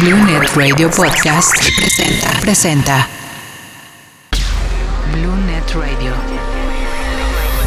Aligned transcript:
Blue 0.00 0.16
Net 0.26 0.54
Radio 0.54 0.90
Podcast 0.90 1.56
presenta. 1.76 2.40
Presenta. 2.40 3.08
Blue 5.12 5.36
Net 5.46 5.64
Radio. 5.74 6.12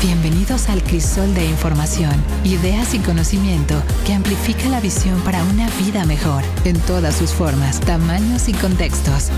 Bienvenidos 0.02 0.68
al 0.68 0.82
crisol 0.82 1.32
de 1.34 1.44
información, 1.44 2.12
ideas 2.42 2.94
y 2.94 2.98
conocimiento 2.98 3.80
que 4.04 4.14
amplifica 4.14 4.68
la 4.68 4.80
visión 4.80 5.20
para 5.20 5.44
una 5.44 5.68
vida 5.78 6.04
mejor 6.04 6.42
en 6.64 6.76
todas 6.80 7.14
sus 7.14 7.30
formas, 7.30 7.78
tamaños 7.80 8.48
y 8.48 8.54
contextos. 8.54 9.28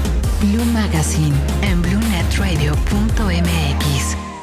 Blue 0.40 0.64
Magazine 0.72 1.36
en 1.62 1.82
bluenetradio.mx. 1.82 4.33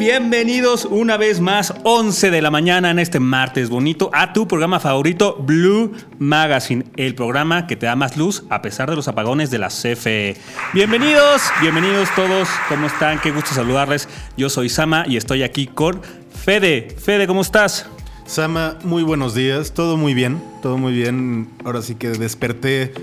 bienvenidos 0.00 0.86
una 0.86 1.18
vez 1.18 1.40
más, 1.40 1.74
11 1.84 2.30
de 2.30 2.40
la 2.40 2.50
mañana 2.50 2.90
en 2.90 2.98
este 2.98 3.20
martes 3.20 3.68
bonito, 3.68 4.10
a 4.14 4.32
tu 4.32 4.48
programa 4.48 4.80
favorito, 4.80 5.36
Blue 5.38 5.92
Magazine, 6.18 6.86
el 6.96 7.14
programa 7.14 7.66
que 7.66 7.76
te 7.76 7.84
da 7.84 7.96
más 7.96 8.16
luz 8.16 8.44
a 8.48 8.62
pesar 8.62 8.88
de 8.88 8.96
los 8.96 9.08
apagones 9.08 9.50
de 9.50 9.58
la 9.58 9.68
CFE. 9.68 10.38
Bienvenidos, 10.72 11.42
bienvenidos 11.60 12.08
todos, 12.16 12.48
¿cómo 12.70 12.86
están? 12.86 13.20
Qué 13.20 13.30
gusto 13.30 13.50
saludarles. 13.50 14.08
Yo 14.38 14.48
soy 14.48 14.70
Sama 14.70 15.04
y 15.06 15.18
estoy 15.18 15.42
aquí 15.42 15.66
con 15.66 16.00
Fede. 16.32 16.96
Fede, 16.98 17.26
¿cómo 17.26 17.42
estás? 17.42 17.84
Sama, 18.24 18.78
muy 18.82 19.02
buenos 19.02 19.34
días, 19.34 19.74
todo 19.74 19.98
muy 19.98 20.14
bien, 20.14 20.42
todo 20.62 20.78
muy 20.78 20.94
bien. 20.94 21.50
Ahora 21.62 21.82
sí 21.82 21.94
que 21.94 22.08
desperté, 22.08 22.94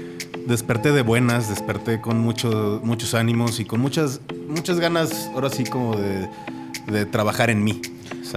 desperté 0.48 0.92
de 0.94 1.04
buenas, 1.04 1.48
desperté 1.48 2.02
con 2.02 2.17
mucho, 2.17 2.82
muchos 2.84 3.14
ánimos 3.14 3.59
y 3.59 3.66
con 3.66 3.82
muchas, 3.82 4.20
muchas 4.48 4.80
ganas, 4.80 5.30
ahora 5.36 5.52
sí 5.52 5.64
como 5.64 5.95
de, 5.95 6.28
de 6.88 7.05
trabajar 7.05 7.49
en 7.49 7.63
mí. 7.63 7.81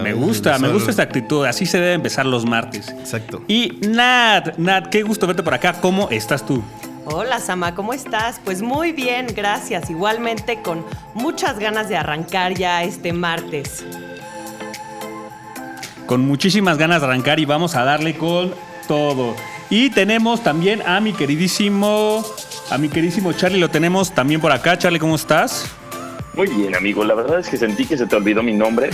Me 0.03 0.13
gusta, 0.13 0.59
me 0.59 0.69
gusta 0.69 0.91
esta 0.91 1.03
actitud, 1.03 1.45
así 1.47 1.67
se 1.67 1.79
debe 1.79 1.95
empezar 1.95 2.25
los 2.27 2.47
martes. 2.47 2.91
Exacto. 2.91 3.43
Y 3.49 3.79
Nat, 3.89 4.57
Nat, 4.57 4.87
qué 4.89 5.03
gusto 5.03 5.27
verte 5.27 5.43
por 5.43 5.55
acá, 5.55 5.75
¿cómo 5.81 6.09
estás 6.11 6.47
tú? 6.47 6.63
Hola 7.07 7.41
Sama, 7.41 7.75
¿cómo 7.75 7.93
estás? 7.93 8.41
Pues 8.45 8.63
muy 8.63 8.93
bien, 8.93 9.27
gracias. 9.35 9.91
Igualmente 9.91 10.61
con 10.63 10.85
muchas 11.15 11.59
ganas 11.59 11.89
de 11.89 11.97
arrancar 11.97 12.55
ya 12.55 12.85
este 12.85 13.13
martes. 13.13 13.85
con 16.07 16.27
muchísimas 16.27 16.77
ganas 16.77 17.01
de 17.01 17.07
arrancar 17.07 17.39
y 17.39 17.45
vamos 17.45 17.77
a 17.77 17.85
darle 17.85 18.17
con 18.17 18.53
todo. 18.89 19.37
Y 19.71 19.91
tenemos 19.91 20.43
también 20.43 20.83
a 20.85 21.01
mi 21.01 21.13
queridísimo, 21.13 22.25
a 22.69 22.79
mi 22.79 22.89
queridísimo 22.89 23.33
Charlie, 23.33 23.61
lo 23.61 23.71
tenemos 23.71 24.13
también 24.13 24.41
por 24.41 24.51
acá. 24.51 24.77
Charlie, 24.77 24.99
¿cómo 24.99 25.15
estás? 25.15 25.71
Muy 26.35 26.47
bien, 26.49 26.75
amigo. 26.77 27.05
La 27.05 27.15
verdad 27.15 27.41
es 27.41 27.49
que 27.49 27.57
sentí 27.57 27.85
que 27.87 27.97
se 27.97 28.07
te 28.07 28.17
olvidó 28.17 28.43
mi 28.43 28.55
nombre. 28.55 28.91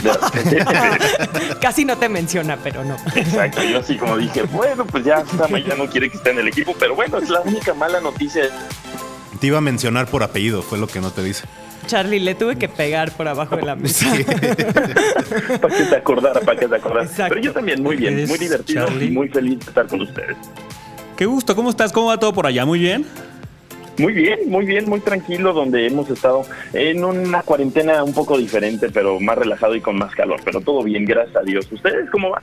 Casi 1.60 1.84
no 1.84 1.96
te 1.98 2.08
menciona, 2.08 2.56
pero 2.56 2.84
no. 2.84 2.96
Exacto. 3.14 3.62
Yo 3.62 3.78
así 3.78 3.96
como 3.96 4.16
dije, 4.16 4.42
bueno, 4.44 4.86
pues 4.86 5.04
ya 5.04 5.24
Sama 5.26 5.58
ya 5.58 5.74
no 5.76 5.86
quiere 5.86 6.10
que 6.10 6.16
esté 6.16 6.30
en 6.30 6.38
el 6.38 6.48
equipo, 6.48 6.74
pero 6.78 6.94
bueno, 6.94 7.18
es 7.18 7.28
la 7.28 7.40
única 7.42 7.74
mala 7.74 8.00
noticia. 8.00 8.44
Te 9.40 9.46
iba 9.48 9.58
a 9.58 9.60
mencionar 9.60 10.06
por 10.06 10.22
apellido, 10.22 10.62
fue 10.62 10.78
lo 10.78 10.86
que 10.86 11.00
no 11.00 11.10
te 11.10 11.22
dice. 11.22 11.44
Charlie, 11.86 12.18
le 12.18 12.34
tuve 12.34 12.56
que 12.56 12.68
pegar 12.68 13.12
por 13.12 13.28
abajo 13.28 13.54
de 13.56 13.62
la 13.62 13.76
mesa. 13.76 14.06
Para 15.60 15.76
que 15.76 15.84
te 15.84 15.96
acordara, 15.96 16.40
para 16.40 16.58
que 16.58 16.66
te 16.66 16.74
acordara. 16.74 17.04
Exacto. 17.04 17.34
Pero 17.34 17.40
yo 17.40 17.52
también 17.52 17.80
muy 17.82 17.96
bien, 17.96 18.14
¿Eres 18.14 18.28
muy 18.28 18.38
divertido 18.38 18.86
Charlie? 18.86 19.06
y 19.06 19.10
muy 19.10 19.28
feliz 19.28 19.60
de 19.60 19.66
estar 19.66 19.86
con 19.86 20.00
ustedes. 20.00 20.36
Qué 21.16 21.26
gusto, 21.26 21.54
¿cómo 21.54 21.70
estás? 21.70 21.92
¿Cómo 21.92 22.08
va 22.08 22.18
todo 22.18 22.32
por 22.32 22.46
allá? 22.46 22.64
¿Muy 22.66 22.80
bien? 22.80 23.06
Muy 23.98 24.12
bien, 24.12 24.40
muy 24.48 24.66
bien, 24.66 24.88
muy 24.88 25.00
tranquilo, 25.00 25.54
donde 25.54 25.86
hemos 25.86 26.10
estado 26.10 26.42
en 26.74 27.02
una 27.02 27.42
cuarentena 27.42 28.04
un 28.04 28.12
poco 28.12 28.36
diferente, 28.36 28.90
pero 28.90 29.18
más 29.20 29.38
relajado 29.38 29.74
y 29.74 29.80
con 29.80 29.96
más 29.96 30.14
calor. 30.14 30.40
Pero 30.44 30.60
todo 30.60 30.82
bien, 30.82 31.06
gracias 31.06 31.36
a 31.36 31.42
Dios. 31.42 31.70
¿Ustedes 31.72 32.10
cómo 32.10 32.30
van? 32.30 32.42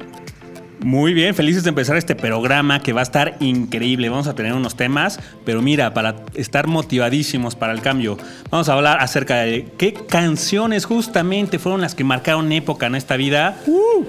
Muy 0.84 1.14
bien, 1.14 1.34
felices 1.34 1.64
de 1.64 1.70
empezar 1.70 1.96
este 1.96 2.14
programa 2.14 2.82
que 2.82 2.92
va 2.92 3.00
a 3.00 3.04
estar 3.04 3.38
increíble. 3.40 4.10
Vamos 4.10 4.28
a 4.28 4.36
tener 4.36 4.54
unos 4.54 4.76
temas, 4.76 5.18
pero 5.46 5.62
mira, 5.62 5.94
para 5.94 6.18
estar 6.34 6.68
motivadísimos 6.68 7.56
para 7.56 7.72
el 7.72 7.82
cambio, 7.82 8.18
vamos 8.52 8.68
a 8.68 8.74
hablar 8.74 9.00
acerca 9.00 9.38
de 9.38 9.68
qué 9.78 9.94
canciones 9.94 10.86
justamente 10.86 11.58
fueron 11.58 11.80
las 11.80 11.96
que 11.96 12.04
marcaron 12.04 12.52
época 12.52 12.88
en 12.88 12.96
esta 12.96 13.16
vida. 13.16 13.58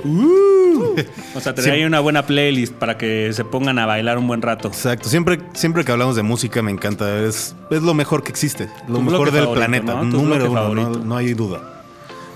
Vamos 0.04 1.46
a 1.46 1.54
tener 1.54 1.72
ahí 1.72 1.84
una 1.84 2.00
buena 2.00 2.26
playlist 2.26 2.74
para 2.74 2.98
que 2.98 3.32
se 3.32 3.44
pongan 3.44 3.78
a 3.78 3.86
bailar 3.86 4.18
un 4.18 4.26
buen 4.26 4.42
rato. 4.42 4.68
Exacto, 4.68 5.08
siempre, 5.08 5.38
siempre 5.52 5.84
que 5.84 5.92
hablamos 5.92 6.16
de 6.16 6.22
música 6.24 6.60
me 6.60 6.72
encanta, 6.72 7.20
es, 7.20 7.54
es 7.70 7.82
lo 7.82 7.94
mejor 7.94 8.24
que 8.24 8.30
existe, 8.30 8.68
lo 8.88 9.00
mejor 9.00 9.30
del 9.30 9.44
favorito, 9.44 9.66
planeta, 9.66 9.94
número 10.02 10.50
uno, 10.50 10.90
no 10.90 11.16
hay 11.16 11.34
duda. 11.34 11.73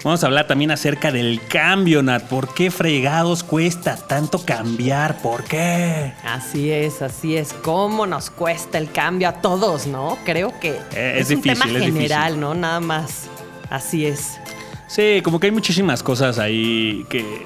Vamos 0.05 0.23
a 0.23 0.27
hablar 0.27 0.47
también 0.47 0.71
acerca 0.71 1.11
del 1.11 1.41
cambio, 1.49 2.03
Nat. 2.03 2.23
¿Por 2.25 2.55
qué 2.55 2.71
fregados 2.71 3.43
cuesta 3.43 3.97
tanto 3.97 4.39
cambiar? 4.45 5.21
¿Por 5.21 5.43
qué? 5.45 6.13
Así 6.25 6.71
es, 6.71 7.03
así 7.03 7.37
es. 7.37 7.53
¿Cómo 7.53 8.07
nos 8.07 8.31
cuesta 8.31 8.79
el 8.79 8.91
cambio 8.93 9.29
a 9.29 9.33
todos, 9.41 9.87
no? 9.89 10.17
Creo 10.25 10.59
que 10.61 10.79
Eh, 10.95 11.15
es, 11.19 11.31
es 11.31 11.37
un 11.37 11.43
difícil, 11.43 11.63
tema 11.63 11.79
es 11.79 11.85
general, 11.85 12.23
difícil. 12.27 12.41
¿no? 12.41 12.55
Nada 12.55 12.81
más. 12.81 13.25
Así 13.71 14.07
es. 14.07 14.39
Sí, 14.87 15.21
como 15.23 15.41
que 15.41 15.49
hay 15.49 15.53
muchísimas 15.53 16.03
cosas 16.03 16.39
ahí 16.39 17.05
que, 17.11 17.43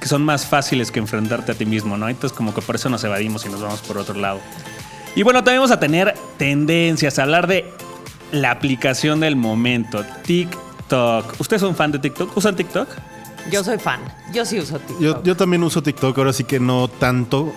que 0.00 0.08
son 0.08 0.22
más 0.24 0.44
fáciles 0.44 0.90
que 0.90 0.98
enfrentarte 0.98 1.52
a 1.52 1.54
ti 1.54 1.64
mismo, 1.66 1.96
¿no? 1.96 2.08
Entonces 2.08 2.36
como 2.36 2.52
que 2.52 2.60
por 2.62 2.74
eso 2.74 2.88
nos 2.90 3.02
evadimos 3.04 3.46
y 3.46 3.48
nos 3.48 3.62
vamos 3.62 3.80
por 3.80 3.96
otro 3.96 4.14
lado. 4.16 4.40
Y 5.14 5.22
bueno, 5.22 5.42
también 5.44 5.60
vamos 5.60 5.70
a 5.70 5.80
tener 5.80 6.14
tendencias, 6.36 7.18
a 7.18 7.22
hablar 7.22 7.46
de 7.46 7.72
la 8.32 8.50
aplicación 8.50 9.20
del 9.20 9.36
momento, 9.36 10.04
TikTok. 10.24 10.65
¿Ustedes 11.38 11.60
son 11.60 11.74
fan 11.74 11.92
de 11.92 11.98
TikTok? 11.98 12.36
¿Usan 12.36 12.56
TikTok? 12.56 12.88
Yo 13.50 13.62
soy 13.62 13.78
fan. 13.78 14.00
Yo 14.32 14.44
sí 14.44 14.58
uso 14.58 14.78
TikTok. 14.78 15.00
Yo, 15.00 15.22
yo 15.22 15.36
también 15.36 15.62
uso 15.62 15.82
TikTok, 15.82 16.16
ahora 16.18 16.32
sí 16.32 16.44
que 16.44 16.58
no 16.58 16.88
tanto, 16.88 17.52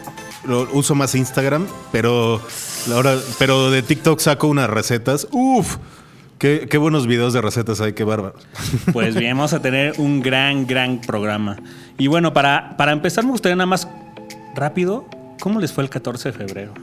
lo, 0.45 0.67
uso 0.73 0.95
más 0.95 1.15
Instagram, 1.15 1.67
pero, 1.91 2.41
ahora, 2.93 3.17
pero 3.37 3.71
de 3.71 3.81
TikTok 3.81 4.19
saco 4.19 4.47
unas 4.47 4.69
recetas, 4.69 5.27
¡Uf! 5.31 5.77
Qué, 6.37 6.67
qué 6.69 6.77
buenos 6.77 7.05
videos 7.05 7.33
de 7.33 7.41
recetas 7.41 7.81
hay, 7.81 7.93
qué 7.93 8.05
bárbaro. 8.05 8.35
Pues 8.93 9.13
bien, 9.15 9.35
vamos 9.35 9.51
a 9.53 9.61
tener 9.61 9.95
un 9.97 10.21
gran, 10.21 10.65
gran 10.65 11.01
programa. 11.01 11.57
Y 11.97 12.07
bueno, 12.07 12.33
para, 12.33 12.77
para 12.77 12.93
empezar 12.93 13.25
me 13.25 13.31
gustaría 13.31 13.57
nada 13.57 13.65
más 13.65 13.89
rápido, 14.55 15.05
¿cómo 15.41 15.59
les 15.59 15.73
fue 15.73 15.83
el 15.83 15.89
14 15.89 16.31
de 16.31 16.37
febrero? 16.37 16.73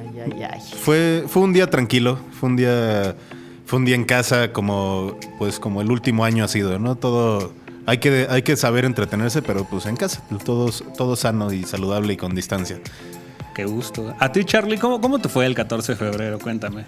Ay, 0.00 0.20
ay, 0.20 0.42
ay. 0.42 0.60
Fue, 0.82 1.24
fue 1.28 1.42
un 1.42 1.52
día 1.52 1.70
tranquilo, 1.70 2.18
fue 2.40 2.48
un 2.48 2.56
día, 2.56 3.14
fue 3.68 3.78
un 3.78 3.84
día 3.84 3.96
en 3.96 4.04
casa 4.04 4.50
como, 4.50 5.18
pues, 5.38 5.60
como 5.60 5.82
el 5.82 5.90
último 5.90 6.24
año 6.24 6.42
ha 6.42 6.48
sido, 6.48 6.78
¿no? 6.78 6.96
Todo, 6.96 7.52
hay 7.84 7.98
que, 7.98 8.26
hay 8.30 8.40
que 8.40 8.56
saber 8.56 8.86
entretenerse, 8.86 9.42
pero 9.42 9.64
pues 9.64 9.84
en 9.84 9.94
casa, 9.94 10.22
todo, 10.42 10.70
todo 10.96 11.16
sano 11.16 11.52
y 11.52 11.64
saludable 11.64 12.14
y 12.14 12.16
con 12.16 12.34
distancia. 12.34 12.78
Qué 13.54 13.66
gusto. 13.66 14.14
A 14.18 14.32
ti, 14.32 14.44
Charlie, 14.46 14.78
¿cómo, 14.78 15.02
cómo 15.02 15.18
te 15.18 15.28
fue 15.28 15.44
el 15.44 15.54
14 15.54 15.92
de 15.92 15.98
febrero? 15.98 16.38
Cuéntame. 16.38 16.86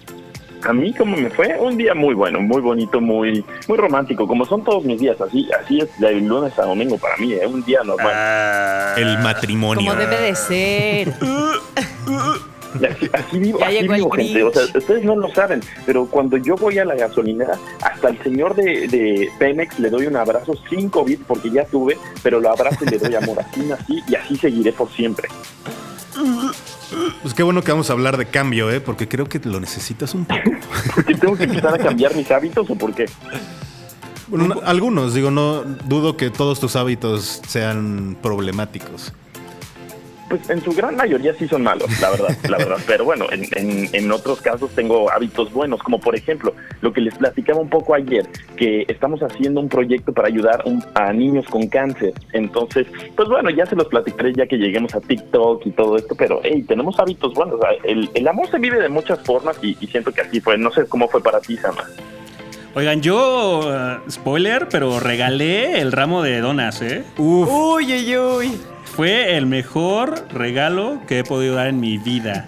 A 0.63 0.73
mí, 0.73 0.91
¿cómo 0.93 1.17
me 1.17 1.29
fue? 1.29 1.55
Un 1.59 1.77
día 1.77 1.93
muy 1.93 2.15
bueno, 2.15 2.39
muy 2.39 2.61
bonito, 2.61 2.99
muy 2.99 3.45
muy 3.67 3.77
romántico, 3.77 4.27
como 4.27 4.45
son 4.45 4.63
todos 4.63 4.83
mis 4.83 4.99
días. 4.99 5.21
Así 5.21 5.47
así 5.59 5.81
es 5.81 5.99
de 5.99 6.13
lunes 6.13 6.57
a 6.57 6.63
domingo 6.63 6.97
para 6.97 7.15
mí, 7.17 7.33
¿eh? 7.33 7.45
un 7.45 7.63
día 7.63 7.83
normal. 7.83 8.11
Ah. 8.11 8.95
El 8.97 9.19
matrimonio. 9.19 9.87
Como 9.87 9.99
debe 9.99 10.19
de 10.19 10.35
ser. 10.35 11.13
Y 12.79 12.85
Así, 12.85 13.09
así 13.11 13.39
vivo, 13.39 13.59
Ya 13.59 13.67
así 13.67 13.87
vivo, 13.87 14.09
gente. 14.11 14.43
O 14.43 14.51
sea, 14.53 14.63
ustedes 14.75 15.03
no 15.03 15.15
lo 15.15 15.33
saben, 15.33 15.61
pero 15.85 16.05
cuando 16.05 16.37
yo 16.37 16.55
voy 16.55 16.77
a 16.79 16.85
la 16.85 16.95
gasolinera, 16.95 17.57
hasta 17.81 18.09
el 18.09 18.21
señor 18.23 18.55
de, 18.55 18.87
de 18.87 19.29
Pemex 19.39 19.79
le 19.79 19.89
doy 19.89 20.07
un 20.07 20.15
abrazo 20.15 20.53
sin 20.69 20.89
COVID 20.89 21.19
porque 21.27 21.49
ya 21.49 21.65
tuve, 21.65 21.97
pero 22.23 22.39
lo 22.39 22.49
abrazo 22.49 22.85
y 22.85 22.89
le 22.89 22.97
doy 22.97 23.15
amor. 23.15 23.39
Así 23.39 23.61
nací 23.61 24.01
y 24.07 24.15
así 24.15 24.35
seguiré 24.37 24.71
por 24.73 24.89
siempre. 24.91 25.27
Pues 27.21 27.33
qué 27.33 27.43
bueno 27.43 27.61
que 27.63 27.71
vamos 27.71 27.89
a 27.89 27.93
hablar 27.93 28.17
de 28.17 28.25
cambio, 28.25 28.69
¿eh? 28.71 28.81
Porque 28.81 29.07
creo 29.07 29.25
que 29.27 29.39
lo 29.39 29.59
necesitas 29.59 30.13
un 30.13 30.25
poco. 30.25 30.41
Porque 30.95 31.15
tengo 31.15 31.35
que 31.37 31.45
empezar 31.45 31.73
a 31.73 31.77
cambiar 31.77 32.15
mis 32.15 32.29
hábitos 32.31 32.69
o 32.69 32.75
por 32.75 32.93
qué? 32.93 33.05
Bueno, 34.27 34.47
no- 34.55 34.61
algunos, 34.65 35.13
digo, 35.13 35.31
no 35.31 35.63
dudo 35.63 36.17
que 36.17 36.29
todos 36.29 36.59
tus 36.59 36.75
hábitos 36.75 37.41
sean 37.47 38.17
problemáticos. 38.21 39.13
Pues 40.31 40.49
en 40.49 40.61
su 40.61 40.71
gran 40.71 40.95
mayoría 40.95 41.33
sí 41.33 41.45
son 41.45 41.61
malos, 41.61 41.87
la 41.99 42.09
verdad, 42.09 42.37
la 42.49 42.57
verdad. 42.57 42.77
Pero 42.87 43.03
bueno, 43.03 43.25
en, 43.31 43.43
en, 43.51 43.89
en, 43.91 44.11
otros 44.11 44.41
casos 44.41 44.71
tengo 44.71 45.11
hábitos 45.11 45.51
buenos, 45.51 45.83
como 45.83 45.99
por 45.99 46.15
ejemplo 46.15 46.53
lo 46.79 46.93
que 46.93 47.01
les 47.01 47.13
platicaba 47.15 47.59
un 47.59 47.69
poco 47.69 47.93
ayer, 47.93 48.25
que 48.55 48.85
estamos 48.87 49.21
haciendo 49.21 49.59
un 49.59 49.67
proyecto 49.67 50.13
para 50.13 50.29
ayudar 50.29 50.63
a 50.95 51.11
niños 51.11 51.45
con 51.47 51.67
cáncer. 51.67 52.13
Entonces, 52.31 52.87
pues 53.15 53.27
bueno, 53.27 53.49
ya 53.49 53.65
se 53.65 53.75
los 53.75 53.87
platicaré 53.87 54.33
ya 54.33 54.47
que 54.47 54.57
lleguemos 54.57 54.95
a 54.95 55.01
TikTok 55.01 55.65
y 55.65 55.71
todo 55.71 55.97
esto, 55.97 56.15
pero 56.15 56.39
hey, 56.43 56.63
tenemos 56.65 56.97
hábitos 56.97 57.33
buenos. 57.33 57.59
El, 57.83 58.09
el 58.13 58.27
amor 58.27 58.49
se 58.49 58.57
vive 58.57 58.79
de 58.79 58.87
muchas 58.87 59.19
formas 59.19 59.57
y, 59.61 59.77
y 59.81 59.87
siento 59.87 60.13
que 60.13 60.21
así 60.21 60.39
fue. 60.39 60.57
No 60.57 60.71
sé 60.71 60.85
cómo 60.85 61.09
fue 61.09 61.21
para 61.21 61.41
ti, 61.41 61.57
Sama. 61.57 61.83
Oigan, 62.73 63.01
yo, 63.01 63.59
uh, 63.65 64.09
spoiler, 64.09 64.69
pero 64.69 65.01
regalé 65.01 65.81
el 65.81 65.91
ramo 65.91 66.23
de 66.23 66.39
donas, 66.39 66.81
¿eh? 66.81 67.03
Uf. 67.17 67.49
Uy, 67.51 67.93
uy, 67.93 68.17
uy. 68.17 68.61
Fue 68.95 69.37
el 69.37 69.45
mejor 69.45 70.27
regalo 70.31 71.01
que 71.07 71.19
he 71.19 71.23
podido 71.23 71.55
dar 71.55 71.67
en 71.67 71.79
mi 71.79 71.97
vida. 71.97 72.45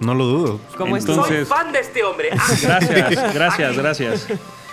No 0.00 0.14
lo 0.14 0.26
dudo. 0.26 0.60
Como 0.76 0.96
Entonces, 0.96 1.46
soy 1.48 1.56
fan 1.56 1.72
de 1.72 1.80
este 1.80 2.02
hombre. 2.02 2.30
Gracias, 2.62 3.34
gracias, 3.34 3.76
gracias. 3.76 4.26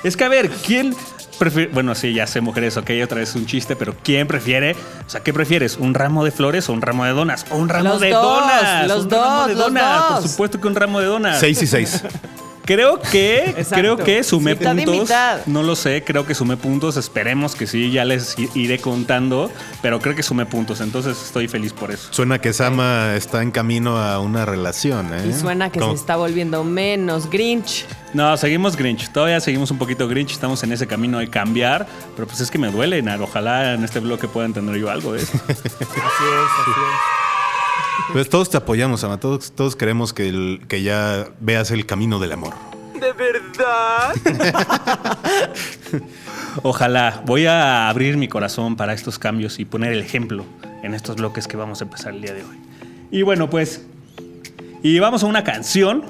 Es 0.04 0.18
que 0.18 0.24
a 0.24 0.30
ver, 0.30 0.50
¿quién 0.50 0.96
prefiere? 1.38 1.72
Bueno, 1.72 1.94
sí, 1.94 2.14
ya 2.14 2.26
sé, 2.26 2.42
mujeres, 2.42 2.76
ok, 2.78 2.90
otra 3.04 3.20
vez 3.20 3.36
un 3.36 3.46
chiste, 3.46 3.76
pero 3.76 3.96
¿quién 4.04 4.28
prefiere? 4.28 4.76
O 5.06 5.10
sea, 5.10 5.22
¿qué 5.22 5.32
prefieres? 5.32 5.78
¿Un 5.78 5.94
ramo 5.94 6.26
de 6.26 6.32
flores 6.32 6.68
o 6.70 6.74
un 6.74 6.82
ramo 6.82 7.06
de 7.06 7.12
donas? 7.12 7.46
¿O 7.52 7.58
un 7.58 7.70
ramo 7.70 7.90
los 7.90 8.02
de 8.02 8.10
dos, 8.10 8.24
donas? 8.24 8.88
Los 8.88 9.04
un 9.04 9.10
dos, 9.10 9.20
ramo 9.20 9.48
de 9.48 9.54
los 9.56 9.64
donas. 9.66 10.10
dos. 10.10 10.20
Por 10.22 10.30
supuesto 10.30 10.62
que 10.62 10.68
un 10.68 10.76
ramo 10.76 11.00
de 11.00 11.06
donas. 11.06 11.40
Seis 11.40 11.62
y 11.62 11.68
seis. 11.68 12.04
Creo 12.66 13.00
que, 13.00 13.46
Exacto. 13.50 13.76
creo 13.76 13.98
que 13.98 14.24
sumé 14.24 14.56
Mitad 14.56 14.76
puntos. 14.76 15.10
No 15.48 15.64
lo 15.64 15.76
sé, 15.76 16.04
creo 16.04 16.26
que 16.26 16.36
sumé 16.36 16.58
puntos. 16.58 16.98
Esperemos 16.98 17.56
que 17.56 17.68
sí, 17.68 17.92
ya 17.92 18.06
les 18.06 18.36
iré 18.56 18.80
contando. 18.80 19.52
Pero 19.82 20.00
creo 20.00 20.16
que 20.16 20.24
sumé 20.24 20.46
puntos, 20.46 20.82
entonces 20.82 21.22
estoy 21.22 21.48
feliz 21.48 21.74
por 21.74 21.92
eso. 21.92 22.08
Suena 22.12 22.40
que 22.40 22.54
Sama 22.54 23.16
está 23.16 23.42
en 23.42 23.52
camino 23.52 23.98
a 23.98 24.20
una 24.20 24.46
relación, 24.46 25.14
¿eh? 25.14 25.28
Y 25.30 25.34
suena 25.34 25.72
que 25.72 25.80
se 25.80 25.92
está 25.92 26.16
volviendo 26.16 26.64
menos 26.64 27.30
Grinch. 27.30 27.86
No, 28.14 28.36
seguimos 28.38 28.76
Grinch. 28.76 29.12
Todavía 29.12 29.40
seguimos 29.40 29.72
un 29.72 29.78
poquito 29.78 30.08
Grinch. 30.08 30.32
Estamos 30.32 30.62
en 30.64 30.72
ese 30.72 30.86
camino 30.88 31.20
de 31.20 31.30
cambiar. 31.30 31.88
Pero 32.16 32.28
pues 32.28 32.42
es 32.42 32.52
que 32.52 32.58
me 32.58 32.70
duele, 32.70 33.02
Nar. 33.02 33.22
Ojalá 33.22 33.74
en 33.74 33.84
este 33.84 34.00
bloque 34.00 34.28
pueda 34.28 34.46
entender 34.46 34.76
yo 34.76 34.90
algo 34.90 35.14
de 35.14 35.22
esto. 35.22 35.38
Así 35.48 35.56
es, 35.58 36.52
así 36.62 37.31
Pues 38.14 38.30
todos 38.30 38.50
te 38.50 38.58
apoyamos, 38.58 39.02
Sama. 39.02 39.20
Todos, 39.20 39.52
todos 39.54 39.76
queremos 39.76 40.14
que, 40.14 40.28
el- 40.30 40.62
que 40.68 40.82
ya 40.84 41.28
veas 41.40 41.72
el 41.72 41.86
camino 41.86 42.20
del 42.20 42.32
amor. 42.34 42.54
¿De 43.00 43.12
verdad? 43.14 44.14
Ojalá. 46.64 47.22
Voy 47.26 47.46
a 47.46 47.90
abrir 47.90 48.18
mi 48.18 48.28
corazón 48.28 48.76
para 48.76 48.94
estos 48.94 49.18
cambios 49.18 49.60
y 49.60 49.66
poner 49.66 49.94
el 49.94 50.02
ejemplo 50.02 50.46
en 50.84 50.94
estos 50.94 51.16
bloques 51.16 51.48
que 51.48 51.58
vamos 51.58 51.82
a 51.82 51.86
empezar 51.86 52.14
el 52.14 52.22
día 52.22 52.34
de 52.34 52.44
hoy. 52.44 52.58
Y 53.12 53.22
bueno, 53.24 53.50
pues. 53.50 53.84
Y 54.84 55.00
vamos 55.00 55.24
a 55.24 55.28
una 55.28 55.44
canción. 55.44 56.04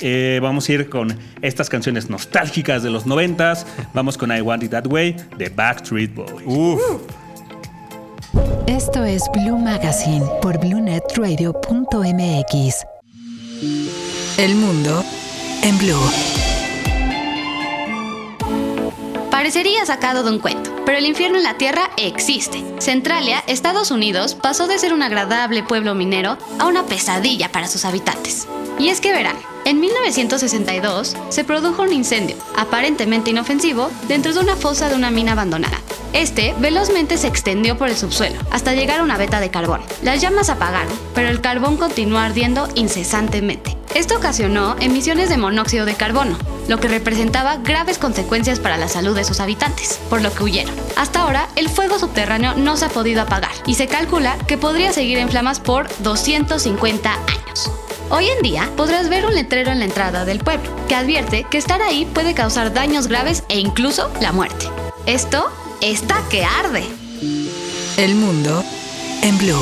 Eh, 0.00 0.38
vamos 0.42 0.68
a 0.68 0.72
ir 0.72 0.88
con 0.90 1.18
estas 1.42 1.68
canciones 1.68 2.08
nostálgicas 2.08 2.82
de 2.82 2.90
los 2.90 3.06
noventas. 3.06 3.66
Vamos 3.94 4.16
con 4.16 4.30
I 4.36 4.40
Want 4.40 4.62
It 4.62 4.70
That 4.70 4.86
Way 4.86 5.16
de 5.38 5.48
Backstreet 5.48 6.14
Boys. 6.14 6.44
Uf. 6.46 6.80
Esto 8.66 9.04
es 9.04 9.22
Blue 9.32 9.58
Magazine 9.58 10.26
por 10.42 10.58
BlueNetRadio.mx. 10.58 12.84
El 14.36 14.54
mundo 14.54 15.02
en 15.62 15.78
Blue. 15.78 15.98
Parecería 19.30 19.86
sacado 19.86 20.24
de 20.24 20.30
un 20.30 20.40
cuento, 20.40 20.70
pero 20.84 20.98
el 20.98 21.06
infierno 21.06 21.38
en 21.38 21.44
la 21.44 21.56
Tierra 21.56 21.88
existe. 21.96 22.62
Centralia, 22.78 23.42
Estados 23.46 23.90
Unidos, 23.90 24.34
pasó 24.34 24.66
de 24.66 24.78
ser 24.78 24.92
un 24.92 25.02
agradable 25.02 25.62
pueblo 25.62 25.94
minero 25.94 26.36
a 26.58 26.66
una 26.66 26.84
pesadilla 26.84 27.50
para 27.50 27.68
sus 27.68 27.86
habitantes. 27.86 28.46
Y 28.78 28.88
es 28.88 29.00
que 29.00 29.12
verán, 29.12 29.36
en 29.64 29.80
1962 29.80 31.16
se 31.30 31.44
produjo 31.44 31.82
un 31.82 31.92
incendio, 31.92 32.36
aparentemente 32.56 33.30
inofensivo, 33.30 33.90
dentro 34.06 34.34
de 34.34 34.40
una 34.40 34.56
fosa 34.56 34.88
de 34.88 34.96
una 34.96 35.10
mina 35.10 35.32
abandonada. 35.32 35.78
Este 36.12 36.54
velozmente 36.58 37.18
se 37.18 37.26
extendió 37.26 37.76
por 37.76 37.88
el 37.88 37.96
subsuelo, 37.96 38.36
hasta 38.50 38.74
llegar 38.74 39.00
a 39.00 39.02
una 39.02 39.18
veta 39.18 39.40
de 39.40 39.50
carbón. 39.50 39.80
Las 40.02 40.20
llamas 40.20 40.48
apagaron, 40.48 40.92
pero 41.14 41.28
el 41.28 41.40
carbón 41.40 41.76
continuó 41.76 42.18
ardiendo 42.18 42.68
incesantemente. 42.74 43.76
Esto 43.94 44.16
ocasionó 44.16 44.76
emisiones 44.80 45.28
de 45.28 45.38
monóxido 45.38 45.86
de 45.86 45.94
carbono, 45.94 46.36
lo 46.68 46.78
que 46.78 46.88
representaba 46.88 47.56
graves 47.56 47.98
consecuencias 47.98 48.60
para 48.60 48.76
la 48.76 48.88
salud 48.88 49.16
de 49.16 49.24
sus 49.24 49.40
habitantes, 49.40 49.98
por 50.08 50.22
lo 50.22 50.32
que 50.32 50.44
huyeron. 50.44 50.74
Hasta 50.96 51.22
ahora, 51.22 51.48
el 51.56 51.68
fuego 51.68 51.98
subterráneo 51.98 52.54
no 52.54 52.76
se 52.76 52.84
ha 52.84 52.90
podido 52.90 53.22
apagar 53.22 53.52
y 53.66 53.74
se 53.74 53.86
calcula 53.86 54.36
que 54.46 54.58
podría 54.58 54.92
seguir 54.92 55.18
en 55.18 55.28
flamas 55.28 55.60
por 55.60 55.88
250 56.02 57.12
años. 57.12 57.70
Hoy 58.10 58.28
en 58.28 58.42
día 58.42 58.70
podrás 58.76 59.08
ver 59.08 59.26
un 59.26 59.34
letrero 59.34 59.70
en 59.70 59.80
la 59.80 59.84
entrada 59.84 60.24
del 60.24 60.38
pueblo 60.40 60.70
que 60.88 60.94
advierte 60.94 61.44
que 61.50 61.58
estar 61.58 61.82
ahí 61.82 62.06
puede 62.06 62.34
causar 62.34 62.72
daños 62.72 63.06
graves 63.06 63.44
e 63.48 63.58
incluso 63.58 64.10
la 64.20 64.32
muerte. 64.32 64.66
Esto 65.04 65.50
está 65.80 66.28
que 66.28 66.44
arde. 66.44 66.84
El 67.96 68.16
mundo 68.16 68.62
en 69.22 69.38
Blue. 69.38 69.56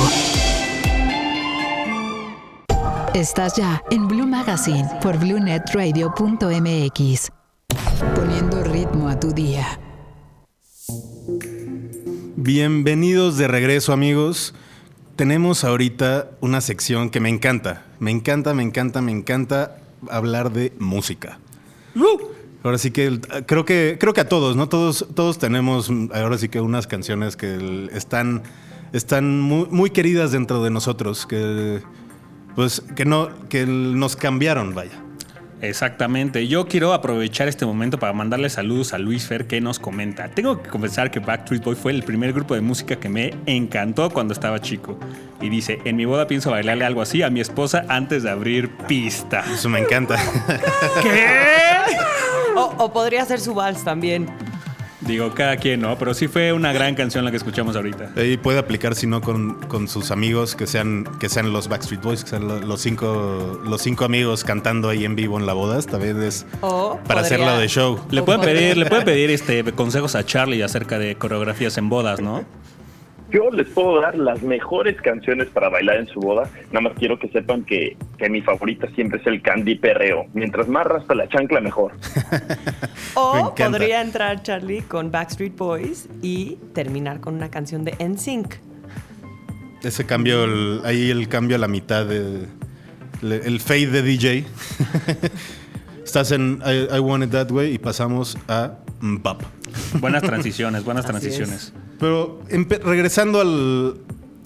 Estás 3.13 3.55
ya 3.55 3.81
en 3.89 4.07
Blue 4.07 4.27
Magazine 4.27 4.87
por 5.01 5.17
BlueNetRadio.mx. 5.17 7.31
Poniendo 8.15 8.63
ritmo 8.63 9.09
a 9.09 9.19
tu 9.19 9.33
día. 9.33 9.79
Bienvenidos 12.35 13.37
de 13.37 13.47
regreso, 13.47 13.93
amigos. 13.93 14.53
Tenemos 15.15 15.63
ahorita 15.63 16.29
una 16.41 16.61
sección 16.61 17.09
que 17.09 17.19
me 17.19 17.29
encanta. 17.29 17.85
Me 17.99 18.11
encanta, 18.11 18.53
me 18.53 18.61
encanta, 18.63 19.01
me 19.01 19.11
encanta 19.11 19.77
hablar 20.09 20.51
de 20.51 20.73
música. 20.77 21.39
Ahora 22.63 22.77
sí 22.77 22.91
que 22.91 23.19
creo 23.45 23.65
que 23.65 23.97
creo 23.99 24.13
que 24.13 24.21
a 24.21 24.29
todos, 24.29 24.55
¿no? 24.55 24.67
Todos 24.67 25.07
todos 25.15 25.37
tenemos 25.37 25.89
ahora 26.13 26.37
sí 26.37 26.49
que 26.49 26.59
unas 26.59 26.87
canciones 26.87 27.37
que 27.37 27.89
están 27.93 28.43
están 28.93 29.39
muy, 29.39 29.67
muy 29.69 29.89
queridas 29.89 30.31
dentro 30.31 30.63
de 30.63 30.69
nosotros 30.69 31.25
que 31.25 31.81
pues 32.55 32.81
que 32.95 33.05
no 33.05 33.29
que 33.49 33.65
nos 33.65 34.15
cambiaron, 34.15 34.73
vaya. 34.73 35.03
Exactamente. 35.61 36.47
Yo 36.47 36.67
quiero 36.67 36.93
aprovechar 36.93 37.47
este 37.47 37.65
momento 37.65 37.97
para 37.97 38.13
mandarle 38.13 38.49
saludos 38.49 38.93
a 38.93 38.99
Luis 38.99 39.25
Fer 39.25 39.47
que 39.47 39.59
nos 39.59 39.79
comenta. 39.79 40.29
Tengo 40.29 40.61
que 40.61 40.69
confesar 40.69 41.09
que 41.09 41.19
Backstreet 41.19 41.63
Boy 41.63 41.75
fue 41.75 41.91
el 41.93 42.03
primer 42.03 42.31
grupo 42.33 42.53
de 42.53 42.61
música 42.61 42.97
que 42.97 43.09
me 43.09 43.33
encantó 43.47 44.09
cuando 44.11 44.33
estaba 44.33 44.61
chico. 44.61 44.99
Y 45.41 45.49
dice, 45.49 45.79
en 45.85 45.95
mi 45.95 46.05
boda 46.05 46.27
pienso 46.27 46.51
bailarle 46.51 46.85
algo 46.85 47.01
así 47.01 47.23
a 47.23 47.29
mi 47.29 47.39
esposa 47.39 47.85
antes 47.89 48.23
de 48.23 48.29
abrir 48.29 48.69
pista. 48.87 49.43
Eso 49.51 49.69
me 49.69 49.79
encanta. 49.79 50.17
O, 52.57 52.73
o 52.77 52.91
podría 52.93 53.23
ser 53.25 53.39
su 53.39 53.53
vals 53.53 53.83
también. 53.83 54.27
Digo, 55.01 55.31
cada 55.33 55.55
quien, 55.57 55.79
¿no? 55.81 55.97
Pero 55.97 56.13
sí 56.13 56.27
fue 56.27 56.51
una 56.51 56.73
gran 56.73 56.95
canción 56.95 57.23
la 57.23 57.31
que 57.31 57.37
escuchamos 57.37 57.75
ahorita. 57.75 58.11
Ahí 58.17 58.35
puede 58.35 58.57
aplicar, 58.59 58.93
si 58.95 59.05
no, 59.07 59.21
con, 59.21 59.53
con 59.67 59.87
sus 59.87 60.11
amigos, 60.11 60.55
que 60.55 60.67
sean, 60.67 61.05
que 61.19 61.29
sean 61.29 61.53
los 61.53 61.67
Backstreet 61.69 62.01
Boys, 62.01 62.23
que 62.23 62.31
sean 62.31 62.47
lo- 62.47 62.59
los 62.59 62.81
cinco, 62.81 63.61
los 63.63 63.81
cinco 63.81 64.03
amigos 64.05 64.43
cantando 64.43 64.89
ahí 64.89 65.05
en 65.05 65.15
vivo 65.15 65.37
en 65.39 65.45
la 65.45 65.53
boda. 65.53 65.77
Esta 65.79 65.97
vez 65.97 66.15
es 66.17 66.45
O 66.61 66.99
para 67.07 67.21
podría- 67.21 67.21
hacerlo 67.21 67.57
de 67.57 67.67
show. 67.69 67.99
Le 68.09 68.23
pueden 68.23 68.41
pedir, 68.41 68.75
le 68.75 68.85
pueden 68.87 69.05
pedir 69.05 69.29
este, 69.29 69.63
consejos 69.71 70.15
a 70.15 70.25
Charlie 70.25 70.61
acerca 70.63 70.97
de 70.99 71.15
coreografías 71.15 71.77
en 71.77 71.87
bodas, 71.89 72.19
¿no? 72.19 72.43
Yo 73.29 73.51
les 73.51 73.67
puedo 73.67 73.99
dar 74.01 74.17
las 74.17 74.41
mejores 74.41 74.95
canciones 75.01 75.47
para 75.49 75.67
bailar 75.69 75.97
en 75.97 76.07
su 76.07 76.19
boda. 76.21 76.49
Nada 76.71 76.81
más 76.81 76.93
quiero 76.97 77.19
que 77.19 77.27
sepan 77.29 77.63
que, 77.65 77.97
que 78.17 78.29
mi 78.29 78.41
favorita 78.41 78.87
siempre 78.95 79.19
es 79.19 79.27
el 79.27 79.41
Candy 79.41 79.75
Perreo. 79.75 80.27
Mientras 80.33 80.67
más 80.69 80.85
raspa 80.87 81.13
la 81.13 81.27
chancla, 81.27 81.59
mejor. 81.59 81.91
Me 83.15 83.21
O 83.21 83.53
podría 83.55 84.01
entrar 84.01 84.43
Charlie 84.43 84.81
con 84.83 85.11
Backstreet 85.11 85.57
Boys 85.57 86.07
y 86.21 86.57
terminar 86.73 87.19
con 87.19 87.35
una 87.35 87.49
canción 87.49 87.83
de 87.83 87.95
NSYNC. 87.99 88.55
Ese 89.83 90.05
cambio, 90.05 90.45
el- 90.45 90.81
ahí 90.85 91.09
el 91.11 91.27
cambio 91.27 91.55
a 91.57 91.59
la 91.59 91.67
mitad 91.67 92.05
de 92.05 92.45
le- 93.21 93.45
el 93.45 93.59
fade 93.59 93.87
de 93.87 94.01
DJ. 94.03 94.45
Estás 96.05 96.31
en 96.31 96.61
I, 96.65 96.95
I 96.95 96.99
Want 96.99 97.25
It 97.25 97.31
That 97.31 97.51
Way 97.51 97.73
y 97.73 97.77
pasamos 97.77 98.37
a 98.47 98.75
Mbap. 99.01 99.41
Buenas 99.99 100.23
transiciones, 100.23 100.83
buenas 100.85 101.03
Así 101.05 101.11
transiciones. 101.11 101.73
Pero 101.99 102.39
regresando 102.83 103.41
al, 103.41 103.95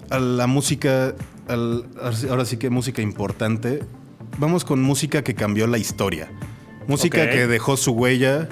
a 0.09 0.19
la 0.19 0.47
música, 0.47 1.13
al- 1.47 1.85
ahora 2.29 2.45
sí 2.45 2.57
que 2.57 2.69
música 2.69 3.01
importante, 3.01 3.83
vamos 4.37 4.63
con 4.63 4.81
música 4.81 5.23
que 5.23 5.35
cambió 5.35 5.67
la 5.67 5.77
historia. 5.77 6.29
Música 6.87 7.29
que 7.29 7.47
dejó 7.47 7.77
su 7.77 7.91
huella, 7.91 8.47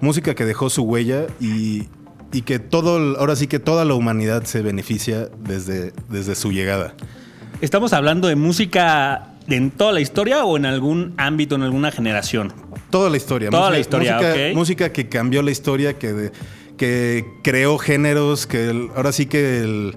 música 0.00 0.34
que 0.34 0.44
dejó 0.44 0.70
su 0.70 0.82
huella 0.82 1.26
y, 1.40 1.88
y 2.32 2.42
que 2.42 2.58
todo, 2.58 3.18
ahora 3.18 3.36
sí 3.36 3.46
que 3.46 3.58
toda 3.58 3.84
la 3.84 3.94
humanidad 3.94 4.44
se 4.44 4.62
beneficia 4.62 5.28
desde, 5.38 5.92
desde 6.08 6.34
su 6.34 6.52
llegada. 6.52 6.94
¿Estamos 7.60 7.92
hablando 7.92 8.28
de 8.28 8.36
música 8.36 9.34
en 9.48 9.70
toda 9.70 9.92
la 9.92 10.00
historia 10.00 10.44
o 10.44 10.56
en 10.56 10.64
algún 10.64 11.12
ámbito, 11.16 11.54
en 11.56 11.62
alguna 11.62 11.90
generación? 11.90 12.52
Toda 12.90 13.10
la 13.10 13.16
historia. 13.16 13.50
Toda 13.50 13.62
música, 13.70 13.74
la 13.74 13.80
historia, 13.80 14.16
música, 14.16 14.34
música 14.54 14.92
que 14.92 15.08
cambió 15.08 15.42
la 15.42 15.50
historia, 15.50 15.98
que, 15.98 16.12
de- 16.12 16.32
que 16.80 17.26
creó 17.42 17.76
géneros, 17.76 18.46
que 18.46 18.88
ahora 18.96 19.12
sí 19.12 19.26
que, 19.26 19.58
el- 19.58 19.96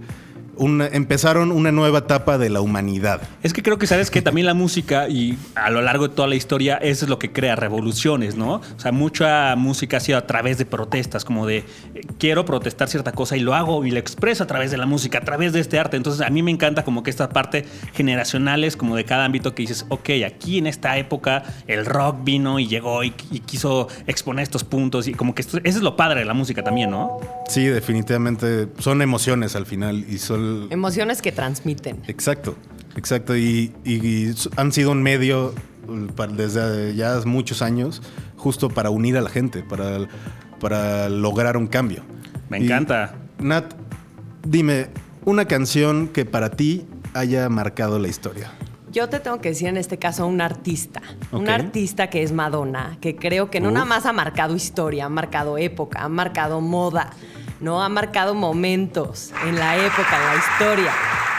una- 0.56 0.88
empezaron 0.88 1.52
una 1.52 1.72
nueva 1.72 2.00
etapa 2.00 2.38
de 2.38 2.50
la 2.50 2.62
humanidad. 2.62 3.22
Es 3.44 3.54
que 3.54 3.64
creo 3.64 3.78
que 3.78 3.88
sabes 3.88 4.12
que 4.12 4.22
también 4.22 4.46
la 4.48 4.54
música 4.54 5.08
y 5.10 5.38
a 5.56 5.70
lo 5.70 5.82
largo 5.82 6.08
de 6.08 6.14
toda 6.16 6.28
la 6.28 6.36
historia 6.36 6.78
eso 6.78 7.06
es 7.06 7.10
lo 7.10 7.20
que 7.20 7.32
crea 7.32 7.56
revoluciones, 7.56 8.36
¿no? 8.36 8.56
O 8.56 8.80
sea, 8.80 8.92
mucha 8.92 9.56
música 9.56 9.98
ha 9.98 10.00
sido 10.00 10.18
a 10.18 10.28
través 10.28 10.58
de 10.58 10.66
protestas, 10.66 11.26
como 11.26 11.46
de 11.48 11.58
eh, 11.96 12.02
quiero 12.20 12.46
protestar 12.46 12.88
cierta 12.90 13.12
cosa 13.12 13.36
y 13.38 13.40
lo 13.40 13.54
hago 13.56 13.84
y 13.86 13.92
lo 13.92 14.00
expreso 14.00 14.44
a 14.44 14.48
través 14.48 14.72
de 14.72 14.78
la 14.78 14.86
música, 14.86 15.18
a 15.20 15.22
través 15.22 15.54
de 15.54 15.60
este 15.60 15.80
arte. 15.80 15.98
Entonces 15.98 16.26
a 16.26 16.30
mí 16.30 16.44
me 16.44 16.52
encanta 16.52 16.84
como 16.84 17.04
que 17.04 17.10
esta 17.10 17.30
parte 17.30 17.66
generacionales 17.94 18.78
como 18.78 18.96
de 18.96 19.06
cada 19.06 19.26
ámbito 19.26 19.56
que 19.56 19.64
dices, 19.64 19.86
ok, 19.90 20.10
aquí 20.26 20.58
en 20.58 20.68
esta 20.68 20.98
época 20.98 21.44
el 21.68 21.86
rock 21.86 22.18
vino 22.24 22.60
y 22.60 22.68
llegó 22.68 23.04
y, 23.04 23.14
y 23.32 23.40
quiso 23.40 23.88
exponer 24.08 24.44
estos 24.44 24.64
puntos 24.64 25.08
y 25.08 25.14
como 25.14 25.34
que 25.34 25.42
esto- 25.42 25.58
eso 25.64 25.78
es 25.78 25.84
lo 25.84 25.96
padre 25.96 26.20
de 26.20 26.26
la 26.26 26.34
música 26.34 26.64
también, 26.64 26.92
¿no? 26.92 27.20
Sí, 27.48 27.66
definitivamente 27.66 28.68
son 28.80 29.02
emociones 29.02 29.56
al 29.56 29.66
final 29.66 30.06
y 30.10 30.18
son... 30.18 30.43
Emociones 30.70 31.22
que 31.22 31.32
transmiten. 31.32 32.02
Exacto, 32.08 32.56
exacto. 32.96 33.36
Y, 33.36 33.74
y- 33.84 34.06
y 34.06 34.36
han 34.58 34.72
sido 34.72 34.92
un 34.92 35.02
medio 35.04 35.54
pa- 36.16 36.28
desde 36.28 36.96
ya 36.96 37.20
muchos 37.26 37.62
años 37.62 38.02
justo 38.38 38.70
para 38.70 38.90
unir 38.90 39.18
a 39.18 39.22
la 39.22 39.30
gente, 39.30 39.64
para, 39.64 40.08
para 40.60 41.10
lograr 41.10 41.58
un 41.58 41.68
cambio. 41.68 42.04
Me 42.50 42.60
Y, 42.60 42.64
encanta. 42.66 43.16
Nat, 43.40 43.74
dime, 44.46 44.88
una 45.26 45.46
canción 45.46 46.08
que 46.08 46.26
para 46.26 46.50
ti 46.52 46.86
haya 47.14 47.48
marcado 47.50 48.00
la 48.00 48.08
historia. 48.08 48.52
Yo 48.92 49.10
te 49.10 49.20
tengo 49.20 49.42
que 49.42 49.50
decir 49.50 49.70
en 49.70 49.78
este 49.78 49.98
caso 49.98 50.28
un 50.28 50.40
artista, 50.40 51.02
un 51.32 51.50
artista 51.50 52.12
que 52.12 52.22
es 52.22 52.32
Madonna, 52.32 52.98
que 53.02 53.16
creo 53.16 53.50
que 53.50 53.60
no 53.60 53.70
Uf. 53.70 53.74
nada 53.74 53.86
más 53.88 54.06
ha 54.06 54.14
marcado 54.14 54.56
historia, 54.56 55.06
ha 55.06 55.10
marcado 55.10 55.58
época, 55.58 56.04
ha 56.04 56.10
marcado 56.10 56.62
moda, 56.62 57.10
no 57.60 57.84
ha 57.84 57.90
marcado 57.90 58.34
momentos 58.34 59.32
en 59.46 59.56
la 59.56 59.78
época, 59.78 60.18
en 60.18 60.26
la 60.26 60.36
historia. 60.36 60.92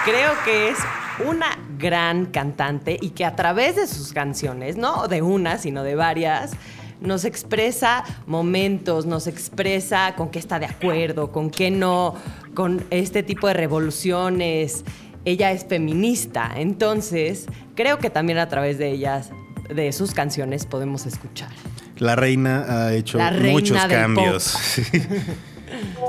Creo 0.04 0.33
que 0.44 0.68
es 0.71 0.78
una 1.26 1.59
gran 1.78 2.26
cantante 2.26 2.99
y 3.00 3.11
que 3.11 3.25
a 3.25 3.37
través 3.37 3.76
de 3.76 3.87
sus 3.87 4.12
canciones, 4.12 4.76
no 4.76 5.09
de 5.09 5.23
una, 5.23 5.59
sino 5.59 5.83
de 5.83 5.94
varias, 5.94 6.52
nos 7.00 7.25
expresa 7.25 8.04
momentos, 8.26 9.06
nos 9.06 9.26
expresa 9.26 10.14
con 10.16 10.30
qué 10.30 10.38
está 10.38 10.59
de 10.59 10.66
acuerdo, 10.66 11.30
con 11.30 11.50
qué 11.50 11.71
no, 11.71 12.14
con 12.54 12.85
este 12.90 13.23
tipo 13.23 13.47
de 13.47 13.54
revoluciones. 13.54 14.85
Ella 15.25 15.52
es 15.52 15.64
feminista, 15.64 16.50
entonces 16.56 17.47
creo 17.75 17.99
que 17.99 18.11
también 18.11 18.38
a 18.38 18.49
través 18.49 18.78
de 18.78 18.90
ellas, 18.90 19.30
de 19.75 19.92
sus 19.92 20.12
canciones, 20.12 20.66
podemos 20.66 21.06
escuchar. 21.06 21.50
La 21.99 22.16
reina 22.16 22.66
ha 22.68 22.92
hecho 22.92 23.18
reina 23.18 23.50
muchos 23.50 23.78
cambios. 23.87 24.56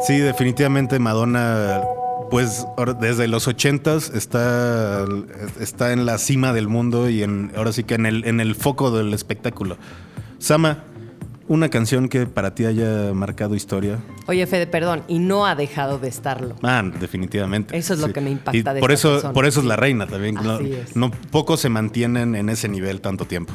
Sí. 0.06 0.18
Definitivamente 0.20 1.00
Madonna, 1.00 1.82
pues 2.30 2.66
desde 3.00 3.28
los 3.28 3.48
ochentas 3.48 4.10
está, 4.14 5.06
está 5.60 5.94
en 5.94 6.06
la 6.06 6.18
cima 6.18 6.54
del 6.54 6.68
mundo 6.68 7.10
y 7.10 7.24
en, 7.24 7.52
ahora 7.56 7.72
sí 7.72 7.84
que 7.84 7.96
en 7.96 8.06
el, 8.06 8.26
en 8.26 8.40
el 8.40 8.56
foco 8.56 8.92
del 8.92 9.14
espectáculo. 9.14 9.78
Sama, 10.40 10.84
una 11.48 11.70
canción 11.70 12.10
que 12.10 12.26
para 12.26 12.56
ti 12.56 12.66
haya 12.66 13.14
marcado 13.14 13.54
historia. 13.56 14.00
Oye, 14.28 14.46
Fede, 14.48 14.66
perdón, 14.66 15.04
y 15.08 15.20
no 15.20 15.46
ha 15.46 15.54
dejado 15.56 16.00
de 16.00 16.08
estarlo. 16.08 16.56
Ah, 16.64 16.84
definitivamente. 17.00 17.78
Eso 17.78 17.94
es 17.94 18.00
lo 18.00 18.12
que 18.12 18.20
me 18.22 18.32
impacta 18.32 18.58
Y 18.58 18.62
de 18.76 18.80
por 18.80 18.92
esta 18.92 19.08
eso, 19.08 19.14
persona. 19.18 19.34
por 19.34 19.46
eso 19.46 19.60
es 19.60 19.66
la 19.68 19.76
reina 19.76 20.08
también. 20.08 20.36
No, 20.36 20.54
Así 20.54 20.74
es. 20.74 20.96
no 20.96 21.12
pocos 21.12 21.60
se 21.60 21.70
mantienen 21.70 22.36
en 22.36 22.50
ese 22.50 22.68
nivel 22.68 23.00
tanto 23.02 23.26
tiempo. 23.26 23.54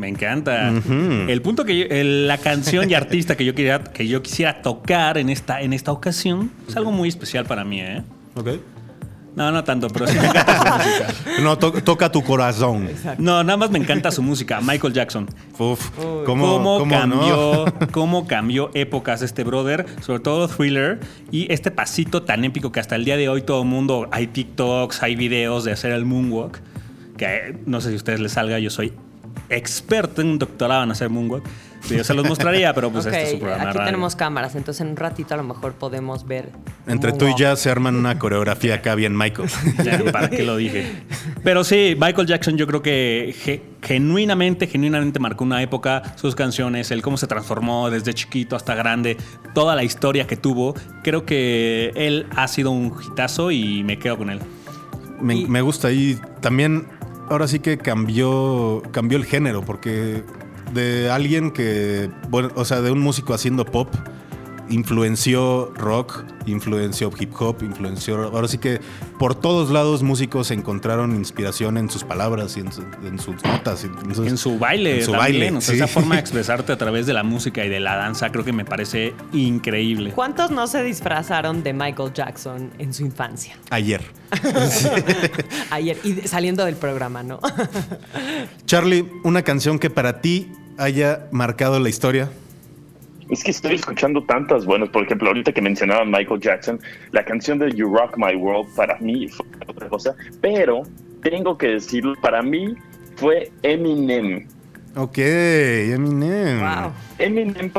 Me 0.00 0.08
encanta. 0.08 0.70
El 0.70 1.42
punto 1.42 1.64
que 1.64 1.78
yo- 1.78 1.86
el- 1.90 2.26
la 2.26 2.38
canción 2.38 2.90
y 2.90 2.94
artista 2.94 3.36
que 3.36 3.44
yo 3.44 3.54
quería 3.54 3.84
que 3.84 4.08
yo 4.08 4.22
quisiera 4.22 4.62
tocar 4.62 5.18
en 5.18 5.28
esta 5.28 5.60
en 5.60 5.72
esta 5.74 5.92
ocasión 5.92 6.50
es 6.66 6.74
algo 6.76 6.90
muy 6.90 7.08
especial 7.08 7.44
para 7.44 7.64
mí, 7.64 7.80
¿eh? 7.80 8.02
Ok. 8.34 8.48
No, 9.36 9.52
no 9.52 9.62
tanto, 9.62 9.86
pero 9.88 10.08
sí 10.08 10.18
me 10.18 10.26
encanta 10.26 10.58
su 10.58 10.72
música. 10.78 11.06
No, 11.42 11.56
to- 11.56 11.72
toca 11.84 12.10
tu 12.10 12.22
corazón. 12.24 12.88
No, 13.18 13.44
nada 13.44 13.56
más 13.56 13.70
me 13.70 13.78
encanta 13.78 14.10
su 14.10 14.22
música, 14.22 14.60
Michael 14.60 14.92
Jackson. 14.92 15.28
Uf, 15.58 15.90
¿Cómo, 15.90 16.24
¿cómo, 16.24 16.78
cómo 16.80 16.90
cambió, 16.98 17.64
no? 17.66 17.86
cómo 17.92 18.26
cambió 18.26 18.70
épocas 18.74 19.22
este 19.22 19.44
brother, 19.44 19.86
sobre 20.00 20.18
todo 20.20 20.48
Thriller 20.48 20.98
y 21.30 21.50
este 21.52 21.70
pasito 21.70 22.22
tan 22.24 22.44
épico 22.44 22.72
que 22.72 22.80
hasta 22.80 22.96
el 22.96 23.04
día 23.04 23.16
de 23.16 23.28
hoy 23.28 23.42
todo 23.42 23.62
el 23.62 23.68
mundo 23.68 24.08
hay 24.10 24.26
TikToks, 24.26 25.02
hay 25.04 25.14
videos 25.14 25.62
de 25.64 25.72
hacer 25.72 25.92
el 25.92 26.04
moonwalk, 26.06 26.58
que 27.16 27.56
no 27.66 27.80
sé 27.80 27.88
si 27.90 27.94
a 27.94 27.96
ustedes 27.98 28.18
les 28.20 28.32
salga, 28.32 28.58
yo 28.58 28.70
soy 28.70 28.92
experto 29.48 30.20
en 30.22 30.28
un 30.28 30.38
doctorado 30.38 30.84
en 30.84 30.90
hacer 30.90 31.08
moonwalk. 31.10 31.44
Yo 31.88 32.04
se 32.04 32.12
los 32.12 32.28
mostraría, 32.28 32.74
pero 32.74 32.90
pues 32.92 33.06
Ok, 33.06 33.12
este 33.14 33.22
es 33.24 33.30
su 33.30 33.38
programa. 33.38 33.70
aquí 33.70 33.78
radio. 33.78 33.86
tenemos 33.88 34.14
cámaras, 34.14 34.54
entonces 34.54 34.82
en 34.82 34.88
un 34.88 34.96
ratito 34.96 35.32
a 35.32 35.38
lo 35.38 35.44
mejor 35.44 35.72
podemos 35.72 36.26
ver. 36.26 36.50
Entre 36.86 37.10
tú 37.12 37.26
y 37.26 37.34
ya 37.38 37.56
se 37.56 37.70
arman 37.70 37.96
una 37.96 38.18
coreografía 38.18 38.74
acá 38.76 38.94
bien, 38.94 39.16
Michael. 39.16 39.48
Ya, 39.82 39.98
¿Para 40.12 40.28
qué 40.28 40.42
lo 40.44 40.56
dije? 40.58 40.84
Pero 41.42 41.64
sí, 41.64 41.96
Michael 41.98 42.26
Jackson 42.26 42.58
yo 42.58 42.66
creo 42.66 42.82
que 42.82 43.34
ge- 43.40 43.62
genuinamente, 43.82 44.66
genuinamente 44.66 45.18
marcó 45.20 45.42
una 45.42 45.62
época, 45.62 46.02
sus 46.16 46.34
canciones, 46.34 46.90
el 46.90 47.00
cómo 47.00 47.16
se 47.16 47.26
transformó 47.26 47.88
desde 47.88 48.12
chiquito 48.12 48.56
hasta 48.56 48.74
grande, 48.74 49.16
toda 49.54 49.74
la 49.74 49.82
historia 49.82 50.26
que 50.26 50.36
tuvo. 50.36 50.74
Creo 51.02 51.24
que 51.24 51.92
él 51.94 52.26
ha 52.36 52.46
sido 52.46 52.72
un 52.72 52.94
hitazo 53.02 53.50
y 53.52 53.84
me 53.84 53.98
quedo 53.98 54.18
con 54.18 54.28
él. 54.28 54.40
Me, 55.18 55.34
Y- 55.34 55.46
me 55.46 55.62
gusta 55.62 55.90
y 55.90 56.18
también 56.42 56.86
ahora 57.30 57.48
sí 57.48 57.60
que 57.60 57.78
cambió, 57.78 58.82
cambió 58.90 59.16
el 59.16 59.24
género 59.24 59.62
porque 59.62 60.24
de 60.74 61.10
alguien 61.10 61.52
que, 61.52 62.10
bueno, 62.28 62.50
o 62.56 62.64
sea, 62.64 62.82
de 62.82 62.90
un 62.90 63.00
músico 63.00 63.32
haciendo 63.32 63.64
pop, 63.64 63.88
influenció 64.70 65.72
rock, 65.76 66.24
influenció 66.46 67.10
hip 67.18 67.32
hop, 67.38 67.62
influenció... 67.62 68.22
Ahora 68.24 68.48
sí 68.48 68.58
que 68.58 68.80
por 69.18 69.34
todos 69.34 69.70
lados 69.70 70.02
músicos 70.02 70.50
encontraron 70.50 71.14
inspiración 71.14 71.76
en 71.76 71.90
sus 71.90 72.04
palabras 72.04 72.56
y 72.56 72.60
en, 72.60 72.72
su- 72.72 72.82
en 73.04 73.18
sus 73.18 73.42
notas. 73.44 73.84
Entonces, 73.84 74.26
En 74.26 74.38
su 74.38 74.58
baile 74.58 75.00
en 75.00 75.04
su 75.04 75.12
también, 75.12 75.40
baile, 75.40 75.56
o 75.58 75.60
sea, 75.60 75.74
sí. 75.74 75.76
esa 75.80 75.86
forma 75.88 76.14
de 76.14 76.20
expresarte 76.22 76.72
a 76.72 76.78
través 76.78 77.06
de 77.06 77.12
la 77.12 77.22
música 77.22 77.64
y 77.64 77.68
de 77.68 77.80
la 77.80 77.96
danza 77.96 78.30
creo 78.32 78.44
que 78.44 78.52
me 78.52 78.64
parece 78.64 79.12
increíble. 79.32 80.12
¿Cuántos 80.12 80.50
no 80.50 80.66
se 80.66 80.82
disfrazaron 80.82 81.62
de 81.62 81.72
Michael 81.72 82.12
Jackson 82.14 82.70
en 82.78 82.94
su 82.94 83.02
infancia? 83.04 83.56
Ayer. 83.70 84.02
Ayer, 85.70 85.98
y 86.04 86.14
saliendo 86.28 86.64
del 86.64 86.76
programa, 86.76 87.22
¿no? 87.22 87.40
Charlie, 88.66 89.04
una 89.24 89.42
canción 89.42 89.78
que 89.78 89.90
para 89.90 90.20
ti 90.20 90.50
haya 90.78 91.26
marcado 91.32 91.78
la 91.80 91.88
historia. 91.88 92.30
Es 93.30 93.44
que 93.44 93.52
estoy 93.52 93.76
escuchando 93.76 94.24
tantas 94.24 94.66
buenas. 94.66 94.88
Por 94.88 95.04
ejemplo, 95.04 95.28
ahorita 95.28 95.52
que 95.52 95.62
mencionaban 95.62 96.10
Michael 96.10 96.40
Jackson, 96.40 96.80
la 97.12 97.24
canción 97.24 97.58
de 97.58 97.70
You 97.72 97.94
Rock 97.94 98.16
My 98.16 98.34
World 98.34 98.74
para 98.74 98.98
mí 98.98 99.28
fue 99.28 99.46
otra 99.66 99.88
cosa. 99.88 100.16
Pero 100.40 100.82
tengo 101.22 101.56
que 101.56 101.68
decirlo, 101.68 102.14
para 102.20 102.42
mí 102.42 102.74
fue 103.16 103.52
Eminem. 103.62 104.46
Ok, 104.96 105.18
Eminem. 105.18 106.60
wow. 106.60 106.92
Eminem, 107.18 107.70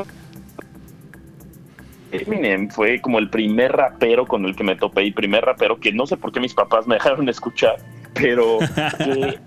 Eminem 2.12 2.70
fue 2.70 3.02
como 3.02 3.20
el 3.20 3.30
primer 3.30 3.72
rapero 3.72 4.26
con 4.26 4.46
el 4.46 4.56
que 4.56 4.64
me 4.64 4.76
topé 4.76 5.04
y 5.04 5.12
primer 5.12 5.44
rapero 5.44 5.80
que 5.80 5.92
no 5.92 6.06
sé 6.06 6.18
por 6.18 6.32
qué 6.32 6.40
mis 6.40 6.54
papás 6.54 6.88
me 6.88 6.96
dejaron 6.96 7.28
escuchar, 7.30 7.78
pero 8.14 8.60
que 8.98 9.40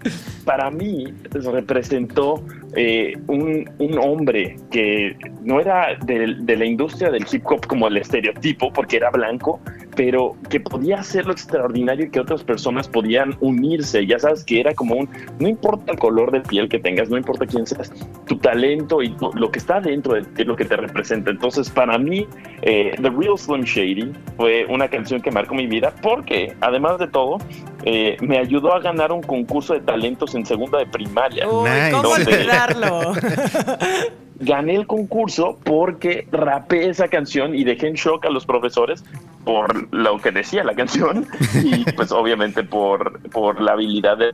para 0.44 0.70
mí 0.70 1.14
representó 1.30 2.44
eh, 2.76 3.14
un, 3.28 3.68
un 3.78 3.98
hombre 3.98 4.56
que 4.70 5.16
no 5.42 5.60
era 5.60 5.96
de, 6.04 6.34
de 6.40 6.56
la 6.56 6.64
industria 6.64 7.10
del 7.10 7.24
hip 7.30 7.42
hop 7.46 7.66
como 7.66 7.88
el 7.88 7.96
estereotipo, 7.96 8.72
porque 8.72 8.96
era 8.96 9.10
blanco, 9.10 9.60
pero 9.96 10.36
que 10.50 10.58
podía 10.60 10.96
hacer 11.00 11.24
lo 11.26 11.32
extraordinario 11.32 12.06
y 12.06 12.10
que 12.10 12.18
otras 12.20 12.42
personas 12.42 12.88
podían 12.88 13.36
unirse. 13.40 14.04
Ya 14.06 14.18
sabes 14.18 14.42
que 14.44 14.58
era 14.60 14.74
como 14.74 14.96
un, 14.96 15.08
no 15.38 15.48
importa 15.48 15.92
el 15.92 15.98
color 15.98 16.32
de 16.32 16.40
piel 16.40 16.68
que 16.68 16.78
tengas, 16.78 17.08
no 17.08 17.16
importa 17.16 17.46
quién 17.46 17.66
seas, 17.66 17.92
tu 18.26 18.36
talento 18.38 19.02
y 19.02 19.10
tu- 19.10 19.30
lo 19.34 19.50
que 19.50 19.58
está 19.60 19.80
dentro 19.80 20.14
de 20.14 20.22
ti 20.22 20.42
es 20.42 20.46
lo 20.46 20.56
que 20.56 20.64
te 20.64 20.76
representa. 20.76 21.30
Entonces, 21.30 21.70
para 21.70 21.96
mí, 21.98 22.26
eh, 22.62 22.92
The 23.00 23.10
Real 23.10 23.38
Slim 23.38 23.62
Shady 23.62 24.12
fue 24.36 24.66
una 24.68 24.88
canción 24.88 25.20
que 25.20 25.30
marcó 25.30 25.54
mi 25.54 25.66
vida 25.66 25.92
porque, 26.02 26.54
además 26.60 26.98
de 26.98 27.06
todo, 27.08 27.38
eh, 27.84 28.16
me 28.22 28.38
ayudó 28.38 28.74
a 28.74 28.80
ganar 28.80 29.12
un 29.12 29.22
concurso 29.22 29.74
de 29.74 29.80
talentos 29.80 30.34
en 30.34 30.44
segunda 30.46 30.78
de 30.78 30.86
primaria. 30.86 31.46
Uy. 31.48 31.68
¿cómo 31.92 32.16
Gané 34.40 34.74
el 34.74 34.86
concurso 34.86 35.58
porque 35.62 36.26
rapé 36.32 36.88
esa 36.88 37.08
canción 37.08 37.54
y 37.54 37.64
dejé 37.64 37.88
en 37.88 37.94
shock 37.94 38.26
a 38.26 38.30
los 38.30 38.44
profesores 38.44 39.04
por 39.44 39.92
lo 39.94 40.18
que 40.18 40.32
decía 40.32 40.64
la 40.64 40.74
canción 40.74 41.26
y 41.62 41.84
pues 41.92 42.10
obviamente 42.10 42.64
por, 42.64 43.20
por 43.30 43.60
la 43.60 43.72
habilidad 43.72 44.18
de 44.18 44.32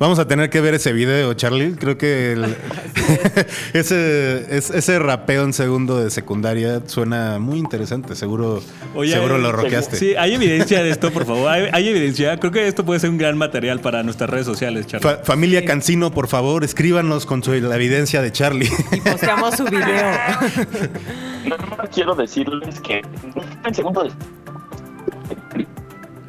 Vamos 0.00 0.18
a 0.18 0.26
tener 0.26 0.48
que 0.48 0.62
ver 0.62 0.72
ese 0.72 0.94
video, 0.94 1.34
Charlie. 1.34 1.74
Creo 1.74 1.98
que 1.98 2.32
el- 2.32 2.44
ese, 3.74 4.56
es- 4.56 4.70
ese 4.70 4.98
rapeo 4.98 5.44
en 5.44 5.52
segundo 5.52 6.02
de 6.02 6.10
secundaria 6.10 6.80
suena 6.86 7.38
muy 7.38 7.58
interesante. 7.58 8.16
Seguro, 8.16 8.62
Oye, 8.94 9.12
seguro 9.12 9.34
hay- 9.36 9.42
lo 9.42 9.52
roqueaste. 9.52 9.96
Sí, 9.96 10.14
hay 10.16 10.32
evidencia 10.34 10.82
de 10.82 10.88
esto, 10.88 11.10
por 11.10 11.26
favor. 11.26 11.50
Hay, 11.50 11.68
hay 11.70 11.88
evidencia. 11.90 12.38
Creo 12.38 12.50
que 12.50 12.66
esto 12.66 12.82
puede 12.86 12.98
ser 12.98 13.10
un 13.10 13.18
gran 13.18 13.36
material 13.36 13.80
para 13.80 14.02
nuestras 14.02 14.30
redes 14.30 14.46
sociales, 14.46 14.86
Charlie. 14.86 15.06
Fa- 15.06 15.18
familia 15.22 15.66
Cancino, 15.66 16.10
por 16.12 16.28
favor, 16.28 16.64
escríbanos 16.64 17.26
con 17.26 17.42
su, 17.42 17.52
la 17.52 17.76
evidencia 17.76 18.22
de 18.22 18.32
Charlie. 18.32 18.70
Y 18.92 19.00
posteamos 19.02 19.54
su 19.54 19.64
video. 19.66 19.84
nada 21.46 21.66
más 21.76 21.90
quiero 21.92 22.14
decirles 22.14 22.80
que 22.80 23.02
en 23.66 23.74
segundo 23.74 24.02
de- 24.04 24.10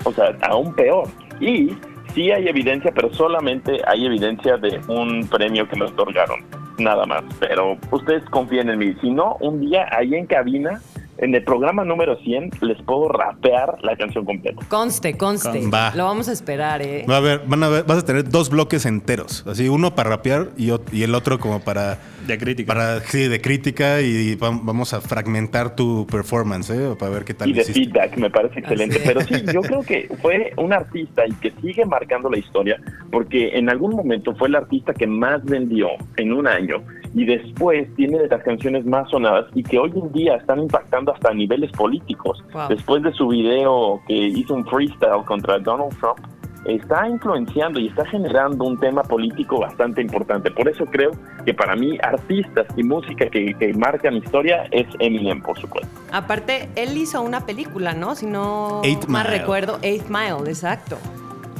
o 0.03 0.11
sea, 0.11 0.35
aún 0.41 0.73
peor. 0.75 1.07
Y 1.39 1.69
sí 2.13 2.31
hay 2.31 2.47
evidencia, 2.47 2.91
pero 2.93 3.13
solamente 3.13 3.81
hay 3.87 4.05
evidencia 4.05 4.57
de 4.57 4.79
un 4.87 5.27
premio 5.27 5.67
que 5.67 5.75
me 5.75 5.85
otorgaron, 5.85 6.43
nada 6.77 7.05
más. 7.05 7.23
Pero 7.39 7.77
ustedes 7.91 8.23
confíen 8.29 8.69
en 8.69 8.79
mí. 8.79 8.93
Si 9.01 9.09
no, 9.09 9.37
un 9.39 9.61
día 9.61 9.87
ahí 9.91 10.15
en 10.15 10.25
cabina, 10.25 10.81
en 11.17 11.35
el 11.35 11.43
programa 11.43 11.83
número 11.85 12.17
100, 12.17 12.51
les 12.61 12.81
puedo 12.81 13.09
rapear 13.09 13.77
la 13.83 13.95
canción 13.95 14.25
completa. 14.25 14.61
Conste, 14.67 15.17
conste. 15.17 15.67
Va. 15.67 15.93
Lo 15.95 16.05
vamos 16.05 16.27
a 16.29 16.31
esperar, 16.31 16.81
¿eh? 16.81 17.05
Va 17.09 17.17
a 17.17 17.19
ver, 17.19 17.41
van 17.45 17.63
a 17.63 17.69
ver, 17.69 17.83
vas 17.83 17.99
a 17.99 18.05
tener 18.05 18.27
dos 18.29 18.49
bloques 18.49 18.85
enteros. 18.85 19.45
Así, 19.47 19.69
uno 19.69 19.93
para 19.95 20.09
rapear 20.09 20.49
y, 20.57 20.71
el 21.01 21.15
otro 21.15 21.39
como 21.39 21.59
para. 21.61 21.99
De 22.25 22.37
crítica. 22.37 22.73
Para, 22.73 22.99
sí, 23.01 23.27
de 23.27 23.41
crítica 23.41 24.01
y 24.01 24.35
vam- 24.37 24.61
vamos 24.63 24.93
a 24.93 25.01
fragmentar 25.01 25.75
tu 25.75 26.07
performance, 26.07 26.69
¿eh? 26.71 26.95
Para 26.97 27.11
ver 27.11 27.23
qué 27.25 27.33
tal 27.33 27.49
y 27.49 27.53
de 27.53 27.61
hiciste. 27.61 27.79
feedback, 27.81 28.17
me 28.17 28.29
parece 28.29 28.59
excelente. 28.59 28.95
Así 28.97 29.03
Pero 29.07 29.21
sí, 29.21 29.35
yo 29.53 29.61
creo 29.61 29.81
que 29.83 30.09
fue 30.21 30.53
un 30.57 30.73
artista 30.73 31.23
y 31.27 31.33
que 31.33 31.51
sigue 31.61 31.85
marcando 31.85 32.29
la 32.29 32.37
historia, 32.37 32.79
porque 33.11 33.57
en 33.57 33.69
algún 33.69 33.95
momento 33.95 34.35
fue 34.35 34.47
el 34.47 34.55
artista 34.55 34.93
que 34.93 35.07
más 35.07 35.43
vendió 35.43 35.89
en 36.17 36.33
un 36.33 36.47
año 36.47 36.81
y 37.13 37.25
después 37.25 37.87
tiene 37.95 38.19
de 38.19 38.27
las 38.27 38.43
canciones 38.43 38.85
más 38.85 39.09
sonadas 39.09 39.45
y 39.53 39.63
que 39.63 39.77
hoy 39.79 39.91
en 39.95 40.11
día 40.11 40.35
están 40.35 40.59
impactando 40.59 41.13
hasta 41.13 41.29
a 41.29 41.33
niveles 41.33 41.71
políticos. 41.71 42.43
Wow. 42.53 42.69
Después 42.69 43.03
de 43.03 43.11
su 43.13 43.27
video 43.27 44.01
que 44.07 44.13
hizo 44.13 44.53
un 44.53 44.65
freestyle 44.65 45.23
contra 45.25 45.59
Donald 45.59 45.97
Trump, 45.99 46.19
está 46.65 47.07
influenciando 47.07 47.79
y 47.79 47.87
está 47.87 48.05
generando 48.05 48.65
un 48.65 48.79
tema 48.79 49.03
político 49.03 49.59
bastante 49.59 50.01
importante. 50.01 50.51
Por 50.51 50.69
eso 50.69 50.85
creo 50.85 51.11
que 51.45 51.53
para 51.53 51.75
mí 51.75 51.97
artistas 52.03 52.67
y 52.75 52.83
música 52.83 53.27
que, 53.29 53.53
que 53.55 53.73
marcan 53.73 54.17
historia 54.17 54.65
es 54.71 54.85
Eminem, 54.99 55.41
por 55.41 55.59
supuesto. 55.59 55.89
Aparte, 56.11 56.69
él 56.75 56.95
hizo 56.97 57.21
una 57.21 57.45
película, 57.45 57.93
¿no? 57.93 58.15
Si 58.15 58.25
no 58.25 58.81
Eight 58.83 59.07
Mile. 59.07 59.23
recuerdo, 59.23 59.79
Eight 59.81 60.07
Mile, 60.09 60.47
exacto. 60.49 60.97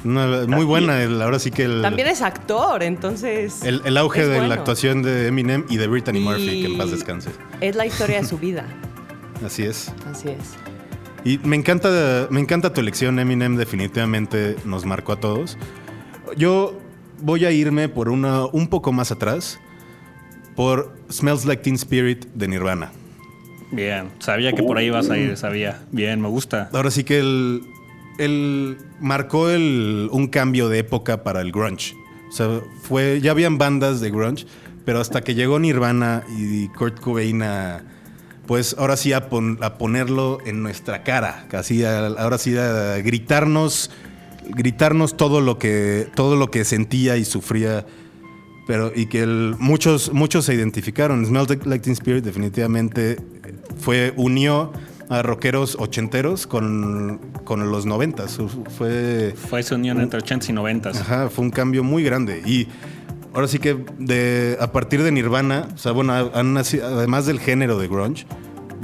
Una- 0.04 0.46
muy 0.48 0.66
buena, 0.66 1.02
el- 1.04 1.22
ahora 1.22 1.38
sí 1.40 1.52
que 1.52 1.64
el, 1.64 1.82
También 1.82 2.08
es 2.08 2.22
actor, 2.22 2.82
entonces. 2.84 3.62
el, 3.64 3.82
el 3.86 3.98
auge 3.98 4.22
de 4.22 4.28
bueno. 4.36 4.48
la 4.48 4.56
actuación 4.56 5.04
de 5.04 5.28
Eminem 5.28 5.66
y 5.70 5.78
de 5.78 5.88
Brittany 5.88 6.18
Y- 6.18 6.24
Murphy, 6.24 6.62
que 6.62 6.66
en 6.68 6.78
paz 6.78 6.90
descanse. 6.92 7.30
Es 7.62 7.76
la 7.76 7.86
historia 7.86 8.22
de 8.22 8.28
su 8.28 8.38
vida. 8.38 8.66
Así 9.46 9.64
es. 9.64 9.92
Así 10.10 10.30
es. 10.30 10.56
Y 11.24 11.38
me 11.40 11.56
encanta, 11.56 12.28
me 12.32 12.40
encanta 12.40 12.74
tu 12.74 12.82
elección, 12.82 13.20
Eminem, 13.20 13.56
definitivamente 13.58 14.56
nos 14.66 14.86
marcó 14.86 15.12
a 15.14 15.20
todos. 15.20 15.58
Yo 16.36 16.80
voy 17.22 17.46
a 17.46 17.52
irme 17.52 17.88
por 17.90 18.10
una 18.10 18.46
un 18.48 18.68
poco 18.68 18.92
más 18.92 19.12
atrás, 19.12 19.60
por 20.56 20.96
Smells 21.12 21.46
Like 21.46 21.62
Teen 21.62 21.76
Spirit 21.76 22.26
de 22.34 22.48
Nirvana. 22.48 22.92
Bien, 23.72 24.10
sabía 24.20 24.52
que 24.54 24.64
por 24.64 24.78
ahí 24.78 24.90
vas 24.90 25.10
a 25.12 25.18
ir, 25.18 25.38
sabía. 25.38 25.80
Bien, 25.92 26.20
me 26.20 26.28
gusta. 26.28 26.70
Ahora 26.74 26.90
sí 26.92 27.04
que 27.04 27.20
el, 27.20 27.62
el 28.18 28.78
marcó 29.00 29.50
el, 29.50 30.10
un 30.12 30.28
cambio 30.28 30.70
de 30.70 30.80
época 30.80 31.24
para 31.24 31.42
el 31.42 31.52
grunge. 31.52 31.94
O 32.30 32.32
sea, 32.32 32.62
fue, 32.84 33.20
ya 33.22 33.32
habían 33.32 33.58
bandas 33.58 34.00
de 34.02 34.10
grunge, 34.12 34.46
pero 34.86 35.00
hasta 35.00 35.22
que 35.22 35.36
llegó 35.36 35.60
Nirvana 35.60 36.24
y 36.38 36.68
Kurt 36.70 37.00
Cobain 37.00 37.42
a, 37.44 37.84
pues 38.48 38.76
ahora 38.78 38.96
sí 38.98 39.14
a, 39.14 39.30
pon- 39.30 39.58
a 39.62 39.78
ponerlo 39.78 40.40
en 40.46 40.64
nuestra 40.64 41.04
cara, 41.04 41.46
casi 41.50 41.84
a- 41.84 42.08
ahora 42.08 42.38
sí 42.38 42.56
a 42.58 42.98
gritarnos, 42.98 43.92
gritarnos 44.50 45.18
todo 45.18 45.42
lo 45.42 45.58
que, 45.60 46.08
todo 46.16 46.36
lo 46.36 46.50
que 46.52 46.66
sentía 46.66 47.18
y 47.18 47.26
sufría 47.26 47.86
pero 48.68 48.92
y 48.96 49.08
que 49.08 49.22
el- 49.24 49.56
muchos 49.60 50.14
muchos 50.14 50.46
se 50.46 50.54
identificaron. 50.54 51.26
Smells 51.26 51.50
Like- 51.50 51.80
Teen 51.80 51.94
Spirit 51.94 52.24
definitivamente 52.24 53.18
fue 53.80 54.14
unió 54.16 54.72
a 55.12 55.22
rockeros 55.22 55.76
ochenteros 55.78 56.48
con, 56.48 57.20
con 57.44 57.70
los 57.70 57.86
noventas. 57.86 58.40
Fue 58.78 59.34
Fue 59.36 59.60
esa 59.60 59.76
unión 59.76 60.00
entre 60.02 60.20
80 60.20 60.48
y 60.50 60.54
90. 60.54 60.90
ajá, 60.90 61.30
fue 61.30 61.44
un 61.46 61.52
cambio 61.52 61.84
muy 61.84 62.04
grande 62.04 62.42
y 62.46 62.68
ahora 63.34 63.48
sí 63.48 63.60
que 63.60 63.78
de 64.00 64.58
a 64.60 64.72
partir 64.72 65.04
de 65.04 65.12
Nirvana, 65.12 65.68
o 65.74 65.78
sea, 65.78 65.92
bueno, 65.92 66.14
han 66.14 66.54
nacido- 66.54 66.86
además 66.88 67.26
del 67.26 67.40
género 67.40 67.78
de 67.78 67.88
grunge, 67.88 68.26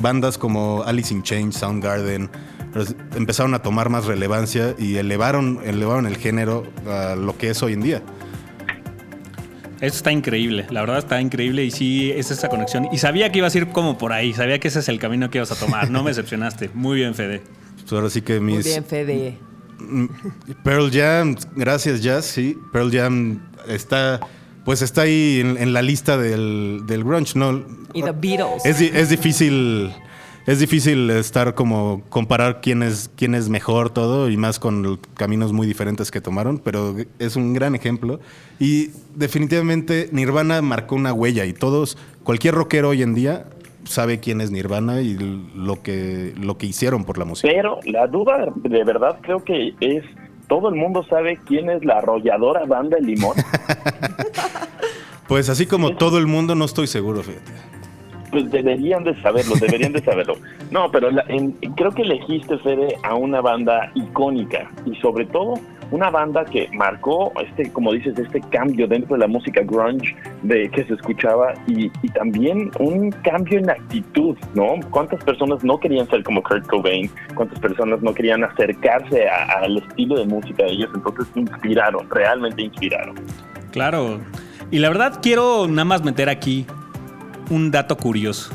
bandas 0.01 0.38
como 0.38 0.84
Alice 0.84 1.13
in 1.13 1.24
Chains, 1.24 1.55
Soundgarden 1.57 2.29
pues, 2.73 2.95
empezaron 3.15 3.54
a 3.54 3.60
tomar 3.63 3.89
más 3.89 4.06
relevancia 4.06 4.75
y 4.78 4.97
elevaron 4.97 5.60
elevaron 5.63 6.06
el 6.06 6.17
género 6.17 6.63
a 6.88 7.15
lo 7.15 7.38
que 7.38 7.49
es 7.51 7.63
hoy 7.63 7.73
en 7.73 7.82
día. 7.82 8.04
Eso 9.79 9.97
está 9.97 10.11
increíble, 10.11 10.65
la 10.71 10.81
verdad 10.81 10.97
está 10.97 11.21
increíble 11.21 11.63
y 11.63 11.71
sí, 11.71 12.11
es 12.11 12.31
esa 12.31 12.49
conexión. 12.49 12.87
Y 12.91 12.97
sabía 12.97 13.31
que 13.31 13.37
ibas 13.39 13.53
a 13.53 13.59
ir 13.59 13.67
como 13.67 13.97
por 13.97 14.11
ahí, 14.11 14.33
sabía 14.33 14.59
que 14.59 14.69
ese 14.69 14.79
es 14.79 14.89
el 14.89 14.99
camino 14.99 15.29
que 15.29 15.37
ibas 15.37 15.51
a 15.51 15.55
tomar, 15.55 15.91
no 15.91 16.03
me 16.03 16.09
decepcionaste. 16.09 16.71
Muy 16.73 16.97
bien, 16.97 17.13
Fede. 17.13 17.43
Pues 17.81 17.93
ahora 17.93 18.09
sí 18.09 18.21
que 18.21 18.39
Muy 18.39 18.55
mis 18.55 18.65
bien, 18.65 18.83
Fede. 18.83 19.37
Pearl 20.63 20.91
Jam, 20.91 21.35
gracias 21.55 22.01
Jazz, 22.01 22.25
sí. 22.25 22.57
Pearl 22.73 22.91
Jam 22.91 23.39
está, 23.67 24.19
pues 24.65 24.81
está 24.81 25.03
ahí 25.03 25.41
en, 25.41 25.57
en 25.57 25.73
la 25.73 25.83
lista 25.83 26.17
del, 26.17 26.81
del 26.87 27.03
grunge, 27.03 27.37
¿no? 27.37 27.63
Y 27.93 28.01
The 28.01 28.11
Beatles. 28.11 28.65
Es 28.65 29.09
difícil, 29.09 29.93
es 30.47 30.60
difícil 30.60 31.10
estar 31.10 31.55
como 31.55 32.01
comparar 32.10 32.62
quién 32.62 32.81
es, 32.81 33.12
quién 33.17 33.36
es 33.36 33.49
mejor 33.49 33.89
todo 33.89 34.29
y 34.29 34.38
más 34.38 34.60
con 34.60 34.97
caminos 35.13 35.51
muy 35.51 35.67
diferentes 35.67 36.10
que 36.10 36.21
tomaron, 36.21 36.57
pero 36.57 36.95
es 37.19 37.36
un 37.36 37.53
gran 37.53 37.75
ejemplo. 37.75 38.21
Y 38.57 38.91
definitivamente 39.13 40.07
Nirvana 40.13 40.62
marcó 40.62 40.95
una 40.95 41.12
huella 41.12 41.43
y 41.43 41.51
todos, 41.51 41.97
cualquier 42.23 42.55
rockero 42.55 42.89
hoy 42.89 43.03
en 43.03 43.13
día 43.13 43.45
sabe 43.83 44.21
quién 44.21 44.39
es 44.39 44.49
Nirvana 44.49 45.01
y 45.01 45.17
lo 45.53 45.83
que, 45.83 46.33
lo 46.39 46.57
que 46.57 46.65
hicieron 46.65 47.03
por 47.03 47.17
la 47.17 47.25
música. 47.25 47.51
Pero 47.53 47.79
la 47.83 48.07
duda 48.07 48.47
de 48.55 48.83
verdad 48.86 49.19
creo 49.21 49.43
que 49.43 49.73
es, 49.81 50.05
todo 50.47 50.69
el 50.69 50.75
mundo 50.75 51.05
sabe 51.10 51.38
quién 51.45 51.69
es 51.69 51.83
la 51.83 51.97
arrolladora 51.97 52.65
banda 52.65 52.97
El 52.97 53.05
Limón. 53.05 53.36
Pues 55.27 55.49
así 55.49 55.65
como 55.65 55.97
todo 55.97 56.17
el 56.19 56.25
mundo, 56.25 56.55
no 56.55 56.63
estoy 56.63 56.88
seguro, 56.88 57.21
fíjate. 57.21 57.51
Pues 58.39 58.52
deberían 58.52 59.04
de 59.04 59.19
saberlo, 59.21 59.56
deberían 59.60 59.93
de 59.93 60.02
saberlo. 60.04 60.36
No, 60.71 60.91
pero 60.91 61.10
la- 61.10 61.23
en- 61.30 61.54
creo 61.76 61.91
que 61.91 62.02
elegiste, 62.04 62.58
Fede, 62.60 62.95
a 63.04 63.15
una 63.15 63.39
banda 63.41 63.89
icónica 63.95 64.69
y 64.86 64.95
sobre 64.97 65.26
todo 65.26 65.54
una 65.91 66.10
banda 66.10 66.43
que 66.43 66.67
marcó, 66.73 67.32
este, 67.41 67.71
como 67.71 67.93
dices, 67.93 68.19
este 68.19 68.41
cambio 68.52 68.86
dentro 68.89 69.15
de 69.15 69.21
la 69.21 69.28
música 69.28 69.62
grunge 69.63 70.13
de 70.43 70.69
que 70.69 70.84
se 70.84 70.93
escuchaba 70.95 71.54
y, 71.65 71.86
y 72.04 72.10
también 72.10 72.69
un 72.80 73.10
cambio 73.23 73.60
en 73.60 73.69
actitud, 73.69 74.36
¿no? 74.54 74.73
¿Cuántas 74.91 75.23
personas 75.23 75.63
no 75.63 75.80
querían 75.80 76.06
ser 76.10 76.23
como 76.23 76.43
Kurt 76.43 76.67
Cobain? 76.67 77.10
¿Cuántas 77.36 77.58
personas 77.60 78.02
no 78.02 78.13
querían 78.13 78.43
acercarse 78.43 79.30
al 79.30 79.78
estilo 79.78 80.17
de 80.19 80.26
música 80.26 80.65
de 80.65 80.71
ellos? 80.71 80.89
Entonces 80.93 81.26
inspiraron, 81.36 82.10
realmente 82.10 82.62
inspiraron. 82.63 83.15
Claro. 83.71 84.19
Y 84.71 84.80
la 84.80 84.89
verdad 84.89 85.19
quiero 85.21 85.65
nada 85.69 85.86
más 85.86 86.04
meter 86.04 86.28
aquí 86.28 86.65
un 87.49 87.71
dato 87.71 87.97
curioso. 87.97 88.51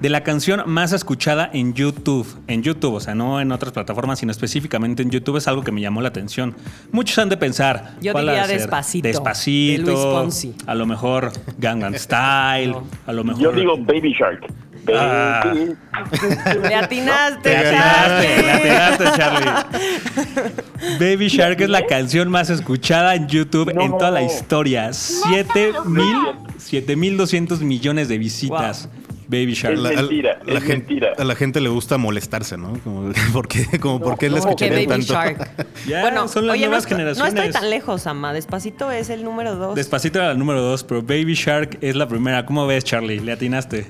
De 0.00 0.08
la 0.08 0.24
canción 0.24 0.62
más 0.66 0.92
escuchada 0.92 1.48
en 1.52 1.74
YouTube, 1.74 2.26
en 2.48 2.64
YouTube, 2.64 2.94
o 2.94 3.00
sea, 3.00 3.14
no 3.14 3.40
en 3.40 3.52
otras 3.52 3.72
plataformas, 3.72 4.18
sino 4.18 4.32
específicamente 4.32 5.00
en 5.04 5.10
YouTube, 5.10 5.36
es 5.36 5.46
algo 5.46 5.62
que 5.62 5.70
me 5.70 5.80
llamó 5.80 6.02
la 6.02 6.08
atención. 6.08 6.56
Muchos 6.90 7.16
han 7.18 7.28
de 7.28 7.36
pensar. 7.36 7.92
Yo 8.00 8.10
¿cuál 8.10 8.28
ha 8.30 8.32
diría? 8.32 8.48
Despacito, 8.48 9.06
Despacito. 9.06 9.82
de 9.84 9.92
Luis 9.92 10.02
Fonsi. 10.02 10.54
A 10.66 10.74
lo 10.74 10.86
mejor 10.86 11.30
Gangnam 11.58 11.94
Style. 11.96 12.72
No. 12.72 12.84
A 13.06 13.12
lo 13.12 13.22
mejor. 13.22 13.42
Yo 13.42 13.52
digo 13.52 13.76
Baby 13.78 14.12
Shark. 14.18 14.44
Baby. 14.84 14.98
Ah. 14.98 15.54
Le 16.62 16.74
atinaste, 16.74 17.40
Te 17.42 17.56
atinaste, 17.56 17.76
Charlie. 17.76 18.42
te 18.42 18.50
atinaste, 18.50 19.04
Charlie. 19.16 20.98
Baby 20.98 21.28
Shark 21.28 21.60
es 21.60 21.70
la 21.70 21.86
canción 21.86 22.30
más 22.30 22.50
escuchada 22.50 23.14
en 23.14 23.28
YouTube 23.28 23.72
No. 23.74 23.82
en 23.82 23.92
toda 23.92 24.10
la 24.10 24.22
historia. 24.22 24.92
7 24.92 25.72
mil, 25.86 26.04
7200 26.58 27.60
millones 27.60 28.08
de 28.08 28.18
visitas. 28.18 28.88
Baby 29.28 29.54
Shark. 29.54 29.76
Es 29.76 29.80
mentira, 29.96 30.38
la 30.44 30.58
es 30.58 30.64
gente, 30.64 30.76
mentira. 30.92 31.12
A 31.16 31.24
la 31.24 31.34
gente 31.34 31.60
le 31.62 31.70
gusta 31.70 31.96
molestarse, 31.96 32.58
¿no? 32.58 32.78
Como, 32.84 33.12
¿Por 33.32 33.48
qué, 33.48 33.78
como, 33.80 33.98
¿por 33.98 34.18
qué 34.18 34.28
le 34.28 34.36
no, 34.36 34.42
Que 34.42 34.48
escucharían 34.50 34.74
Baby 34.86 34.86
tanto? 35.06 35.14
Shark. 35.14 35.50
Ya, 35.86 36.02
bueno, 36.02 36.28
son 36.28 36.46
las 36.46 36.52
oye, 36.54 36.62
no 36.64 36.68
nuevas 36.70 36.84
estoy- 36.84 36.96
generaciones. 36.96 37.34
No 37.34 37.40
estoy 37.42 37.52
tan 37.60 37.70
lejos, 37.70 38.06
Ama. 38.06 38.32
Despacito 38.34 38.90
es 38.90 39.08
el 39.10 39.24
número 39.24 39.56
dos. 39.56 39.74
Despacito 39.74 40.18
era 40.18 40.28
la 40.28 40.34
número 40.34 40.60
2, 40.62 40.84
pero 40.84 41.02
Baby 41.02 41.34
Shark 41.34 41.78
es 41.80 41.96
la 41.96 42.06
primera. 42.06 42.44
¿Cómo 42.44 42.66
ves, 42.66 42.84
Charlie? 42.84 43.20
¿Le 43.20 43.32
atinaste? 43.32 43.86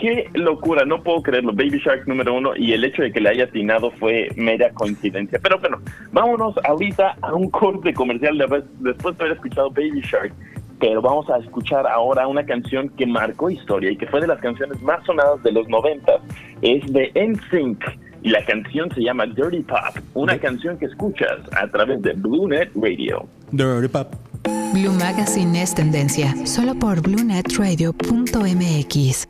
Qué 0.00 0.28
locura, 0.34 0.84
no 0.86 1.02
puedo 1.02 1.22
creerlo. 1.22 1.52
Baby 1.52 1.78
Shark 1.84 2.06
número 2.08 2.32
uno 2.34 2.56
y 2.56 2.72
el 2.72 2.82
hecho 2.84 3.02
de 3.02 3.12
que 3.12 3.20
le 3.20 3.28
haya 3.28 3.44
atinado 3.44 3.90
fue 3.92 4.28
mera 4.36 4.70
coincidencia. 4.70 5.38
Pero 5.42 5.58
bueno, 5.60 5.78
vámonos 6.12 6.54
ahorita 6.64 7.16
a 7.20 7.34
un 7.34 7.50
corte 7.50 7.92
comercial 7.92 8.38
de- 8.38 8.64
después 8.80 9.16
de 9.18 9.24
haber 9.24 9.36
escuchado 9.36 9.70
Baby 9.70 10.00
Shark. 10.00 10.32
Pero 10.78 11.02
vamos 11.02 11.28
a 11.28 11.36
escuchar 11.36 11.86
ahora 11.86 12.26
una 12.26 12.42
canción 12.46 12.88
que 12.96 13.04
marcó 13.06 13.50
historia 13.50 13.90
y 13.90 13.98
que 13.98 14.06
fue 14.06 14.22
de 14.22 14.26
las 14.28 14.40
canciones 14.40 14.80
más 14.80 15.04
sonadas 15.04 15.42
de 15.42 15.52
los 15.52 15.68
90. 15.68 16.10
Es 16.62 16.90
de 16.90 17.12
NSYNC 17.14 17.84
y 18.22 18.30
la 18.30 18.42
canción 18.46 18.90
se 18.94 19.02
llama 19.02 19.26
Dirty 19.26 19.60
Pop, 19.60 19.98
una 20.14 20.38
canción 20.38 20.78
que 20.78 20.86
escuchas 20.86 21.38
a 21.54 21.68
través 21.68 22.00
de 22.00 22.14
Blue 22.14 22.48
Net 22.48 22.70
Radio. 22.74 23.26
Dirty 23.52 23.88
Pop. 23.88 24.14
Blue 24.72 24.92
Magazine 24.92 25.60
es 25.60 25.74
tendencia, 25.74 26.34
solo 26.46 26.74
por 26.74 27.02
BlueNetRadio.mx. 27.02 29.28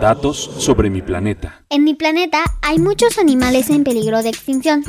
Datos 0.00 0.50
sobre 0.58 0.90
mi 0.90 1.00
planeta. 1.00 1.62
En 1.70 1.82
mi 1.82 1.94
planeta 1.94 2.44
hay 2.60 2.78
muchos 2.78 3.18
animales 3.18 3.70
en 3.70 3.82
peligro 3.82 4.22
de 4.22 4.28
extinción, 4.28 4.84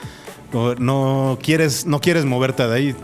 no, 0.79 1.39
quieres, 1.43 1.85
no 1.85 2.01
quieres 2.01 2.25
moverte 2.25 2.67
de 2.67 2.75
ahí. 2.75 2.97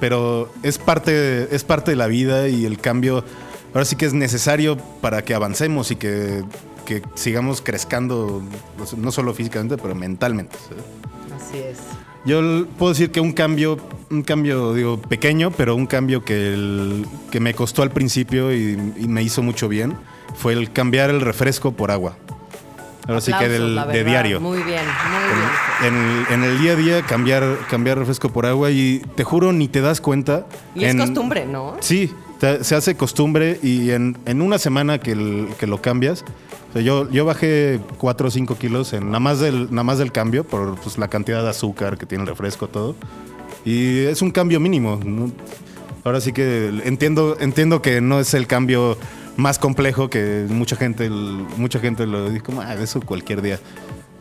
pero 0.00 0.52
es 0.62 0.76
parte, 0.76 1.48
es 1.50 1.64
parte 1.64 1.92
de 1.92 1.96
la 1.96 2.08
vida 2.08 2.48
y 2.48 2.66
el 2.66 2.78
cambio 2.78 3.24
ahora 3.72 3.86
sí 3.86 3.96
que 3.96 4.04
es 4.04 4.12
necesario 4.12 4.76
para 5.00 5.24
que 5.24 5.32
avancemos 5.32 5.90
y 5.92 5.96
que, 5.96 6.44
que 6.84 7.00
sigamos 7.14 7.62
crezcando, 7.62 8.42
o 8.78 8.84
sea, 8.84 8.98
no 8.98 9.10
solo 9.10 9.32
físicamente, 9.32 9.78
pero 9.78 9.94
mentalmente. 9.94 10.58
Así 11.34 11.56
es. 11.56 11.78
Yo 12.24 12.66
puedo 12.78 12.92
decir 12.92 13.10
que 13.10 13.20
un 13.20 13.32
cambio, 13.32 13.78
un 14.10 14.22
cambio, 14.22 14.74
digo, 14.74 15.00
pequeño, 15.00 15.50
pero 15.50 15.74
un 15.74 15.86
cambio 15.86 16.24
que, 16.24 16.54
el- 16.54 17.06
que 17.30 17.40
me 17.40 17.52
costó 17.54 17.82
al 17.82 17.90
principio 17.90 18.52
y, 18.54 18.78
y 18.96 19.08
me 19.08 19.22
hizo 19.22 19.42
mucho 19.42 19.68
bien, 19.68 19.94
fue 20.36 20.52
el 20.52 20.72
cambiar 20.72 21.10
el 21.10 21.20
refresco 21.20 21.72
por 21.72 21.90
agua. 21.90 22.16
Ahora 23.08 23.20
sí 23.20 23.32
que 23.36 23.48
del, 23.48 23.74
de 23.92 24.04
diario. 24.04 24.40
Muy 24.40 24.58
bien, 24.62 24.82
muy 25.10 25.24
bien. 25.34 25.48
En 25.82 25.94
el, 25.96 26.26
en 26.34 26.44
el 26.44 26.58
día 26.60 26.72
a 26.72 26.76
día 26.76 27.02
cambiar, 27.02 27.58
cambiar 27.68 27.98
refresco 27.98 28.28
por 28.28 28.46
agua 28.46 28.70
y 28.70 29.02
te 29.16 29.24
juro 29.24 29.52
ni 29.52 29.66
te 29.66 29.80
das 29.80 30.00
cuenta. 30.00 30.46
Y 30.76 30.84
es 30.84 30.94
costumbre, 30.94 31.44
¿no? 31.44 31.76
Sí, 31.80 32.12
te- 32.42 32.64
se 32.64 32.74
hace 32.74 32.96
costumbre 32.96 33.60
y 33.62 33.92
en, 33.92 34.18
en 34.26 34.42
una 34.42 34.58
semana 34.58 34.98
que, 34.98 35.12
el- 35.12 35.48
que 35.60 35.68
lo 35.68 35.80
cambias, 35.80 36.24
o 36.70 36.72
sea, 36.72 36.82
yo, 36.82 37.08
yo 37.08 37.24
bajé 37.24 37.78
4 37.98 38.26
o 38.26 38.30
5 38.32 38.56
kilos 38.58 38.92
en 38.94 39.06
nada 39.06 39.20
más 39.20 39.38
del, 39.38 39.68
nada 39.70 39.84
más 39.84 39.98
del 39.98 40.10
cambio 40.10 40.42
por 40.42 40.74
pues, 40.80 40.98
la 40.98 41.06
cantidad 41.06 41.40
de 41.44 41.50
azúcar 41.50 41.96
que 41.98 42.04
tiene 42.04 42.24
el 42.24 42.28
refresco, 42.28 42.66
todo. 42.66 42.96
Y 43.64 43.98
es 44.06 44.22
un 44.22 44.32
cambio 44.32 44.58
mínimo. 44.58 44.98
¿no? 45.04 45.30
Ahora 46.02 46.20
sí 46.20 46.32
que 46.32 46.66
entiendo, 46.84 47.36
entiendo 47.38 47.80
que 47.80 48.00
no 48.00 48.18
es 48.18 48.34
el 48.34 48.48
cambio 48.48 48.98
más 49.36 49.60
complejo 49.60 50.10
que 50.10 50.44
mucha 50.48 50.74
gente, 50.74 51.08
mucha 51.10 51.78
gente 51.78 52.08
lo 52.08 52.28
dice 52.28 52.42
como, 52.42 52.60
ah, 52.62 52.74
eso 52.74 53.00
cualquier 53.02 53.40
día. 53.40 53.60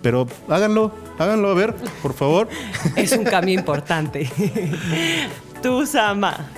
Pero 0.04 0.28
háganlo, 0.48 0.94
háganlo 1.18 1.50
a 1.50 1.54
ver, 1.56 1.74
por 2.04 2.14
favor. 2.14 2.48
Es 2.96 3.14
un 3.14 3.24
cambio 3.24 3.56
importante. 3.56 4.30
Tú, 5.64 5.88
Sama. 5.88 6.52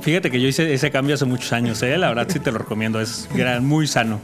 Fíjate 0.00 0.30
que 0.30 0.40
yo 0.40 0.48
hice 0.48 0.72
ese 0.72 0.90
cambio 0.90 1.14
hace 1.14 1.24
muchos 1.24 1.52
años, 1.52 1.82
¿eh? 1.82 1.96
La 1.98 2.08
verdad 2.08 2.26
sí 2.30 2.38
te 2.38 2.52
lo 2.52 2.58
recomiendo, 2.58 3.00
es 3.00 3.28
muy 3.60 3.86
sano. 3.86 4.20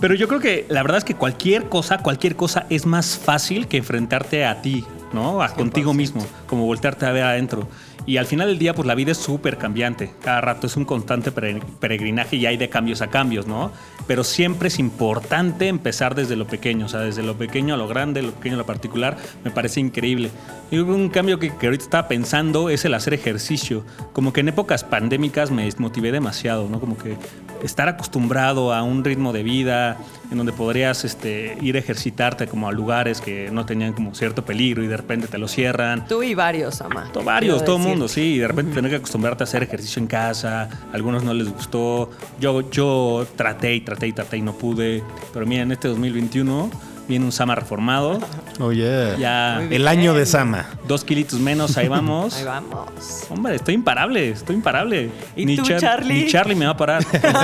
Pero 0.00 0.14
yo 0.14 0.28
creo 0.28 0.40
que 0.40 0.66
la 0.68 0.82
verdad 0.82 0.98
es 0.98 1.04
que 1.04 1.14
cualquier 1.14 1.68
cosa, 1.68 1.98
cualquier 1.98 2.36
cosa 2.36 2.66
es 2.68 2.84
más 2.86 3.16
fácil 3.18 3.66
que 3.66 3.78
enfrentarte 3.78 4.44
a 4.44 4.60
ti, 4.60 4.84
¿no? 5.12 5.40
A 5.42 5.48
contigo 5.54 5.94
mismo, 5.94 6.24
como 6.46 6.66
voltearte 6.66 7.06
a 7.06 7.12
ver 7.12 7.24
adentro. 7.24 7.66
Y 8.04 8.18
al 8.18 8.26
final 8.26 8.46
del 8.46 8.58
día, 8.58 8.72
pues 8.72 8.86
la 8.86 8.94
vida 8.94 9.10
es 9.12 9.18
súper 9.18 9.56
cambiante. 9.58 10.12
Cada 10.22 10.40
rato 10.40 10.68
es 10.68 10.76
un 10.76 10.84
constante 10.84 11.32
pere- 11.32 11.60
peregrinaje 11.80 12.36
y 12.36 12.46
hay 12.46 12.56
de 12.56 12.68
cambios 12.68 13.00
a 13.02 13.08
cambios, 13.08 13.48
¿no? 13.48 13.72
Pero 14.06 14.22
siempre 14.22 14.68
es 14.68 14.78
importante 14.78 15.66
empezar 15.66 16.14
desde 16.14 16.36
lo 16.36 16.46
pequeño, 16.46 16.86
o 16.86 16.88
sea, 16.88 17.00
desde 17.00 17.24
lo 17.24 17.36
pequeño 17.36 17.74
a 17.74 17.76
lo 17.76 17.88
grande, 17.88 18.22
lo 18.22 18.30
pequeño 18.30 18.54
a 18.54 18.58
lo 18.58 18.66
particular, 18.66 19.16
me 19.44 19.50
parece 19.50 19.80
increíble. 19.80 20.30
Y 20.70 20.78
un 20.78 21.08
cambio 21.10 21.38
que, 21.38 21.54
que 21.54 21.66
ahorita 21.66 21.84
estaba 21.84 22.08
pensando 22.08 22.70
es 22.70 22.84
el 22.84 22.94
hacer 22.94 23.14
ejercicio. 23.14 23.84
Como 24.12 24.32
que 24.32 24.40
en 24.40 24.48
épocas 24.48 24.82
pandémicas 24.84 25.50
me 25.50 25.64
desmotivé 25.64 26.10
demasiado, 26.10 26.68
¿no? 26.68 26.80
Como 26.80 26.98
que 26.98 27.16
estar 27.62 27.88
acostumbrado 27.88 28.72
a 28.74 28.82
un 28.82 29.04
ritmo 29.04 29.32
de 29.32 29.42
vida 29.42 29.96
en 30.30 30.38
donde 30.38 30.52
podrías 30.52 31.04
este, 31.04 31.56
ir 31.62 31.76
a 31.76 31.78
ejercitarte 31.78 32.48
como 32.48 32.68
a 32.68 32.72
lugares 32.72 33.20
que 33.20 33.48
no 33.52 33.64
tenían 33.64 33.92
como 33.92 34.12
cierto 34.14 34.44
peligro 34.44 34.82
y 34.82 34.88
de 34.88 34.96
repente 34.96 35.28
te 35.28 35.38
lo 35.38 35.46
cierran. 35.46 36.06
Tú 36.08 36.22
y 36.24 36.34
varios, 36.34 36.74
Sama. 36.74 37.10
To- 37.12 37.22
Varios, 37.22 37.64
todo 37.64 37.76
el 37.76 37.82
mundo, 37.82 38.08
sí. 38.08 38.34
Y 38.34 38.38
de 38.38 38.48
repente 38.48 38.74
tener 38.74 38.90
que 38.90 38.96
acostumbrarte 38.96 39.44
a 39.44 39.46
hacer 39.46 39.62
ejercicio 39.62 40.00
en 40.02 40.08
casa. 40.08 40.62
A 40.62 40.94
algunos 40.94 41.22
no 41.22 41.32
les 41.32 41.48
gustó. 41.48 42.10
Yo, 42.40 42.68
yo 42.70 43.24
traté 43.36 43.74
y 43.76 43.80
traté 43.82 44.08
y 44.08 44.12
traté 44.12 44.36
y 44.38 44.42
no 44.42 44.52
pude. 44.52 45.02
Pero 45.32 45.46
mira, 45.46 45.62
en 45.62 45.70
este 45.72 45.86
2021 45.88 46.70
viene 47.08 47.24
un 47.24 47.32
Sama 47.32 47.54
reformado. 47.54 48.18
Oh, 48.60 48.72
yeah. 48.72 49.16
Ya. 49.16 49.62
El 49.70 49.88
año 49.88 50.14
de 50.14 50.26
Sama. 50.26 50.66
dos 50.86 51.04
kilitos 51.04 51.40
menos, 51.40 51.76
ahí 51.76 51.88
vamos. 51.96 52.36
Ahí 52.36 52.44
vamos. 52.44 53.26
Hombre, 53.30 53.56
estoy 53.56 53.74
imparable, 53.74 54.30
estoy 54.30 54.56
imparable. 54.56 55.10
¿Y 55.34 55.56
tú, 55.56 55.64
Charlie? 55.64 56.24
Ni 56.24 56.26
Charlie 56.26 56.54
me 56.54 56.66
va 56.66 56.72
a 56.72 56.76
parar. 56.76 57.02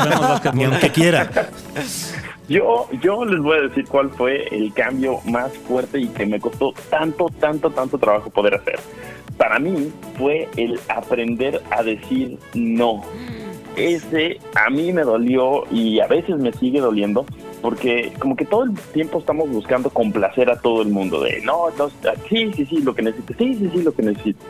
Ni 0.54 0.64
aunque 0.64 0.90
quiera. 0.90 1.30
Yo, 2.48 2.88
yo 3.00 3.24
les 3.24 3.40
voy 3.40 3.58
a 3.58 3.60
decir 3.62 3.86
cuál 3.88 4.10
fue 4.10 4.48
el 4.50 4.72
cambio 4.72 5.20
más 5.24 5.52
fuerte 5.66 6.00
y 6.00 6.08
que 6.08 6.26
me 6.26 6.40
costó 6.40 6.74
tanto, 6.90 7.30
tanto, 7.40 7.70
tanto 7.70 7.98
trabajo 7.98 8.30
poder 8.30 8.54
hacer. 8.54 8.78
Para 9.36 9.58
mí 9.58 9.90
fue 10.18 10.48
el 10.56 10.78
aprender 10.88 11.62
a 11.70 11.82
decir 11.82 12.38
no. 12.54 13.02
Ese 13.76 14.38
a 14.54 14.68
mí 14.68 14.92
me 14.92 15.02
dolió 15.02 15.64
y 15.70 16.00
a 16.00 16.06
veces 16.06 16.36
me 16.36 16.52
sigue 16.52 16.80
doliendo 16.80 17.24
porque 17.62 18.12
como 18.18 18.36
que 18.36 18.44
todo 18.44 18.64
el 18.64 18.74
tiempo 18.92 19.20
estamos 19.20 19.48
buscando 19.48 19.88
complacer 19.88 20.50
a 20.50 20.60
todo 20.60 20.82
el 20.82 20.88
mundo 20.88 21.22
de 21.22 21.40
no, 21.42 21.66
sí, 22.28 22.52
sí, 22.54 22.66
sí, 22.66 22.82
lo 22.82 22.94
que 22.94 23.02
necesites, 23.02 23.36
sí, 23.36 23.54
sí, 23.54 23.70
sí, 23.72 23.82
lo 23.82 23.92
que 23.92 24.02
necesites. 24.02 24.44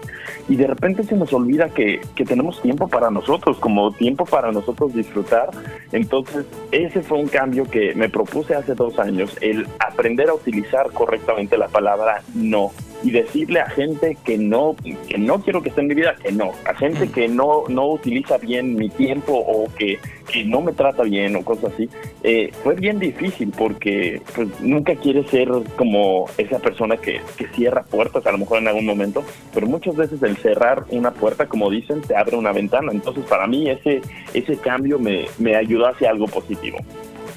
Y 0.49 0.57
de 0.57 0.67
repente 0.67 1.05
se 1.05 1.15
nos 1.15 1.33
olvida 1.33 1.69
que, 1.69 2.01
que 2.15 2.25
tenemos 2.25 2.61
tiempo 2.63 2.89
para 2.89 3.11
nosotros, 3.11 3.59
como 3.59 3.93
tiempo 3.93 4.25
para 4.25 4.51
nosotros 4.51 4.95
disfrutar. 4.95 5.51
Entonces, 5.93 6.47
ese 6.73 7.03
fue 7.03 7.19
un 7.19 7.29
cambio 7.29 7.65
que 7.65 7.95
me 7.95 8.09
propuse 8.09 8.55
hace 8.55 8.75
dos 8.75 8.99
años, 8.99 9.37
el 9.41 9.67
aprender 9.79 10.31
a 10.31 10.35
utilizar 10.35 10.91
correctamente 10.93 11.59
la 11.59 11.69
palabra 11.69 12.23
no. 12.35 12.73
Y 13.03 13.11
decirle 13.11 13.61
a 13.61 13.69
gente 13.71 14.17
que 14.25 14.39
no, 14.39 14.77
que 15.09 15.19
no 15.19 15.41
quiero 15.41 15.63
que 15.63 15.71
esté 15.71 15.81
en 15.81 15.89
mi 15.89 15.95
vida, 15.95 16.15
que 16.23 16.33
no, 16.33 16.53
a 16.65 16.75
gente 16.75 17.09
que 17.09 17.29
no, 17.29 17.65
no 17.69 17.89
utiliza 17.89 18.39
bien 18.39 18.75
mi 18.75 18.89
tiempo 18.91 19.33
o 19.35 19.69
que, 19.75 19.99
que 20.31 20.45
no 20.45 20.61
me 20.61 20.73
trata 20.73 21.03
bien 21.03 21.35
o 21.37 21.45
cosas 21.45 21.73
así, 21.75 21.89
eh, 22.23 22.51
fue 22.63 22.75
bien 22.77 22.99
difícil 22.99 23.53
porque 23.57 24.23
pues, 24.35 24.49
nunca 24.61 24.95
quieres 24.95 25.27
ser 25.31 25.49
como 25.77 26.27
esa 26.39 26.59
persona 26.59 26.97
que, 26.97 27.21
que 27.37 27.47
cierra 27.49 27.83
puertas 27.83 28.25
a 28.27 28.33
lo 28.33 28.39
mejor 28.39 28.59
en 28.59 28.69
algún 28.69 28.87
momento, 28.87 29.25
pero 29.53 29.67
muchas 29.67 29.97
veces 29.97 30.23
el 30.23 30.37
cerrar 30.37 30.85
una 30.91 31.11
puerta, 31.11 31.47
como 31.47 31.71
dicen, 31.71 32.01
te 32.03 32.17
abre 32.17 32.37
una 32.37 32.53
ventana. 32.53 32.93
Entonces 32.93 33.25
para 33.25 33.47
mí 33.47 33.69
ese, 33.69 34.01
ese 34.33 34.57
cambio 34.59 34.99
me, 34.99 35.27
me 35.39 35.57
ayudó 35.57 35.89
hacia 35.89 36.11
algo 36.11 36.27
positivo. 36.27 36.79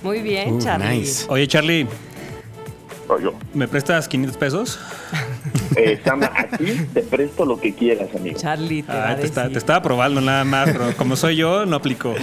Muy 0.04 0.22
bien, 0.22 0.54
Uh, 0.56 0.60
Charlie. 0.60 1.00
nice. 1.00 1.26
Oye, 1.30 1.48
Charlie, 1.48 1.88
Rollo. 3.08 3.34
¿me 3.54 3.68
prestas 3.68 4.08
500 4.08 4.38
pesos? 4.38 4.80
Eh, 5.78 6.00
Sama, 6.06 6.32
aquí 6.34 6.74
te 6.94 7.02
presto 7.02 7.46
lo 7.46 7.60
que 7.60 7.74
quieras, 7.74 8.08
amigo. 8.16 8.38
Charlie 8.40 8.82
te 8.82 8.94
va 8.94 9.08
a 9.08 9.10
Ay, 9.10 9.16
te, 9.18 9.26
está- 9.26 9.50
te 9.50 9.58
estaba 9.58 9.82
probando 9.82 10.22
nada 10.22 10.44
más, 10.46 10.70
pero 10.72 10.96
como 10.96 11.16
soy 11.18 11.36
yo, 11.36 11.66
no 11.66 11.76
aplico. 11.76 12.14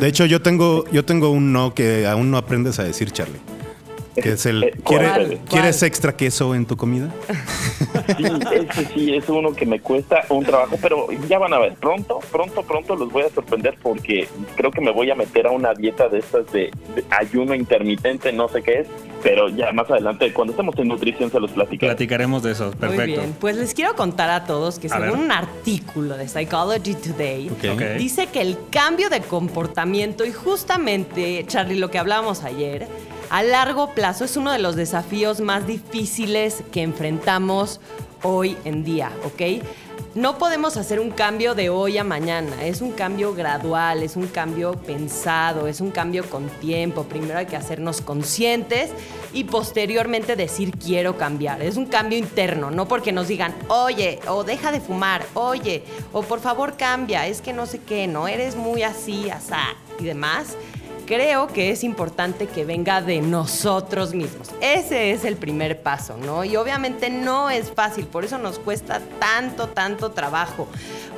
De 0.00 0.08
hecho, 0.08 0.24
yo 0.26 0.42
tengo, 0.42 0.84
yo 0.90 1.04
tengo 1.04 1.30
un 1.30 1.52
no 1.52 1.72
que 1.72 2.06
aún 2.06 2.30
no 2.32 2.36
aprendes 2.36 2.78
a 2.80 2.84
decir, 2.84 3.10
Charlie. 3.12 3.38
Que 4.20 4.32
es 4.32 4.46
el. 4.46 4.64
Eh, 4.64 4.74
¿cuál? 4.82 4.98
¿quiere- 4.98 5.26
¿Cuál? 5.36 5.40
¿Quieres 5.48 5.82
extra 5.82 6.16
queso 6.16 6.54
en 6.54 6.66
tu 6.66 6.76
comida? 6.76 7.10
Sí, 8.16 8.24
ese 8.52 8.84
sí 8.94 9.14
es 9.14 9.28
uno 9.28 9.52
que 9.52 9.66
me 9.66 9.80
cuesta 9.80 10.22
un 10.30 10.44
trabajo, 10.44 10.76
pero 10.80 11.06
ya 11.28 11.38
van 11.38 11.52
a 11.52 11.58
ver, 11.58 11.74
pronto, 11.74 12.18
pronto, 12.32 12.62
pronto 12.62 12.96
los 12.96 13.10
voy 13.12 13.22
a 13.24 13.30
sorprender 13.30 13.76
porque 13.82 14.26
creo 14.56 14.70
que 14.70 14.80
me 14.80 14.90
voy 14.90 15.10
a 15.10 15.14
meter 15.14 15.46
a 15.46 15.50
una 15.50 15.74
dieta 15.74 16.08
de 16.08 16.18
estas 16.20 16.50
de, 16.52 16.70
de 16.94 17.04
ayuno 17.10 17.54
intermitente, 17.54 18.32
no 18.32 18.48
sé 18.48 18.62
qué 18.62 18.80
es, 18.80 18.88
pero 19.22 19.48
ya 19.48 19.72
más 19.72 19.90
adelante, 19.90 20.32
cuando 20.32 20.52
estemos 20.52 20.76
en 20.78 20.88
nutrición, 20.88 21.30
se 21.30 21.40
los 21.40 21.50
platicaré. 21.50 21.92
Platicaremos 21.92 22.42
de 22.42 22.52
eso. 22.52 22.70
Perfecto. 22.70 22.96
Muy 22.96 23.06
bien, 23.12 23.36
pues 23.40 23.56
les 23.56 23.74
quiero 23.74 23.94
contar 23.94 24.30
a 24.30 24.44
todos 24.44 24.78
que 24.78 24.86
A 24.86 24.90
según 24.90 25.10
ver. 25.10 25.18
un 25.18 25.32
artículo 25.32 26.16
de 26.16 26.28
Psychology 26.28 26.94
Today, 26.94 27.50
dice 27.98 28.28
que 28.28 28.40
el 28.40 28.56
cambio 28.70 29.08
de 29.10 29.20
comportamiento 29.20 30.24
y 30.24 30.32
justamente, 30.32 31.44
Charlie, 31.46 31.78
lo 31.78 31.90
que 31.90 31.98
hablábamos 31.98 32.44
ayer, 32.44 32.86
a 33.30 33.42
largo 33.42 33.92
plazo 33.92 34.24
es 34.24 34.36
uno 34.36 34.52
de 34.52 34.58
los 34.58 34.76
desafíos 34.76 35.40
más 35.40 35.66
difíciles 35.66 36.62
que 36.70 36.82
enfrentamos 36.82 37.80
hoy 38.22 38.56
en 38.64 38.84
día, 38.84 39.10
¿ok? 39.24 39.62
No 40.16 40.38
podemos 40.38 40.78
hacer 40.78 40.98
un 40.98 41.10
cambio 41.10 41.54
de 41.54 41.68
hoy 41.68 41.98
a 41.98 42.02
mañana, 42.02 42.64
es 42.64 42.80
un 42.80 42.92
cambio 42.92 43.34
gradual, 43.34 44.02
es 44.02 44.16
un 44.16 44.28
cambio 44.28 44.72
pensado, 44.72 45.66
es 45.66 45.82
un 45.82 45.90
cambio 45.90 46.24
con 46.30 46.48
tiempo. 46.48 47.02
Primero 47.02 47.38
hay 47.38 47.44
que 47.44 47.56
hacernos 47.56 48.00
conscientes 48.00 48.92
y 49.34 49.44
posteriormente 49.44 50.34
decir 50.34 50.72
quiero 50.78 51.18
cambiar. 51.18 51.60
Es 51.60 51.76
un 51.76 51.84
cambio 51.84 52.16
interno, 52.16 52.70
no 52.70 52.88
porque 52.88 53.12
nos 53.12 53.28
digan, 53.28 53.54
oye, 53.68 54.18
o 54.26 54.42
deja 54.42 54.72
de 54.72 54.80
fumar, 54.80 55.26
oye, 55.34 55.84
o 56.14 56.22
por 56.22 56.40
favor 56.40 56.78
cambia, 56.78 57.26
es 57.26 57.42
que 57.42 57.52
no 57.52 57.66
sé 57.66 57.82
qué, 57.82 58.06
no 58.06 58.26
eres 58.26 58.56
muy 58.56 58.84
así, 58.84 59.28
asá 59.28 59.74
y 60.00 60.04
demás. 60.04 60.56
Creo 61.06 61.46
que 61.46 61.70
es 61.70 61.84
importante 61.84 62.48
que 62.48 62.64
venga 62.64 63.00
de 63.00 63.20
nosotros 63.20 64.12
mismos. 64.12 64.50
Ese 64.60 65.12
es 65.12 65.24
el 65.24 65.36
primer 65.36 65.80
paso, 65.80 66.16
¿no? 66.16 66.44
Y 66.44 66.56
obviamente 66.56 67.10
no 67.10 67.48
es 67.48 67.70
fácil, 67.70 68.06
por 68.06 68.24
eso 68.24 68.38
nos 68.38 68.58
cuesta 68.58 69.00
tanto, 69.20 69.68
tanto 69.68 70.10
trabajo. 70.10 70.66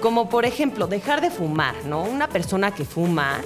Como 0.03 0.29
por 0.29 0.44
ejemplo, 0.44 0.88
dejar 0.88 1.22
de 1.22 1.31
fumar, 1.31 1.74
¿no? 1.87 2.03
Una 2.03 2.29
persona 2.29 2.70
que 2.70 2.85
fuma, 2.85 3.40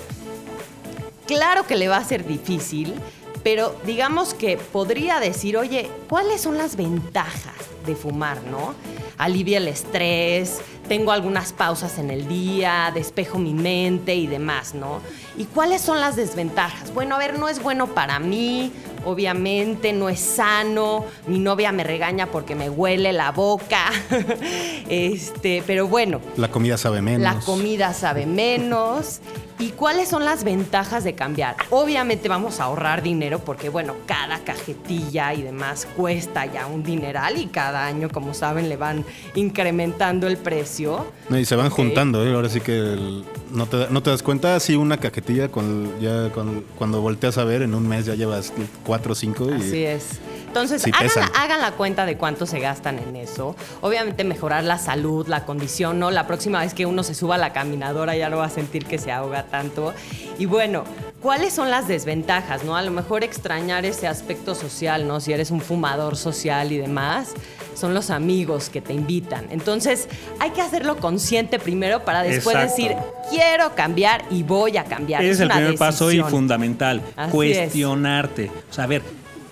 claro 1.26 1.64
que 1.64 1.76
le 1.76 1.87
va 1.87 1.98
a 1.98 2.05
ser 2.05 2.26
difícil, 2.26 2.94
pero 3.42 3.74
digamos 3.85 4.35
que 4.35 4.57
podría 4.57 5.18
decir, 5.20 5.57
oye, 5.57 5.90
¿cuáles 6.09 6.40
son 6.40 6.59
las 6.59 6.76
ventajas 6.76 7.55
de 7.87 7.96
fumar, 7.96 8.42
no? 8.44 8.74
Alivia 9.18 9.59
el 9.59 9.68
estrés, 9.68 10.61
tengo 10.88 11.12
algunas 11.12 11.52
pausas 11.52 11.98
en 11.98 12.11
el 12.11 12.28
día, 12.28 12.90
despejo 12.94 13.38
mi 13.38 13.55
mente 13.55 14.14
y 14.14 14.26
demás, 14.26 14.74
¿no? 14.74 15.00
¿Y 15.37 15.44
cuáles 15.46 15.81
son 15.81 16.00
las 16.00 16.16
desventajas? 16.16 16.92
Bueno, 16.94 17.14
a 17.16 17.18
ver, 17.18 17.38
no 17.38 17.48
es 17.48 17.62
bueno 17.62 17.88
para 17.88 18.18
mí, 18.18 18.72
obviamente, 19.05 19.92
no 19.92 20.09
es 20.09 20.20
sano, 20.20 21.05
mi 21.26 21.38
novia 21.38 21.72
me 21.72 21.83
regaña 21.85 22.26
porque 22.26 22.55
me 22.55 22.68
huele 22.70 23.12
la 23.12 23.31
boca, 23.33 23.90
este, 24.88 25.62
pero 25.66 25.88
bueno, 25.88 26.20
La 26.37 26.48
comida 26.48 26.76
sabe 26.78 27.02
menos. 27.02 27.22
la 27.22 27.40
comida 27.40 27.92
sabe 27.94 28.26
menos. 28.26 29.20
¿Y 29.59 29.71
cuáles 29.71 30.09
son 30.09 30.25
las 30.25 30.43
ventajas 30.45 31.05
de 31.05 31.15
cambiar? 31.15 31.55
Obviamente 31.71 32.29
vamos 32.29 32.59
a 32.61 32.65
ahorrar 32.65 33.03
dinero 33.03 33.38
porque, 33.38 33.69
bueno, 33.69 33.95
cada 34.07 34.38
cajetilla 34.41 35.35
y 35.35 35.43
demás 35.43 35.87
cuesta 35.97 36.47
ya 36.47 36.67
un 36.67 36.83
dineral 36.83 37.37
y 37.37 37.47
cada 37.47 37.87
año, 37.87 38.09
como 38.09 38.35
saben, 38.35 38.69
le 38.69 38.77
van 38.77 39.05
incrementando 39.35 40.27
el 40.27 40.37
precio. 40.37 41.07
Y 41.31 41.45
se 41.45 41.55
van 41.57 41.71
juntando, 41.71 42.27
¿eh? 42.27 42.35
Ahora 42.35 42.49
sí 42.49 42.61
que 42.61 42.77
el- 42.77 43.25
no, 43.53 43.67
te, 43.67 43.87
no 43.91 44.03
te 44.03 44.11
das 44.11 44.23
cuenta, 44.23 44.57
así 44.57 44.75
una 44.75 44.97
cajetilla 44.97 45.49
con, 45.49 46.01
ya 46.01 46.31
con- 46.31 46.65
cuando 46.79 47.01
volteas 47.01 47.37
a 47.38 47.45
ver 47.45 47.62
en 47.62 47.75
un 47.75 47.87
mes 47.87 48.07
ya 48.07 48.15
llevas 48.15 48.53
cuatro 48.85 49.12
o 49.12 49.15
cinco 49.15 49.49
y 49.51 49.55
Así 49.55 49.85
es. 49.85 50.21
Entonces, 50.47 50.83
Sí 50.83 50.91
hagan, 50.95 51.31
hagan 51.35 51.61
la 51.62 51.73
cuenta 51.73 52.05
de 52.05 52.19
cuánto 52.19 52.45
se 52.45 52.61
gastan 52.61 52.99
en 52.99 53.17
eso. 53.17 53.57
Obviamente 53.81 54.23
mejorar 54.23 54.65
la 54.65 54.77
salud, 54.79 55.27
la 55.27 55.47
condición, 55.47 55.99
¿no? 55.99 56.11
La 56.11 56.27
próxima 56.27 56.61
vez 56.61 56.75
que 56.75 56.85
uno 56.85 57.03
se 57.03 57.15
suba 57.15 57.37
a 57.37 57.38
la 57.38 57.55
caminadora 57.55 58.15
ya 58.17 58.29
no 58.29 58.37
va 58.38 58.47
a 58.47 58.51
sentir 58.51 58.85
que 58.85 58.99
se 58.99 59.11
ahoga 59.12 59.41
tanto. 59.44 59.92
Y 60.38 60.46
bueno, 60.46 60.85
¿cuáles 61.20 61.52
son 61.52 61.70
las 61.70 61.88
desventajas, 61.88 62.64
no? 62.64 62.76
A 62.76 62.83
lo 62.83 62.90
mejor 62.90 63.24
extrañar 63.24 63.85
ese 63.85 64.09
aspecto 64.09 64.55
social, 64.55 65.07
¿no? 65.07 65.20
Si 65.20 65.33
eres 65.33 65.50
un 65.50 65.61
fumador 65.61 66.16
social 66.16 66.72
y 66.72 66.78
demás, 66.78 67.35
son 67.74 67.94
los 67.94 68.11
amigos 68.11 68.68
que 68.68 68.81
te 68.81 68.92
invitan. 68.92 69.46
Entonces, 69.50 70.09
hay 70.38 70.50
que 70.50 70.61
hacerlo 70.61 70.96
consciente 70.98 71.59
primero 71.59 72.05
para 72.05 72.22
después 72.22 72.57
Exacto. 72.57 72.76
decir, 72.76 72.96
quiero 73.31 73.74
cambiar 73.74 74.24
y 74.31 74.42
voy 74.42 74.76
a 74.76 74.85
cambiar. 74.85 75.22
Ese 75.22 75.33
es 75.33 75.40
el 75.40 75.48
primer 75.48 75.76
paso 75.76 76.11
y 76.12 76.20
fundamental. 76.20 77.02
Así 77.16 77.33
cuestionarte. 77.33 78.50
O 78.70 78.72
sea, 78.72 78.85
a 78.85 78.87
ver, 78.87 79.02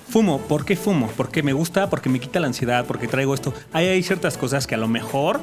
fumo. 0.09 0.38
¿Por 0.40 0.64
qué 0.64 0.76
fumo? 0.76 1.09
Porque 1.16 1.42
me 1.42 1.53
gusta, 1.53 1.88
porque 1.88 2.09
me 2.09 2.20
quita 2.20 2.40
la 2.40 2.48
ansiedad, 2.48 2.85
porque 2.87 3.09
traigo 3.09 3.35
esto. 3.35 3.55
Ahí 3.72 3.87
hay 3.87 4.03
ciertas 4.03 4.37
cosas 4.37 4.66
que 4.66 4.74
a 4.74 4.79
lo 4.79 4.88
mejor 4.88 5.40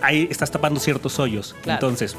ahí 0.00 0.28
estás 0.30 0.50
tapando 0.50 0.80
ciertos 0.80 1.18
hoyos. 1.18 1.54
Claro. 1.62 1.76
Entonces, 1.76 2.16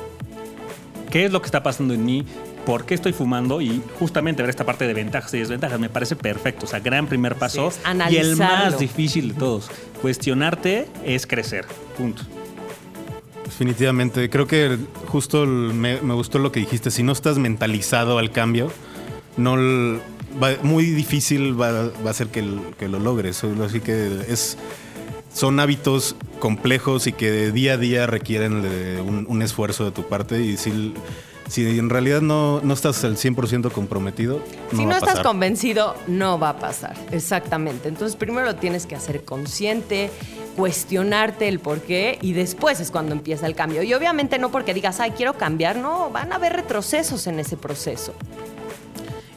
¿qué 1.12 1.26
es 1.26 1.32
lo 1.32 1.40
que 1.42 1.46
está 1.46 1.62
pasando 1.62 1.94
en 1.94 2.04
mí? 2.04 2.26
¿Por 2.66 2.86
qué 2.86 2.94
estoy 2.96 3.14
fumando? 3.14 3.62
Y 3.62 3.82
justamente 4.00 4.42
ver 4.42 4.50
esta 4.50 4.66
parte 4.66 4.88
de 4.88 4.94
ventajas 4.94 5.34
y 5.34 5.40
desventajas 5.40 5.80
me 5.80 5.90
parece 5.90 6.16
perfecto. 6.16 6.66
O 6.66 6.70
sea, 6.70 6.80
gran 6.80 7.08
primer 7.08 7.36
paso. 7.36 7.68
es, 7.70 7.80
y 8.12 8.18
el 8.18 8.36
más 8.38 8.80
difícil 8.80 9.30
de 9.30 9.34
todos. 9.36 9.70
Cuestionarte 10.02 10.88
es 11.06 11.28
crecer. 11.28 11.66
Punto. 11.98 12.24
definitivamente 13.46 14.30
creo 14.30 14.48
que 14.48 14.78
justo 15.08 15.46
me, 15.46 16.02
me 16.02 16.14
gustó 16.14 16.40
lo 16.40 16.52
que 16.52 16.60
dijiste, 16.62 16.90
si 16.92 17.04
no 17.04 17.12
estás 17.12 17.38
mentalizado 17.38 18.18
al 18.18 18.32
cambio, 18.32 18.72
no 19.38 19.56
va- 20.42 20.58
muy 20.64 20.86
difícil 20.86 21.60
va, 21.60 21.90
va 22.06 22.12
a 22.12 22.14
ser 22.14 22.28
que, 22.28 22.40
el- 22.40 22.62
que 22.80 22.88
lo 22.88 23.00
logres. 23.00 23.44
Así 23.44 23.82
que 23.82 24.22
es 24.30 24.58
son 25.34 25.60
hábitos 25.60 26.16
complejos 26.40 27.08
y 27.08 27.14
que 27.14 27.52
día 27.52 27.74
a 27.74 27.78
día 27.78 28.08
requieren 28.08 28.62
de 28.62 29.02
un, 29.02 29.26
un 29.30 29.42
esfuerzo 29.42 29.86
de 29.86 29.92
tu 29.92 30.04
parte 30.04 30.42
y 30.42 30.58
si, 30.58 30.94
si 31.48 31.80
en 31.80 31.90
realidad 31.90 32.22
no, 32.22 32.62
no 32.62 32.74
estás 32.74 33.04
al 33.04 33.16
100% 33.18 33.72
comprometido, 33.72 34.42
no 34.72 34.78
si 34.78 34.84
no 34.84 34.90
va 34.90 34.96
a 34.96 34.98
estás 34.98 35.10
pasar. 35.12 35.26
convencido, 35.26 35.96
no 36.08 36.40
va 36.40 36.50
a 36.50 36.60
pasar. 36.60 36.96
Exactamente. 37.12 37.90
Entonces, 37.90 38.16
primero 38.16 38.46
lo 38.46 38.56
tienes 38.56 38.86
que 38.86 38.96
hacer 38.96 39.24
consciente, 39.24 40.12
cuestionarte 40.56 41.48
el 41.48 41.60
por 41.60 41.82
qué 41.82 42.18
y 42.22 42.34
después 42.34 42.80
es 42.80 42.92
cuando 42.92 43.14
empieza 43.14 43.48
el 43.48 43.56
cambio. 43.56 43.84
Y 43.84 43.94
obviamente 43.94 44.38
no 44.40 44.52
porque 44.52 44.74
digas, 44.74 45.00
ay, 45.00 45.12
quiero 45.12 45.34
cambiar, 45.34 45.78
no, 45.78 46.10
van 46.10 46.32
a 46.32 46.36
haber 46.36 46.54
retrocesos 46.54 47.28
en 47.28 47.40
ese 47.40 47.58
proceso. 47.58 48.14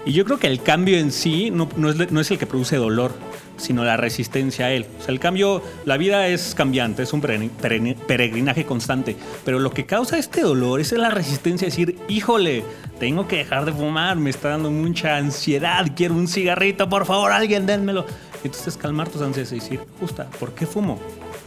Y 0.07 0.13
yo 0.13 0.25
creo 0.25 0.39
que 0.39 0.49
el 0.49 0.63
cambio 0.63 0.99
en 0.99 1.13
sí 1.13 1.51
no, 1.51 1.69
no 1.77 1.89
es, 1.89 2.13
no 2.13 2.21
es 2.21 2.31
el 2.31 2.39
que 2.39 2.47
produce 2.47 2.77
dolor, 2.77 3.13
sino 3.57 3.85
la 3.85 3.97
resistencia 3.97 4.67
a 4.67 4.73
él. 4.73 4.87
O 5.01 5.03
sea, 5.03 5.13
el 5.13 5.21
cambio, 5.21 5.63
la 5.85 5.97
vida 5.97 6.27
es 6.29 6.55
cambiante, 6.55 7.03
es 7.03 7.13
un 7.13 7.23
peregrin- 7.23 7.51
peregrin- 7.61 7.97
peregrinaje 7.97 8.65
constante, 8.65 9.17
pero 9.45 9.59
lo 9.59 9.71
que 9.71 9.87
causa 9.87 10.19
este 10.19 10.41
dolor 10.43 10.81
es 10.81 10.93
la 10.93 11.11
resistencia 11.11 11.67
a 11.67 11.71
decir, 11.71 11.97
híjole, 12.09 12.65
tengo 12.99 13.27
que 13.29 13.37
dejar 13.39 13.65
de 13.65 13.73
fumar, 13.73 14.17
me 14.17 14.31
está 14.31 14.51
dando 14.51 14.71
mucha 14.71 15.17
ansiedad, 15.17 15.87
quiero 15.97 16.15
un 16.15 16.29
cigarrito, 16.29 16.89
por 16.89 17.07
favor, 17.07 17.33
alguien 17.33 17.67
dénmelo. 17.67 18.05
Entonces 18.43 18.77
calmar 18.77 19.09
tus 19.09 19.23
ansias 19.23 19.51
y 19.53 19.57
decir, 19.57 19.81
justa, 20.01 20.29
¿por 20.39 20.53
qué 20.55 20.67
fumo? 20.67 21.01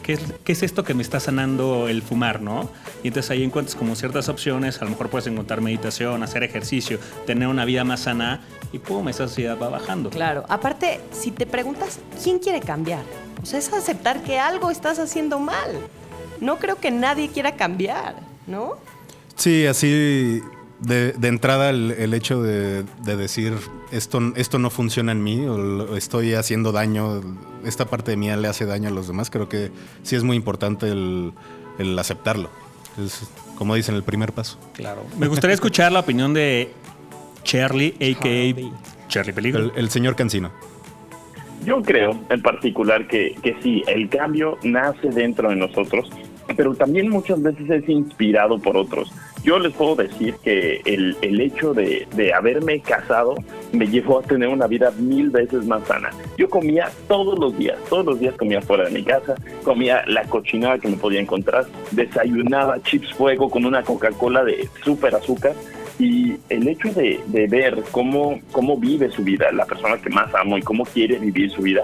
¿Qué 0.08 0.14
es, 0.14 0.22
qué 0.46 0.54
es 0.54 0.64
esto 0.64 0.86
que 0.86 0.94
me 0.94 1.04
está 1.04 1.20
sanando 1.20 1.90
el 1.90 2.02
fumar, 2.02 2.40
no? 2.40 2.70
Y 3.04 3.10
entonces 3.10 3.30
ahí 3.30 3.44
encuentras 3.44 3.76
como 3.76 3.94
ciertas 3.94 4.30
opciones, 4.30 4.82
a 4.82 4.86
lo 4.86 4.92
mejor 4.92 5.10
puedes 5.10 5.28
encontrar 5.28 5.60
meditación, 5.60 6.24
hacer 6.24 6.44
ejercicio, 6.44 6.98
tener 7.26 7.50
una 7.50 7.66
vida 7.66 7.84
más 7.84 8.04
sana 8.04 8.40
y 8.72 8.80
pum, 8.80 9.10
esa 9.10 9.24
ansiedad 9.24 9.58
va 9.62 9.68
bajando. 9.68 10.10
Claro. 10.10 10.46
Aparte, 10.48 11.02
si 11.12 11.32
te 11.32 11.46
preguntas, 11.46 12.00
¿quién 12.24 12.40
quiere 12.40 12.62
cambiar? 12.62 13.04
O 13.44 13.46
sea, 13.46 13.60
es 13.60 13.74
aceptar 13.74 14.24
que 14.24 14.40
algo 14.40 14.72
estás 14.72 14.98
haciendo 14.98 15.40
mal. 15.40 15.76
No 16.40 16.58
creo 16.58 16.78
que 16.78 16.90
nadie 16.90 17.28
quiera 17.28 17.58
cambiar, 17.58 18.16
¿no? 18.48 18.78
Sí, 19.36 19.68
así 19.68 20.42
de, 20.80 21.14
de 21.14 21.28
entrada 21.28 21.70
el, 21.70 21.92
el 21.92 22.14
hecho 22.14 22.42
de, 22.42 22.84
de 23.04 23.16
decir 23.16 23.54
esto, 23.92 24.20
esto 24.36 24.60
no 24.60 24.70
funciona 24.70 25.12
en 25.12 25.24
mí 25.24 25.46
o 25.46 25.96
estoy 25.96 26.34
haciendo 26.34 26.72
daño, 26.72 27.22
esta 27.66 27.86
parte 27.86 28.12
de 28.12 28.18
mí 28.18 28.30
le 28.30 28.48
hace 28.48 28.66
daño 28.66 28.90
a 28.90 28.92
los 28.92 29.08
demás, 29.08 29.30
creo 29.30 29.50
que 29.50 29.72
sí 30.04 30.16
es 30.16 30.24
muy 30.24 30.36
importante 30.38 30.90
el, 30.90 31.34
el 31.80 31.98
aceptarlo. 31.98 32.50
Es, 33.04 33.28
como 33.56 33.76
dicen, 33.76 33.96
el 33.96 34.04
primer 34.04 34.34
paso. 34.34 34.58
Claro. 34.74 35.04
Me 35.20 35.28
gustaría 35.28 35.54
escuchar 35.54 35.92
la 35.92 36.00
opinión 36.00 36.34
de 36.34 36.72
Charlie, 37.44 37.96
a.k.a. 37.96 39.08
Charlie 39.08 39.34
Peligro. 39.34 39.64
El, 39.64 39.72
el 39.76 39.90
señor 39.90 40.16
Cancino. 40.16 40.52
Yo 41.66 41.82
creo 41.82 42.20
en 42.30 42.42
particular 42.42 43.08
que, 43.08 43.36
que 43.42 43.56
sí, 43.62 43.84
el 43.88 44.10
cambio 44.10 44.58
nace 44.64 45.10
dentro 45.10 45.50
de 45.50 45.56
nosotros, 45.56 46.10
pero 46.56 46.76
también 46.76 47.10
muchas 47.10 47.42
veces 47.42 47.70
es 47.70 47.90
inspirado 47.90 48.60
por 48.60 48.78
otros. 48.78 49.12
Yo 49.48 49.58
les 49.60 49.72
puedo 49.72 49.96
decir 49.96 50.36
que 50.44 50.82
el, 50.84 51.16
el 51.22 51.40
hecho 51.40 51.74
de, 51.74 52.06
de 52.18 52.34
haberme 52.34 52.82
casado 52.82 53.34
me 53.72 53.88
llevó 53.88 54.20
a 54.20 54.22
tener 54.22 54.50
una 54.50 54.68
vida 54.68 54.92
mil 55.00 55.30
veces 55.30 55.66
más 55.66 55.88
sana. 55.88 56.10
Yo 56.38 56.50
comía 56.50 56.92
todos 57.08 57.40
los 57.40 57.58
días, 57.58 57.78
todos 57.90 58.06
los 58.06 58.20
días 58.20 58.36
comía 58.36 58.62
fuera 58.62 58.84
de 58.84 58.92
mi 58.92 59.04
casa, 59.04 59.36
comía 59.64 60.04
la 60.06 60.26
cochinada 60.26 60.78
que 60.80 60.90
me 60.90 60.98
podía 60.98 61.22
encontrar, 61.22 61.66
desayunaba 61.92 62.84
chips 62.84 63.14
fuego 63.14 63.50
con 63.50 63.64
una 63.64 63.84
Coca-Cola 63.84 64.44
de 64.44 64.68
súper 64.84 65.16
azúcar 65.16 65.54
y 65.98 66.36
el 66.50 66.68
hecho 66.68 66.92
de, 66.92 67.22
de 67.28 67.48
ver 67.48 67.84
cómo, 67.92 68.42
cómo 68.52 68.76
vive 68.76 69.10
su 69.12 69.24
vida, 69.24 69.50
la 69.54 69.66
persona 69.66 69.96
que 69.96 70.10
más 70.10 70.30
amo 70.36 70.58
y 70.58 70.62
cómo 70.62 70.84
quiere 70.84 71.20
vivir 71.20 71.50
su 71.52 71.62
vida, 71.62 71.84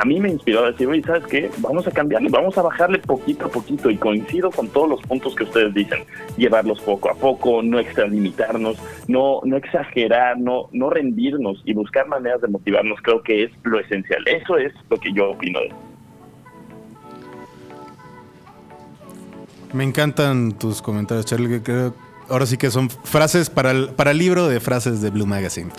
a 0.00 0.04
mí 0.04 0.20
me 0.20 0.28
inspiró 0.30 0.64
a 0.64 0.70
decir, 0.72 0.86
oye, 0.88 1.02
¿sabes 1.02 1.24
qué? 1.26 1.50
Vamos 1.58 1.86
a 1.86 1.90
cambiarle, 1.90 2.28
vamos 2.28 2.56
a 2.58 2.62
bajarle 2.62 2.98
poquito 2.98 3.46
a 3.46 3.48
poquito 3.48 3.90
y 3.90 3.96
coincido 3.96 4.50
con 4.50 4.68
todos 4.68 4.88
los 4.88 5.00
puntos 5.02 5.34
que 5.34 5.44
ustedes 5.44 5.72
dicen, 5.74 6.04
llevarlos 6.36 6.80
poco 6.80 7.10
a 7.10 7.14
poco, 7.14 7.62
no 7.62 7.78
extralimitarnos, 7.78 8.76
no, 9.08 9.40
no 9.44 9.56
exagerar, 9.56 10.38
no, 10.38 10.68
no 10.72 10.90
rendirnos 10.90 11.62
y 11.64 11.74
buscar 11.74 12.08
maneras 12.08 12.40
de 12.40 12.48
motivarnos, 12.48 12.98
creo 13.02 13.22
que 13.22 13.44
es 13.44 13.50
lo 13.62 13.78
esencial. 13.80 14.22
Eso 14.26 14.56
es 14.58 14.72
lo 14.90 14.96
que 14.98 15.12
yo 15.12 15.30
opino 15.30 15.60
de 15.60 15.70
Me 19.72 19.84
encantan 19.84 20.52
tus 20.52 20.80
comentarios, 20.80 21.26
Charlie. 21.26 21.60
creo- 21.60 21.94
ahora 22.28 22.46
sí 22.46 22.56
que 22.56 22.70
son 22.70 22.88
frases 22.90 23.50
para 23.50 23.70
el, 23.72 23.88
para 23.88 24.12
el 24.12 24.18
libro 24.18 24.48
de 24.48 24.60
frases 24.60 25.02
de 25.02 25.10
Blue 25.10 25.26
Magazine. 25.26 25.70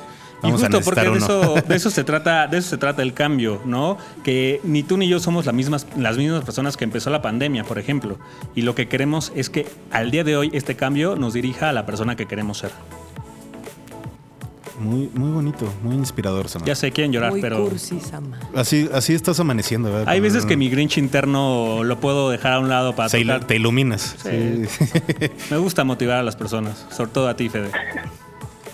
Y 0.47 0.49
a 0.49 0.57
justo 0.57 0.81
porque 0.81 1.09
de 1.09 1.17
eso, 1.17 1.55
de 1.67 1.75
eso 1.75 1.89
se 1.89 2.03
trata, 2.03 2.47
de 2.47 2.57
eso 2.57 2.69
se 2.69 2.77
trata 2.77 3.01
el 3.01 3.13
cambio, 3.13 3.61
¿no? 3.65 3.97
Que 4.23 4.61
ni 4.63 4.83
tú 4.83 4.97
ni 4.97 5.07
yo 5.07 5.19
somos 5.19 5.45
las 5.45 5.55
mismas, 5.55 5.87
las 5.97 6.17
mismas 6.17 6.43
personas 6.43 6.77
que 6.77 6.83
empezó 6.83 7.09
la 7.09 7.21
pandemia, 7.21 7.63
por 7.63 7.79
ejemplo. 7.79 8.17
Y 8.55 8.61
lo 8.61 8.75
que 8.75 8.87
queremos 8.87 9.31
es 9.35 9.49
que 9.49 9.67
al 9.91 10.11
día 10.11 10.23
de 10.23 10.37
hoy 10.37 10.49
este 10.53 10.75
cambio 10.75 11.15
nos 11.15 11.33
dirija 11.33 11.69
a 11.69 11.73
la 11.73 11.85
persona 11.85 12.15
que 12.15 12.25
queremos 12.25 12.57
ser. 12.59 12.71
Muy, 14.79 15.09
muy 15.13 15.31
bonito, 15.31 15.71
muy 15.83 15.95
inspirador, 15.95 16.49
Sama. 16.49 16.65
Ya 16.65 16.75
sé, 16.75 16.91
quieren 16.91 17.13
llorar, 17.13 17.31
Muy 17.31 17.39
pero 17.41 17.63
cursi, 17.63 17.97
Sama. 18.01 18.37
Así, 18.53 18.89
así 18.93 19.13
estás 19.13 19.39
amaneciendo, 19.39 19.89
¿verdad? 19.89 20.09
hay 20.09 20.19
veces 20.19 20.45
que 20.45 20.57
mi 20.57 20.69
Grinch 20.69 20.97
interno 20.97 21.81
lo 21.85 21.99
puedo 22.01 22.29
dejar 22.29 22.53
a 22.53 22.59
un 22.59 22.67
lado 22.67 22.93
para 22.93 23.07
se 23.07 23.21
il- 23.21 23.45
te 23.45 23.55
iluminas. 23.55 24.17
Sí. 24.21 24.65
Sí. 24.67 24.85
Me 25.49 25.57
gusta 25.57 25.85
motivar 25.85 26.17
a 26.17 26.23
las 26.23 26.35
personas, 26.35 26.85
sobre 26.91 27.11
todo 27.11 27.29
a 27.29 27.37
ti, 27.37 27.47
Fede. 27.47 27.71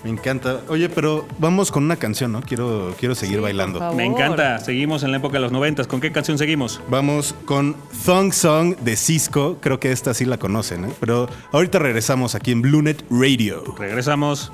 Me 0.04 0.10
encanta. 0.10 0.62
Oye, 0.68 0.90
pero 0.90 1.26
vamos 1.38 1.72
con 1.72 1.84
una 1.84 1.96
canción, 1.96 2.32
¿no? 2.32 2.42
Quiero, 2.42 2.94
quiero 3.00 3.14
seguir 3.16 3.36
Sí, 3.38 3.42
bailando. 3.42 3.78
por 3.80 3.88
favor. 3.90 3.98
Me 3.98 4.06
encanta. 4.06 4.58
Seguimos 4.60 5.04
en 5.04 5.12
la 5.12 5.18
época 5.18 5.34
de 5.36 5.42
los 5.42 5.52
noventas. 5.52 5.86
¿Con 5.88 6.02
qué 6.02 6.12
canción 6.12 6.38
seguimos? 6.40 6.82
Vamos 6.90 7.36
con 7.46 7.76
Thong 8.06 8.34
Song 8.34 8.76
de 8.78 8.96
Cisco. 8.96 9.58
Creo 9.62 9.80
que 9.80 9.92
esta 9.92 10.14
sí 10.14 10.26
la 10.26 10.38
conocen, 10.38 10.86
¿eh? 10.86 10.90
Pero 11.00 11.28
ahorita 11.52 11.78
regresamos 11.80 12.34
aquí 12.36 12.52
en 12.52 12.62
Bluenet 12.64 13.04
Radio. 13.12 13.64
Regresamos. 13.78 14.52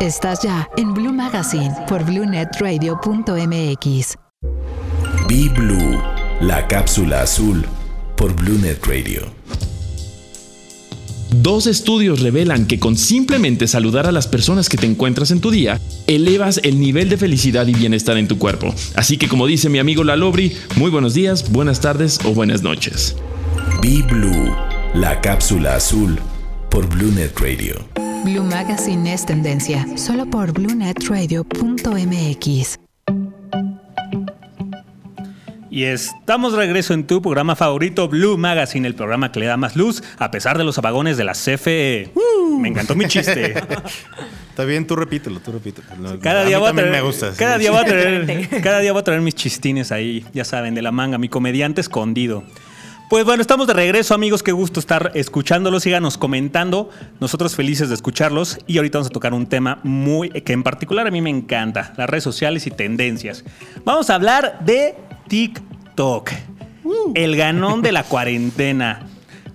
Estás 0.00 0.42
ya 0.42 0.68
en 0.76 0.94
Blue 0.94 1.12
Magazine 1.12 1.72
por 1.88 2.04
bluenetradio.mx. 2.04 4.16
Be 5.28 5.48
Blue, 5.56 6.00
la 6.40 6.66
cápsula 6.68 7.22
azul 7.22 7.64
por 8.16 8.32
BlueNet 8.34 8.84
Radio. 8.86 9.22
Dos 11.30 11.66
estudios 11.66 12.20
revelan 12.20 12.66
que 12.66 12.78
con 12.78 12.96
simplemente 12.96 13.66
saludar 13.66 14.06
a 14.06 14.12
las 14.12 14.26
personas 14.26 14.68
que 14.68 14.76
te 14.78 14.86
encuentras 14.86 15.30
en 15.30 15.40
tu 15.40 15.50
día, 15.50 15.80
elevas 16.06 16.60
el 16.62 16.80
nivel 16.80 17.10
de 17.10 17.18
felicidad 17.18 17.66
y 17.66 17.74
bienestar 17.74 18.16
en 18.16 18.28
tu 18.28 18.38
cuerpo. 18.38 18.74
Así 18.94 19.18
que 19.18 19.28
como 19.28 19.46
dice 19.46 19.68
mi 19.68 19.78
amigo 19.78 20.04
Lalobri, 20.04 20.56
muy 20.76 20.90
buenos 20.90 21.12
días, 21.14 21.52
buenas 21.52 21.80
tardes 21.80 22.18
o 22.24 22.32
buenas 22.32 22.62
noches. 22.62 23.16
Be 23.82 24.02
Blue, 24.10 24.54
la 24.94 25.20
cápsula 25.20 25.76
azul 25.76 26.18
por 26.70 26.88
BlueNet 26.88 27.38
Radio. 27.38 27.76
Blue 28.24 28.42
Magazine 28.42 29.12
es 29.12 29.26
tendencia 29.26 29.86
solo 29.96 30.26
por 30.26 30.52
bluenetradio.mx. 30.52 32.87
Y 35.78 35.84
estamos 35.84 36.54
de 36.54 36.58
regreso 36.58 36.92
en 36.92 37.06
tu 37.06 37.22
programa 37.22 37.54
favorito, 37.54 38.08
Blue 38.08 38.36
Magazine, 38.36 38.84
el 38.88 38.96
programa 38.96 39.30
que 39.30 39.38
le 39.38 39.46
da 39.46 39.56
más 39.56 39.76
luz 39.76 40.02
a 40.18 40.32
pesar 40.32 40.58
de 40.58 40.64
los 40.64 40.76
apagones 40.76 41.16
de 41.16 41.22
la 41.22 41.34
CFE. 41.34 42.10
Me 42.58 42.70
encantó 42.70 42.96
mi 42.96 43.06
chiste. 43.06 43.54
Está 44.50 44.64
bien, 44.64 44.88
tú 44.88 44.96
repítelo, 44.96 45.38
tú 45.38 45.52
repítelo. 45.52 45.86
Cada 46.20 46.40
a 46.40 46.44
día 46.46 46.56
mí 46.56 46.62
voy 46.62 46.66
a 46.66 46.68
también 46.70 46.88
traer, 46.88 47.04
me 47.04 47.06
gusta. 47.06 47.32
Cada 47.36 47.54
sí. 47.54 47.60
día 47.60 47.70
voy 47.70 47.80
a 47.80 47.84
traer, 47.84 48.48
cada 48.60 48.80
día 48.80 48.90
voy 48.90 48.98
a 49.02 49.04
traer 49.04 49.20
mis 49.20 49.36
chistines 49.36 49.92
ahí, 49.92 50.26
ya 50.32 50.44
saben, 50.44 50.74
de 50.74 50.82
la 50.82 50.90
manga, 50.90 51.16
mi 51.16 51.28
comediante 51.28 51.80
escondido. 51.80 52.42
Pues 53.08 53.24
bueno, 53.24 53.40
estamos 53.40 53.68
de 53.68 53.74
regreso, 53.74 54.14
amigos. 54.14 54.42
Qué 54.42 54.50
gusto 54.50 54.80
estar 54.80 55.12
escuchándolos. 55.14 55.84
Síganos 55.84 56.18
comentando. 56.18 56.90
Nosotros 57.20 57.54
felices 57.54 57.88
de 57.88 57.94
escucharlos. 57.94 58.58
Y 58.66 58.78
ahorita 58.78 58.98
vamos 58.98 59.10
a 59.10 59.14
tocar 59.14 59.32
un 59.32 59.46
tema 59.46 59.78
muy 59.84 60.30
que 60.30 60.54
en 60.54 60.64
particular 60.64 61.06
a 61.06 61.12
mí 61.12 61.22
me 61.22 61.30
encanta: 61.30 61.94
las 61.96 62.10
redes 62.10 62.24
sociales 62.24 62.66
y 62.66 62.72
tendencias. 62.72 63.44
Vamos 63.84 64.10
a 64.10 64.16
hablar 64.16 64.58
de 64.64 64.96
TikTok. 65.28 65.67
El 67.14 67.36
ganón 67.36 67.82
de 67.82 67.92
la 67.92 68.02
cuarentena. 68.08 69.00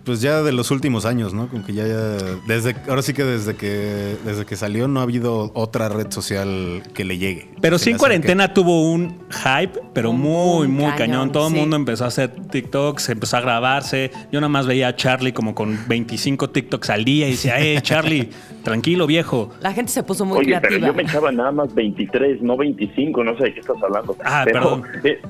Pues 0.04 0.20
ya 0.20 0.44
de 0.44 0.52
los 0.52 0.70
últimos 0.70 1.06
años, 1.06 1.34
¿no? 1.34 1.48
Como 1.48 1.66
que 1.66 1.72
ya, 1.74 1.88
ya- 1.88 2.18
desde 2.46 2.76
ahora 2.90 3.02
sí 3.02 3.14
que 3.14 3.24
desde 3.24 3.56
que 3.56 4.18
desde 4.26 4.46
que 4.46 4.58
salió 4.58 4.90
no 4.90 5.00
ha 5.00 5.04
habido 5.04 5.50
otra 5.56 5.88
red 5.88 6.12
social 6.12 6.84
que 6.94 7.06
le 7.06 7.18
llegue. 7.18 7.48
Pero 7.62 7.78
sí 7.78 7.92
en 7.92 7.96
acerque. 7.96 8.00
cuarentena 8.00 8.54
tuvo 8.54 8.92
un 8.92 9.20
hype, 9.32 9.80
pero 9.94 10.10
Un 10.12 10.20
muy, 10.20 10.68
muy 10.68 10.88
cañón, 10.92 10.98
cañón. 10.98 11.32
Todo 11.32 11.48
el 11.48 11.54
sí. 11.54 11.60
mundo 11.62 11.78
empezó 11.78 12.04
a 12.04 12.08
hacer 12.08 12.32
TikToks, 12.32 13.08
empezó 13.08 13.38
a 13.38 13.40
grabarse. 13.40 14.12
Yo 14.30 14.42
nada 14.42 14.50
más 14.50 14.68
veía 14.68 14.90
a 14.90 14.96
Charlie 14.98 15.32
como 15.32 15.56
con 15.56 15.80
25 15.88 16.50
TikToks 16.50 16.90
al 16.90 17.06
día 17.06 17.30
y 17.30 17.32
decía, 17.32 17.62
eh, 17.62 17.80
Charlie, 17.82 18.30
tranquilo, 18.64 19.08
viejo. 19.08 19.52
La 19.62 19.72
gente 19.72 19.94
se 19.94 20.04
puso 20.04 20.26
muy 20.26 20.40
Oye, 20.40 20.60
pero 20.60 20.80
yo 20.80 20.94
me 20.94 21.04
echaba 21.04 21.32
nada 21.32 21.54
más 21.54 21.74
23, 21.74 22.42
no 22.42 22.58
25, 22.58 23.24
no 23.24 23.38
sé 23.38 23.44
de 23.46 23.54
qué 23.54 23.60
estás 23.62 23.78
hablando. 23.82 24.18
Ah, 24.26 24.42
Pero, 24.44 24.60
perdón. 24.82 24.84
eh, 25.06 25.22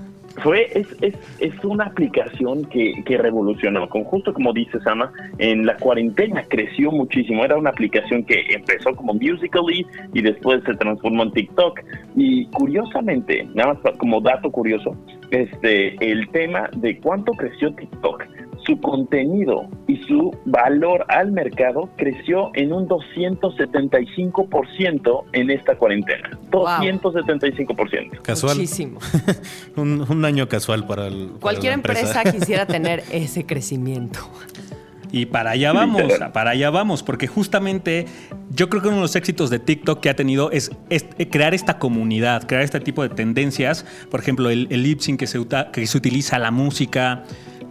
fue, 0.42 0.68
es, 0.74 0.88
es, 1.02 1.16
es 1.40 1.64
una 1.64 1.86
aplicación 1.86 2.66
que, 2.66 3.04
que 3.06 3.18
revolucionó, 3.18 3.88
con 3.90 4.04
justo 4.04 4.34
como 4.34 4.54
dice 4.54 4.80
Sama, 4.82 5.12
en 5.38 5.66
la 5.66 5.78
cuarentena 5.78 6.44
creció 6.48 6.92
muchísimo, 6.92 7.46
era 7.46 7.58
una 7.58 7.70
aplicación 7.70 8.24
que 8.24 8.42
empezó 8.50 8.96
como 8.96 9.14
Musical.ly 9.14 9.86
y 10.14 10.22
después 10.22 10.64
se 10.66 10.74
transformó 10.76 11.24
en 11.24 11.32
TikTok 11.32 11.80
y 12.16 12.46
curiosamente, 12.48 13.48
nada 13.54 13.78
más 13.84 13.98
como 13.98 14.22
dato 14.22 14.52
curioso, 14.52 14.96
este, 15.32 15.96
el 16.12 16.30
tema 16.30 16.70
de 16.76 16.98
cuánto 17.00 17.32
creció 17.34 17.74
TikTok, 17.74 18.24
su 18.66 18.80
contenido 18.80 19.68
y 19.88 19.98
su 20.04 20.32
valor 20.46 21.06
al 21.10 21.32
mercado 21.32 21.90
creció 21.98 22.52
en 22.54 22.72
un 22.72 22.88
275% 22.88 25.24
en 25.34 25.52
esta 25.52 25.76
cuarentena. 25.76 26.30
Wow. 26.52 26.66
275%. 26.66 28.22
Casual. 28.22 28.56
Muchísimo. 28.56 29.00
Un, 29.76 30.06
un 30.08 30.23
año 30.26 30.48
casual 30.50 30.86
para 30.86 31.08
el. 31.08 31.28
para 31.28 31.40
Cualquier 31.40 31.74
empresa 31.74 32.24
quisiera 32.32 32.66
tener 32.66 33.04
ese 33.12 33.46
crecimiento. 33.46 34.20
Y 35.12 35.28
para 35.28 35.52
allá 35.52 35.72
vamos, 35.74 36.12
para 36.34 36.52
allá 36.52 36.72
vamos, 36.72 37.04
porque 37.04 37.28
justamente 37.28 38.08
yo 38.50 38.68
creo 38.68 38.82
que 38.82 38.88
uno 38.88 38.98
de 38.98 39.02
los 39.04 39.16
éxitos 39.16 39.52
de 39.52 39.60
TikTok 39.60 40.00
que 40.00 40.10
ha 40.10 40.16
tenido 40.16 40.50
es, 40.50 40.72
es 40.90 41.06
crear 41.30 41.54
esta 41.54 41.78
comunidad, 41.78 42.48
crear 42.48 42.64
este 42.64 42.80
tipo 42.80 43.04
de 43.04 43.10
tendencias. 43.10 43.86
Por 44.10 44.22
ejemplo, 44.22 44.50
el, 44.50 44.68
el 44.72 44.82
lip 44.82 45.02
sync 45.02 45.20
que 45.20 45.28
se, 45.28 45.38
uta- 45.38 45.70
que 45.72 45.86
se 45.86 45.96
utiliza, 45.98 46.40
la 46.40 46.50
música. 46.50 47.26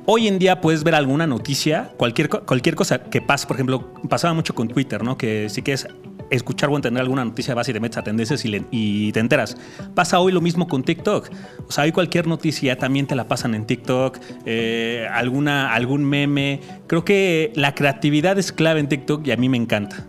Hoy 0.07 0.29
en 0.29 0.39
día 0.39 0.61
puedes 0.61 0.85
ver 0.85 0.95
alguna 0.95 1.27
noticia, 1.27 1.91
cualquier, 1.97 2.29
cualquier 2.29 2.77
cosa 2.77 3.03
que 3.05 3.21
pase, 3.21 3.49
por 3.49 3.57
ejemplo, 3.57 3.93
pasaba 4.09 4.35
mucho 4.35 4.55
con 4.55 4.69
Twitter, 4.69 5.03
¿no? 5.03 5.19
Que 5.19 5.49
si 5.49 5.63
quieres 5.63 5.89
escuchar 6.33 6.71
o 6.71 6.77
entender 6.77 7.01
alguna 7.01 7.25
noticia, 7.25 7.55
vas 7.55 7.69
y 7.69 7.73
te 7.73 7.81
metes 7.81 7.99
a 7.99 8.03
tendencias 8.03 8.45
y, 8.45 9.13
te 9.13 9.21
enteras. 9.21 9.57
Pasa 9.95 10.19
hoy 10.19 10.33
lo 10.33 10.41
mismo 10.41 10.67
con 10.67 10.83
TikTok. 10.83 11.31
O 11.69 11.73
sea, 11.73 11.85
hoy 11.85 11.93
cualquier 11.93 12.27
noticia 12.27 12.77
también 12.79 13.07
te 13.07 13.15
la 13.15 13.29
pasan 13.29 13.55
en 13.55 13.67
TikTok, 13.67 14.19
eh, 14.47 15.07
alguna, 15.13 15.73
algún 15.75 16.05
meme. 16.05 16.61
Creo 16.87 17.05
que 17.05 17.53
la 17.55 17.75
creatividad 17.75 18.39
es 18.39 18.53
clave 18.53 18.81
en 18.81 18.89
TikTok 18.89 19.27
y 19.27 19.33
a 19.33 19.37
mí 19.37 19.49
me 19.49 19.57
encanta. 19.57 20.07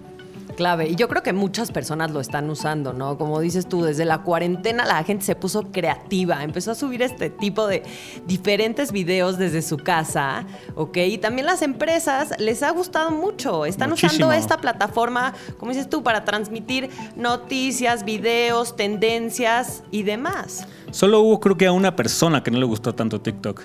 Clave. 0.54 0.90
Y 0.90 0.96
yo 0.96 1.08
creo 1.08 1.24
que 1.24 1.34
muchas 1.34 1.72
personas 1.72 2.12
lo 2.12 2.20
están 2.20 2.50
usando, 2.50 2.94
¿no? 2.94 3.18
Como 3.18 3.40
dices 3.40 3.68
tú, 3.68 3.84
desde 3.84 4.06
la 4.06 4.20
cuarentena 4.20 4.86
la 4.86 5.04
gente 5.04 5.26
se 5.26 5.36
puso 5.36 5.72
creativa, 5.72 6.44
empezó 6.44 6.72
a 6.72 6.76
subir 6.76 7.02
este 7.02 7.30
tipo 7.30 7.68
de 7.68 7.84
diferentes 8.26 8.92
videos 8.92 9.38
desde 9.38 9.62
su 9.62 9.78
casa, 9.78 10.46
¿ok? 10.76 10.98
Y 10.98 11.18
también 11.18 11.46
las 11.46 11.62
empresas 11.62 12.34
les 12.40 12.64
ha 12.64 12.72
gustado 12.72 13.12
mucho. 13.12 13.66
Están 13.66 13.90
Muchísimo. 13.90 14.28
usando 14.28 14.34
esta 14.34 14.58
plataforma, 14.58 15.34
como 15.58 15.72
dices 15.72 15.90
tú, 15.90 16.04
para 16.04 16.26
transmitir 16.26 16.90
noticias, 17.16 18.06
videos, 18.06 18.76
tendencias 18.76 19.84
y 19.92 20.04
demás. 20.04 20.68
Solo 20.92 21.22
hubo 21.22 21.40
creo 21.40 21.58
que 21.58 21.66
a 21.66 21.72
una 21.72 21.96
persona 21.96 22.44
que 22.44 22.52
no 22.52 22.60
le 22.60 22.66
gustó 22.66 22.94
tanto 22.94 23.22
TikTok. 23.22 23.64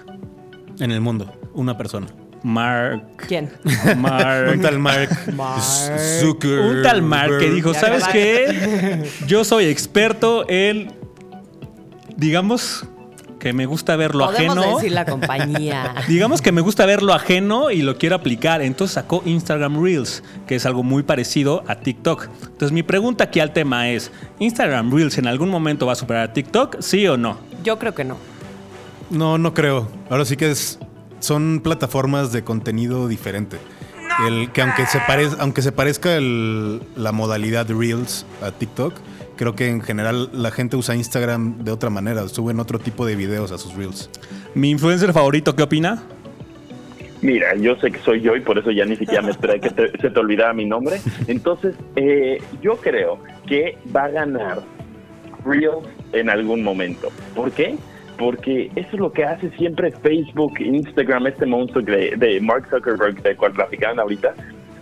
En 0.81 0.93
el 0.93 1.01
mundo, 1.01 1.33
una 1.55 1.77
persona. 1.77 2.07
Mark. 2.43 3.03
¿Quién? 3.27 3.51
Mark. 3.97 4.53
Un 4.55 4.61
tal 4.61 4.79
Mark 4.79 5.11
Zuckerberg. 6.21 6.77
Un 6.77 6.83
tal 6.83 7.03
Mark 7.03 7.39
que 7.39 7.51
dijo, 7.51 7.75
¿sabes 7.75 8.05
qué? 8.09 9.09
Yo 9.27 9.45
soy 9.45 9.67
experto 9.67 10.45
en, 10.49 10.93
digamos, 12.17 12.87
que 13.39 13.53
me 13.53 13.67
gusta 13.67 13.95
ver 13.97 14.15
lo 14.15 14.27
Podemos 14.27 14.59
ajeno. 14.59 14.77
decir 14.77 14.93
la 14.93 15.05
compañía. 15.05 15.95
Digamos 16.09 16.43
que 16.43 16.51
me 16.51 16.61
gusta 16.61 16.87
ver 16.87 17.03
lo 17.03 17.15
ajeno 17.15 17.71
y 17.71 17.83
lo 17.83 17.97
quiero 17.97 18.17
aplicar. 18.17 18.63
Entonces 18.63 18.95
sacó 18.95 19.23
Instagram 19.25 19.83
Reels, 19.83 20.23
que 20.47 20.57
es 20.57 20.67
algo 20.67 20.83
muy 20.83 21.05
parecido 21.05 21.63
a 21.69 21.77
TikTok. 21.77 22.29
Entonces 22.43 22.73
mi 22.73 22.83
pregunta 22.83 23.25
aquí 23.25 23.41
al 23.41 23.53
tema 23.53 23.91
es, 23.91 24.11
¿Instagram 24.41 24.93
Reels 24.93 25.19
en 25.19 25.27
algún 25.29 25.51
momento 25.51 25.87
va 25.87 25.93
a 25.93 25.97
superar 25.97 26.31
a 26.31 26.33
TikTok? 26.33 26.81
¿Sí 26.81 27.07
o 27.07 27.17
no? 27.17 27.39
Yo 27.63 27.79
creo 27.79 27.95
que 27.95 28.05
no. 28.05 28.17
No, 29.11 29.39
no 29.39 29.55
creo. 29.55 29.89
Ahora 30.11 30.25
sí 30.25 30.37
que 30.37 30.51
es, 30.51 30.79
son 31.21 31.61
plataformas 31.63 32.33
de 32.33 32.43
contenido 32.45 33.09
diferente. 33.09 33.59
El, 34.27 34.51
que 34.53 34.63
aunque 34.63 34.87
se, 34.87 34.99
parez- 35.01 35.37
aunque 35.39 35.63
se 35.63 35.71
parezca 35.73 36.17
el- 36.17 36.81
la 36.97 37.13
modalidad 37.13 37.69
Reels 37.71 38.27
a 38.43 38.51
TikTok, 38.51 38.95
creo 39.37 39.55
que 39.55 39.69
en 39.69 39.81
general 39.81 40.31
la 40.33 40.51
gente 40.51 40.77
usa 40.77 40.97
Instagram 40.97 41.59
de 41.65 41.71
otra 41.71 41.91
manera. 41.91 42.27
Suben 42.29 42.59
otro 42.59 42.79
tipo 42.81 43.07
de 43.07 43.15
videos 43.15 43.53
a 43.53 43.59
sus 43.59 43.75
Reels. 43.75 44.11
¿Mi 44.55 44.71
influencer 44.71 45.13
favorito 45.13 45.55
qué 45.55 45.63
opina? 45.63 46.03
Mira, 47.21 47.55
yo 47.57 47.75
sé 47.77 47.91
que 47.91 47.99
soy 48.01 48.21
yo 48.21 48.37
y 48.37 48.41
por 48.41 48.59
eso 48.59 48.71
ya 48.71 48.85
ni 48.85 48.95
siquiera 48.97 49.23
me 49.23 49.31
esperé 49.33 49.61
que 49.61 49.71
te- 49.71 49.91
se 50.01 50.11
te 50.11 50.19
olvidara 50.21 50.53
mi 50.53 50.65
nombre. 50.65 51.01
Entonces, 51.27 51.75
eh, 51.97 52.41
yo 52.63 52.77
creo 52.77 53.19
que 53.47 53.77
va 53.95 54.05
a 54.05 54.09
ganar 54.09 54.63
Reels 55.45 55.87
en 56.13 56.31
algún 56.31 56.63
momento. 56.63 57.09
¿Por 57.35 57.51
qué? 57.53 57.77
Porque 58.19 58.71
eso 58.75 58.89
es 58.93 58.99
lo 58.99 59.13
que 59.13 59.25
hace 59.25 59.51
siempre 59.51 59.93
Facebook, 59.93 60.61
Instagram, 60.61 61.29
este 61.29 61.47
monstruo 61.47 61.85
de, 61.85 62.17
de 62.17 62.41
Mark 62.41 62.67
Zuckerberg, 62.69 63.23
de 63.23 63.37
cual 63.37 63.53
platicaban 63.53 64.01
ahorita, 64.01 64.35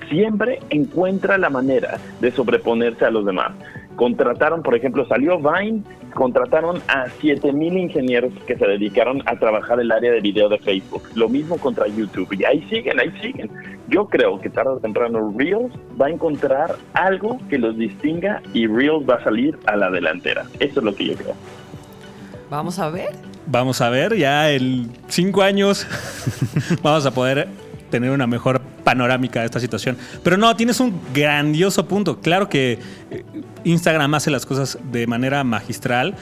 siempre 0.09 0.61
encuentra 0.71 1.39
la 1.39 1.51
manera 1.51 1.99
de 2.21 2.31
sobreponerse 2.31 3.05
a 3.05 3.11
los 3.11 3.27
demás. 3.27 3.53
Contrataron, 3.97 4.63
por 4.63 4.75
ejemplo, 4.75 5.07
salió 5.07 5.39
Vine, 5.39 5.83
contrataron 6.15 6.83
a 6.89 7.09
7000 7.09 7.79
ingenieros 7.79 8.33
que 8.47 8.57
se 8.57 8.67
dedicaron 8.67 9.23
a 9.27 9.39
trabajar 9.39 9.81
el 9.81 9.91
área 9.91 10.13
de 10.13 10.21
video 10.21 10.49
de 10.49 10.59
Facebook. 10.59 11.03
Lo 11.15 11.29
mismo 11.29 11.57
contra 11.57 11.87
YouTube. 11.87 12.29
Y 12.39 12.45
ahí 12.45 12.63
siguen, 12.69 13.01
ahí 13.01 13.11
siguen. 13.23 13.51
Yo 13.89 14.07
creo 14.07 14.39
que 14.41 14.51
tarde 14.51 14.71
o 14.71 14.79
temprano 14.79 15.33
Reels 15.37 15.73
va 16.01 16.07
a 16.07 16.11
encontrar 16.11 16.77
algo 16.93 17.39
que 17.49 17.59
los 17.59 17.79
distinga 17.79 18.43
y 18.53 18.67
Reels 18.67 19.09
va 19.09 19.15
a 19.15 19.25
salir 19.25 19.59
a 19.67 19.77
la 19.77 19.91
delantera. 19.91 20.45
Eso 20.61 20.81
es 20.81 20.85
lo 20.85 20.95
que 20.95 21.07
yo 21.07 21.15
creo. 21.15 21.35
Vamos 22.51 22.79
a 22.79 22.91
ver. 22.91 23.15
Vamos 23.47 23.81
a 23.81 23.89
ver, 23.91 24.17
ya 24.17 24.51
en 24.51 24.91
cinco 25.09 25.43
años 25.43 25.87
vamos 26.83 27.07
a 27.07 27.13
poder 27.13 27.49
tener 27.91 28.11
una 28.11 28.27
mejor 28.27 28.61
panorámica 28.85 29.41
de 29.41 29.47
esta 29.47 29.61
situación. 29.61 29.97
Pero 30.23 30.37
no, 30.37 30.55
tienes 30.57 30.81
un 30.81 31.01
grandioso 31.15 31.87
punto. 31.87 32.21
Claro 32.21 32.49
que 32.49 32.79
eh, 33.11 33.25
Instagram 33.65 34.15
hace 34.15 34.31
las 34.31 34.47
cosas 34.47 34.79
de 34.91 35.07
manera 35.07 35.45
magistral, 35.45 36.15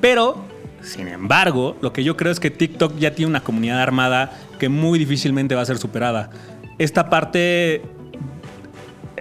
pero, 0.00 0.44
sin 0.82 1.08
embargo, 1.08 1.76
lo 1.80 1.92
que 1.92 2.04
yo 2.04 2.16
creo 2.16 2.32
es 2.32 2.40
que 2.40 2.50
TikTok 2.50 2.96
ya 2.98 3.14
tiene 3.14 3.30
una 3.30 3.42
comunidad 3.42 3.80
armada 3.80 4.32
que 4.58 4.68
muy 4.68 4.98
difícilmente 4.98 5.54
va 5.54 5.62
a 5.62 5.66
ser 5.66 5.78
superada. 5.78 6.30
Esta 6.78 7.10
parte 7.10 7.82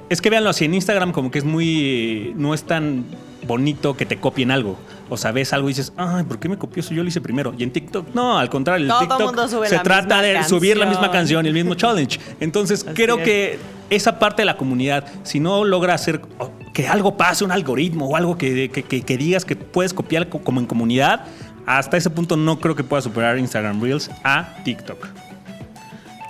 es 0.10 0.22
que 0.22 0.30
véanlo 0.30 0.50
así, 0.50 0.66
en 0.66 0.74
Instagram 0.74 1.12
como 1.12 1.32
que 1.32 1.40
es 1.40 1.46
muy... 1.46 2.34
no 2.38 2.54
es 2.54 2.64
tan 2.64 3.06
bonito 3.46 3.98
que 3.98 4.06
te 4.06 4.18
copien 4.18 4.52
algo. 4.52 4.78
O 5.10 5.18
sea, 5.18 5.32
ves 5.32 5.54
algo 5.54 5.70
y 5.70 5.72
dices, 5.72 5.94
ay, 5.98 6.24
¿por 6.26 6.38
qué 6.40 6.50
me 6.50 6.58
copió 6.58 6.82
eso? 6.82 6.94
Yo 6.94 7.02
lo 7.04 7.10
hice 7.10 7.22
primero. 7.22 7.54
Y 7.58 7.64
en 7.64 7.72
TikTok, 7.72 8.14
no, 8.14 8.38
al 8.38 8.50
contrario, 8.50 8.84
el 8.86 8.90
Todo 8.90 9.00
TikTok 9.00 9.22
mundo 9.22 9.48
sube 9.48 9.68
se 9.70 9.80
trata 9.80 10.22
de 10.22 10.44
subir 10.44 10.78
la 10.78 10.86
misma 10.86 11.12
canción. 11.12 11.46
y 11.46 11.50
el 11.50 11.54
mismo 11.54 11.76
challenge. 11.76 12.20
Entonces, 12.40 12.84
Así 12.86 12.94
creo 12.96 13.18
es. 13.20 13.24
que 13.24 13.60
esa 13.90 14.20
parte 14.20 14.42
de 14.42 14.46
la 14.46 14.58
comunidad, 14.58 15.06
si 15.24 15.40
no 15.40 15.64
logra 15.64 15.94
hacer 15.94 16.22
que 16.74 16.88
algo 16.88 17.16
pase, 17.18 17.44
un 17.46 17.52
algoritmo 17.52 18.08
o 18.08 18.16
algo 18.16 18.38
que, 18.38 18.70
que- 18.70 18.84
que- 18.84 19.02
que 19.02 19.18
digas 19.18 19.46
que 19.46 19.56
puedes 19.56 19.94
copiar 19.94 20.28
co- 20.30 20.40
como 20.40 20.60
en 20.60 20.66
comunidad, 20.66 21.22
hasta 21.66 21.98
ese 21.98 22.10
punto 22.10 22.36
no 22.38 22.60
creo 22.60 22.76
que 22.76 22.84
pueda 22.84 23.02
superar 23.02 23.38
Instagram 23.38 23.82
Reels 23.82 24.10
a 24.24 24.56
TikTok. 24.64 25.08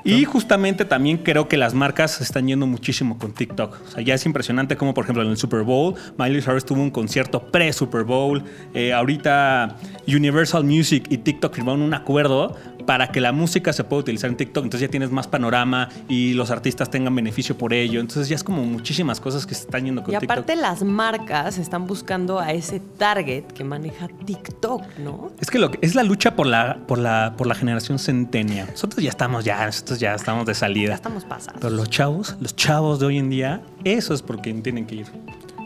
Y 0.07 0.25
justamente 0.25 0.85
también 0.85 1.17
creo 1.17 1.47
que 1.47 1.57
las 1.57 1.73
marcas 1.73 2.11
se 2.11 2.23
están 2.23 2.47
yendo 2.47 2.65
muchísimo 2.65 3.17
con 3.17 3.33
TikTok. 3.33 3.77
O 3.87 3.91
sea, 3.91 4.03
ya 4.03 4.13
es 4.13 4.25
impresionante 4.25 4.77
como, 4.77 4.93
por 4.93 5.03
ejemplo, 5.03 5.23
en 5.23 5.29
el 5.29 5.37
Super 5.37 5.63
Bowl, 5.63 5.95
Miley 6.17 6.41
Cyrus 6.41 6.65
tuvo 6.65 6.81
un 6.81 6.91
concierto 6.91 7.43
pre-Super 7.51 8.03
Bowl. 8.03 8.43
Eh, 8.73 8.93
ahorita 8.93 9.75
Universal 10.07 10.63
Music 10.63 11.05
y 11.09 11.17
TikTok 11.17 11.53
firmaron 11.53 11.81
un 11.81 11.93
acuerdo 11.93 12.55
para 12.87 13.11
que 13.11 13.21
la 13.21 13.31
música 13.33 13.73
se 13.73 13.83
pueda 13.83 13.99
utilizar 13.99 14.29
en 14.31 14.37
TikTok. 14.37 14.63
Entonces 14.63 14.87
ya 14.87 14.89
tienes 14.89 15.11
más 15.11 15.27
panorama 15.27 15.89
y 16.07 16.33
los 16.33 16.49
artistas 16.49 16.89
tengan 16.89 17.13
beneficio 17.13 17.55
por 17.55 17.73
ello. 17.73 17.99
Entonces 17.99 18.29
ya 18.29 18.35
es 18.35 18.43
como 18.43 18.63
muchísimas 18.63 19.19
cosas 19.19 19.45
que 19.45 19.53
se 19.53 19.61
están 19.61 19.85
yendo 19.85 20.01
con 20.01 20.15
Y 20.15 20.17
TikTok. 20.17 20.31
aparte 20.31 20.55
las 20.55 20.83
marcas 20.83 21.59
están 21.59 21.85
buscando 21.85 22.39
a 22.39 22.53
ese 22.53 22.79
target 22.79 23.43
que 23.43 23.63
maneja 23.65 24.07
TikTok, 24.25 24.97
¿no? 24.99 25.31
Es 25.39 25.51
que 25.51 25.59
lo 25.59 25.69
que 25.69 25.79
es 25.81 25.93
la 25.95 26.03
lucha 26.03 26.35
por 26.35 26.47
la, 26.47 26.79
por 26.87 26.97
la, 26.97 27.35
por 27.37 27.45
la 27.45 27.55
generación 27.55 27.99
centenia. 27.99 28.65
Nosotros 28.71 29.03
ya 29.03 29.09
estamos 29.09 29.43
ya, 29.43 29.65
nosotros 29.65 29.99
ya 29.99 30.15
estamos 30.15 30.45
de 30.45 30.55
salida. 30.55 30.89
Ya 30.89 30.95
estamos 30.95 31.25
pasados. 31.25 31.59
Pero 31.61 31.75
los 31.75 31.89
chavos, 31.89 32.37
los 32.39 32.55
chavos 32.55 32.99
de 33.01 33.05
hoy 33.07 33.17
en 33.17 33.29
día, 33.29 33.61
eso 33.83 34.13
es 34.13 34.21
por 34.21 34.41
quien 34.41 34.63
tienen 34.63 34.87
que 34.87 34.95
ir. 34.95 35.07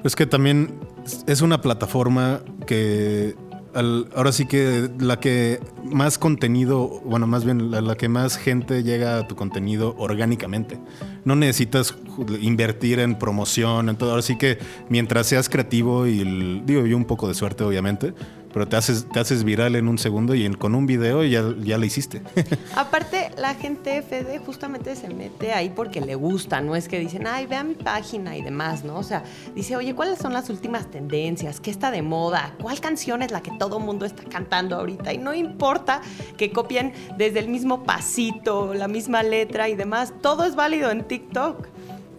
Es 0.03 0.15
que 0.15 0.26
también 0.26 0.80
es 1.28 1.41
una 1.41 1.61
plataforma 1.61 2.41
que 2.65 3.36
ahora 3.74 4.32
sí 4.32 4.45
que 4.45 4.89
la 4.99 5.19
que 5.19 5.59
más 5.84 6.17
contenido, 6.17 7.01
bueno, 7.05 7.28
más 7.28 7.45
bien 7.45 7.72
la, 7.72 7.95
que 7.95 8.09
más 8.09 8.38
gente 8.38 8.84
llega 8.84 9.17
a 9.17 9.28
tu 9.28 9.36
contenido 9.36 9.95
orgánicamente. 9.97 10.80
No 11.24 11.36
necesitas 11.36 11.95
invertir 12.41 12.99
en 12.99 13.17
promoción, 13.17 13.89
en 13.89 13.95
todo. 13.95 14.09
Ahora 14.11 14.22
sí 14.22 14.38
que 14.38 14.57
mientras 14.89 15.28
seas 15.28 15.49
creativo 15.49 16.07
y 16.07 16.19
el- 16.22 16.63
digo 16.65 16.86
yo 16.86 16.97
un 16.97 17.05
poco 17.05 17.28
de 17.28 17.34
suerte 17.34 17.63
obviamente, 17.63 18.13
pero 18.54 18.68
te 18.68 18.76
haces, 18.76 19.08
te 19.12 19.20
haces 19.20 19.43
viral 19.43 19.76
en 19.76 19.88
un 19.88 19.97
segundo 19.97 20.36
y 20.36 20.45
en- 20.45 20.54
con 20.56 20.76
un 20.76 20.86
video 20.86 21.24
ya, 21.24 21.43
ya 21.64 21.78
lo 21.78 21.86
hiciste. 21.86 22.22
Aparte, 22.76 23.32
la 23.38 23.56
gente 23.56 23.97
FD 24.02 24.39
justamente 24.45 24.95
se 24.95 25.10
mete 25.10 25.54
ahí 25.54 25.70
porque 25.76 26.02
le 26.02 26.16
gusta, 26.16 26.62
no 26.62 26.76
es 26.76 26.88
que 26.88 26.99
dicen, 26.99 27.28
ay, 27.28 27.45
vea 27.47 27.64
mi 27.64 27.76
página 27.76 28.36
y 28.38 28.41
demás, 28.41 28.84
¿no? 28.84 28.97
O 28.97 29.04
sea, 29.04 29.24
dice, 29.56 29.76
oye, 29.76 29.93
¿cuáles 29.95 30.20
son 30.20 30.34
las 30.34 30.49
últimas 30.49 30.89
tendencias? 30.91 31.60
¿Qué 31.60 31.72
está 31.72 31.91
de 31.91 32.02
moda? 32.02 32.54
¿Cuál 32.62 32.80
canción 32.80 33.22
es 33.22 33.32
la 33.32 33.41
que 33.41 33.52
todo 33.58 33.80
mundo 33.80 34.06
está 34.06 34.24
cantando 34.24 34.76
ahorita? 34.76 35.14
Y 35.14 35.18
no 35.18 35.34
importa 35.34 36.02
que 36.38 36.52
copien 36.52 36.93
desde 37.18 37.39
el 37.39 37.47
mismo 37.49 37.84
pasito, 37.84 38.74
la 38.74 38.88
misma 38.88 39.24
letra 39.24 39.70
y 39.70 39.76
demás, 39.76 40.14
todo 40.22 40.43
es 40.45 40.56
válido 40.56 40.91
en 40.91 41.04
TikTok. 41.04 41.68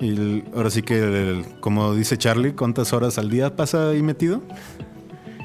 y 0.01 0.09
el- 0.09 0.45
ahora 0.57 0.69
sí 0.71 0.83
que, 0.83 0.99
el- 0.99 1.45
como 1.61 1.95
dice 1.95 2.19
Charlie, 2.19 2.53
¿cuántas 2.55 2.93
horas 2.93 3.19
al 3.19 3.31
día 3.31 3.55
pasa 3.55 3.91
ahí 3.91 4.03
metido? 4.03 4.43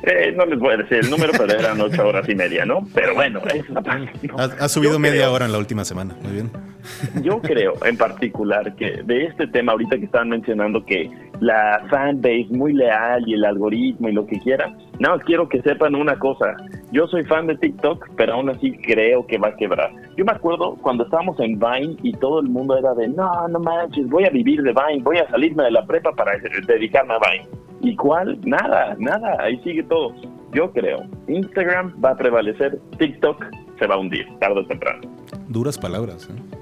Eh, 0.04 0.34
no 0.36 0.46
les 0.46 0.60
voy 0.60 0.74
a 0.74 0.78
decir 0.78 1.00
el 1.00 1.10
número, 1.10 1.32
pero 1.38 1.52
eran 1.60 1.80
ocho 1.82 2.08
horas 2.08 2.28
y 2.30 2.36
media, 2.36 2.66
¿no? 2.66 2.88
Pero 2.94 3.16
bueno, 3.16 3.42
es 3.54 3.68
una 3.70 3.82
parte, 3.82 4.28
¿no? 4.28 4.38
Has, 4.38 4.62
has 4.62 4.72
subido 4.72 4.94
Yo 4.94 5.00
media 5.00 5.22
creo- 5.22 5.34
hora 5.34 5.46
en 5.46 5.52
la 5.52 5.58
última 5.58 5.84
semana. 5.86 6.16
Muy 6.22 6.34
bien. 6.34 6.52
Yo 7.24 7.42
creo 7.42 7.74
en 7.86 7.98
particular 7.98 8.76
que 8.76 9.02
de 9.04 9.26
este 9.26 9.48
tema 9.48 9.74
ahorita 9.74 9.98
que 9.98 10.06
estaban 10.06 10.30
mencionando 10.30 10.86
que 10.86 11.10
la 11.40 11.84
fanbase 11.90 12.48
muy 12.50 12.74
leal 12.74 13.24
y 13.28 13.34
el 13.34 13.44
algoritmo 13.46 14.08
y 14.10 14.14
lo 14.14 14.26
que 14.26 14.40
quieran, 14.40 14.78
nada 15.00 15.18
más 15.18 15.26
quiero 15.26 15.50
que 15.50 15.62
sepan 15.62 15.96
una 15.96 16.18
cosa. 16.18 16.56
Yo 16.92 17.06
soy 17.08 17.24
fan 17.26 17.48
de 17.48 17.58
TikTok, 17.58 18.08
pero 18.16 18.34
aún 18.36 18.50
así 18.50 18.72
creo 18.78 19.26
que 19.28 19.38
va 19.38 19.50
a 19.50 19.56
quebrar. 19.56 19.92
Yo 20.16 20.24
me 20.26 20.32
acuerdo 20.32 20.76
cuando 20.82 21.04
estábamos 21.04 21.40
en 21.40 21.60
Vine 21.60 21.98
y 22.04 22.14
todo 22.14 22.40
el 22.40 22.48
mundo 22.48 22.78
era 22.78 22.94
de, 22.94 23.10
no, 23.10 23.48
no 23.50 23.60
manches, 23.60 24.08
voy 24.08 24.24
a 24.26 24.30
vivir 24.30 24.62
de 24.62 24.72
Vine, 24.74 25.04
voy 25.04 25.18
a 25.18 25.28
salirme 25.30 25.64
de 25.64 25.72
la 25.72 25.86
prepa 25.86 26.12
para 26.14 26.32
dedicarme 26.68 27.14
a 27.16 27.20
Vine. 27.20 27.48
¿Y 27.82 27.96
cuál? 27.96 28.40
Nada, 28.44 28.96
nada, 29.00 29.38
ahí 29.40 29.58
sigue 29.64 29.84
todo. 29.84 30.14
Yo 30.54 30.72
creo, 30.72 31.04
Instagram 31.28 31.94
va 32.04 32.12
a 32.12 32.18
prevalecer, 32.18 32.80
TikTok 32.98 33.44
se 33.78 33.88
va 33.88 33.96
a 33.96 33.98
hundir, 33.98 34.26
tarde 34.40 34.62
o 34.62 34.66
temprano. 34.66 35.02
Duras 35.48 35.78
palabras. 35.78 36.30
¿eh? 36.30 36.57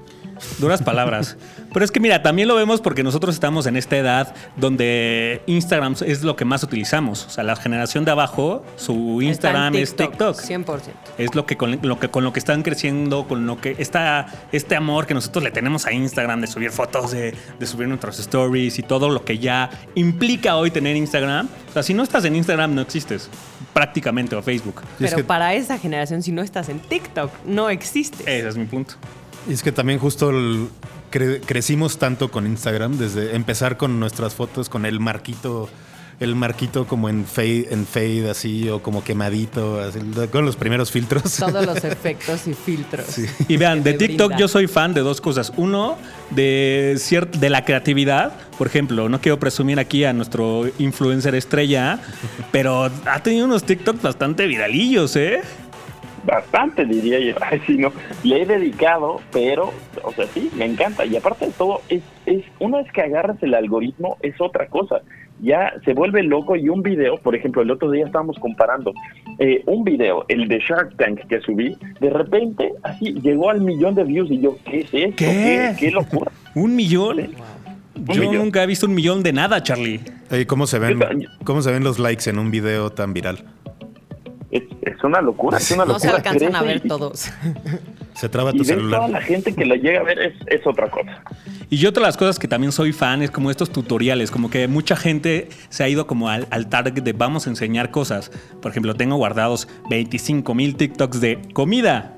Duras 0.58 0.82
palabras. 0.82 1.36
Pero 1.72 1.84
es 1.84 1.90
que 1.90 2.00
mira, 2.00 2.22
también 2.22 2.48
lo 2.48 2.54
vemos 2.54 2.80
porque 2.80 3.02
nosotros 3.02 3.34
estamos 3.34 3.66
en 3.66 3.76
esta 3.76 3.96
edad 3.96 4.34
donde 4.56 5.42
Instagram 5.46 5.94
es 6.06 6.22
lo 6.22 6.36
que 6.36 6.44
más 6.44 6.62
utilizamos. 6.62 7.26
O 7.26 7.30
sea, 7.30 7.44
la 7.44 7.56
generación 7.56 8.04
de 8.04 8.10
abajo, 8.10 8.64
su 8.76 9.20
Instagram 9.22 9.74
Está 9.74 9.78
en 9.78 9.82
es 9.82 9.96
TikTok. 9.96 10.40
100%. 10.40 10.80
Es 11.18 11.34
lo 11.34 11.46
que 11.46 11.56
con 11.56 11.78
lo 11.82 11.98
que 11.98 12.08
con 12.08 12.24
lo 12.24 12.32
que 12.32 12.38
están 12.38 12.62
creciendo, 12.62 13.26
con 13.28 13.46
lo 13.46 13.60
que 13.60 13.76
está 13.78 14.26
este 14.52 14.76
amor 14.76 15.06
que 15.06 15.14
nosotros 15.14 15.42
le 15.44 15.50
tenemos 15.50 15.86
a 15.86 15.92
Instagram 15.92 16.40
de 16.40 16.46
subir 16.46 16.70
fotos, 16.70 17.12
de, 17.12 17.34
de 17.58 17.66
subir 17.66 17.88
nuestras 17.88 18.18
stories 18.18 18.78
y 18.78 18.82
todo 18.82 19.08
lo 19.08 19.24
que 19.24 19.38
ya 19.38 19.70
implica 19.94 20.56
hoy 20.56 20.70
tener 20.70 20.96
Instagram. 20.96 21.48
O 21.70 21.72
sea, 21.72 21.82
si 21.82 21.94
no 21.94 22.02
estás 22.02 22.24
en 22.24 22.36
Instagram 22.36 22.74
no 22.74 22.80
existes 22.80 23.28
prácticamente 23.72 24.34
o 24.34 24.42
Facebook. 24.42 24.80
Y 24.98 25.04
es 25.04 25.10
Pero 25.10 25.16
que- 25.18 25.24
para 25.24 25.52
esa 25.54 25.78
generación, 25.78 26.22
si 26.22 26.32
no 26.32 26.42
estás 26.42 26.68
en 26.70 26.80
TikTok, 26.80 27.30
no 27.44 27.68
existe. 27.68 28.22
Ese 28.22 28.48
es 28.48 28.56
mi 28.56 28.64
punto. 28.64 28.94
Y 29.48 29.52
es 29.52 29.62
que 29.62 29.72
también 29.72 29.98
justo 29.98 30.30
el- 30.30 30.68
cre- 31.12 31.40
crecimos 31.44 31.98
tanto 31.98 32.30
con 32.30 32.46
Instagram, 32.46 32.98
desde 32.98 33.36
empezar 33.36 33.76
con 33.76 34.00
nuestras 34.00 34.34
fotos, 34.34 34.68
con 34.68 34.84
el 34.86 34.98
marquito, 35.00 35.68
el 36.18 36.34
marquito 36.34 36.86
como 36.86 37.08
en 37.10 37.26
fade, 37.26 37.68
en 37.70 37.86
fade 37.86 38.30
así, 38.30 38.68
o 38.70 38.82
como 38.82 39.04
quemadito, 39.04 39.80
así, 39.80 40.00
con 40.32 40.44
los 40.46 40.56
primeros 40.56 40.90
filtros. 40.90 41.36
Todos 41.36 41.64
los 41.66 41.84
efectos 41.84 42.46
y 42.48 42.54
filtros. 42.54 43.06
Y 43.48 43.56
vean, 43.56 43.82
de 43.82 43.92
TikTok 43.94 44.28
brinda. 44.28 44.40
yo 44.40 44.48
soy 44.48 44.66
fan 44.66 44.94
de 44.94 45.02
dos 45.02 45.20
cosas. 45.20 45.52
Uno, 45.56 45.96
de, 46.30 46.98
de 47.38 47.50
la 47.50 47.64
creatividad. 47.64 48.32
Por 48.56 48.66
ejemplo, 48.66 49.08
no 49.10 49.20
quiero 49.20 49.38
presumir 49.38 49.78
aquí 49.78 50.04
a 50.04 50.14
nuestro 50.14 50.64
influencer 50.78 51.34
estrella, 51.34 52.00
pero 52.50 52.84
ha 53.04 53.22
tenido 53.22 53.44
unos 53.44 53.64
TikToks 53.64 54.00
bastante 54.00 54.46
viralillos, 54.46 55.14
¿eh? 55.16 55.42
Bastante, 56.26 56.84
diría 56.84 57.20
yo. 57.20 57.34
Ay, 57.40 57.60
sí, 57.66 57.78
no. 57.78 57.92
Le 58.24 58.42
he 58.42 58.46
dedicado, 58.46 59.20
pero, 59.32 59.72
o 60.02 60.12
sea, 60.12 60.26
sí, 60.26 60.50
me 60.56 60.64
encanta. 60.64 61.06
Y 61.06 61.16
aparte 61.16 61.46
de 61.46 61.52
todo, 61.52 61.80
es, 61.88 62.02
es 62.26 62.44
una 62.58 62.78
vez 62.78 62.92
que 62.92 63.02
agarras 63.02 63.40
el 63.42 63.54
algoritmo, 63.54 64.18
es 64.22 64.40
otra 64.40 64.66
cosa. 64.66 65.02
Ya 65.40 65.74
se 65.84 65.92
vuelve 65.92 66.22
loco 66.22 66.56
y 66.56 66.68
un 66.68 66.82
video, 66.82 67.18
por 67.18 67.36
ejemplo, 67.36 67.60
el 67.62 67.70
otro 67.70 67.90
día 67.90 68.06
estábamos 68.06 68.38
comparando 68.38 68.94
eh, 69.38 69.62
un 69.66 69.84
video, 69.84 70.24
el 70.28 70.48
de 70.48 70.58
Shark 70.60 70.96
Tank 70.96 71.26
que 71.28 71.40
subí, 71.42 71.76
de 72.00 72.08
repente, 72.08 72.72
así, 72.82 73.12
llegó 73.20 73.50
al 73.50 73.60
millón 73.60 73.94
de 73.94 74.04
views 74.04 74.30
y 74.30 74.40
yo, 74.40 74.56
¿qué 74.64 74.78
es 74.78 74.94
esto? 74.94 75.16
¿Qué? 75.16 75.74
¿Qué, 75.76 75.76
qué 75.78 75.90
locura? 75.90 76.32
¿Un 76.54 76.74
millón? 76.74 77.18
Yo 77.96 78.20
millón. 78.20 78.36
nunca 78.36 78.62
he 78.62 78.66
visto 78.66 78.86
un 78.86 78.94
millón 78.94 79.22
de 79.22 79.34
nada, 79.34 79.62
Charlie. 79.62 80.00
¿cómo, 80.46 80.66
se 80.66 80.78
ven, 80.78 80.98
¿Cómo 81.44 81.60
se 81.60 81.70
ven 81.70 81.84
los 81.84 81.98
likes 81.98 82.28
en 82.30 82.38
un 82.38 82.50
video 82.50 82.90
tan 82.90 83.12
viral? 83.12 83.44
Una 85.06 85.20
locura, 85.20 85.58
es 85.58 85.70
una 85.70 85.84
No 85.84 85.98
se 85.98 86.06
locura. 86.08 86.16
alcanzan 86.30 86.56
a 86.56 86.62
ver 86.62 86.82
y- 86.84 86.88
todos. 86.88 87.28
Se 88.14 88.30
traba 88.30 88.48
Y 88.50 88.56
tu 88.56 88.62
toda 88.64 88.74
celular. 88.76 89.10
la 89.10 89.20
gente 89.20 89.54
que 89.54 89.66
la 89.66 89.74
llega 89.76 90.00
a 90.00 90.02
ver 90.02 90.18
es, 90.18 90.32
es 90.46 90.66
otra 90.66 90.88
cosa. 90.90 91.22
Y 91.68 91.76
yo 91.76 91.90
otra 91.90 92.00
de 92.00 92.06
las 92.08 92.16
cosas 92.16 92.38
que 92.38 92.48
también 92.48 92.72
soy 92.72 92.92
fan 92.94 93.20
es 93.20 93.30
como 93.30 93.50
estos 93.50 93.70
tutoriales, 93.70 94.30
como 94.30 94.48
que 94.48 94.66
mucha 94.68 94.96
gente 94.96 95.50
se 95.68 95.84
ha 95.84 95.88
ido 95.90 96.06
como 96.06 96.30
al, 96.30 96.46
al 96.50 96.68
target 96.70 97.02
de 97.02 97.12
vamos 97.12 97.46
a 97.46 97.50
enseñar 97.50 97.90
cosas. 97.90 98.30
Por 98.62 98.70
ejemplo, 98.70 98.94
tengo 98.94 99.16
guardados 99.16 99.68
25 99.90 100.54
mil 100.54 100.76
TikToks 100.76 101.20
de 101.20 101.42
comida. 101.52 102.14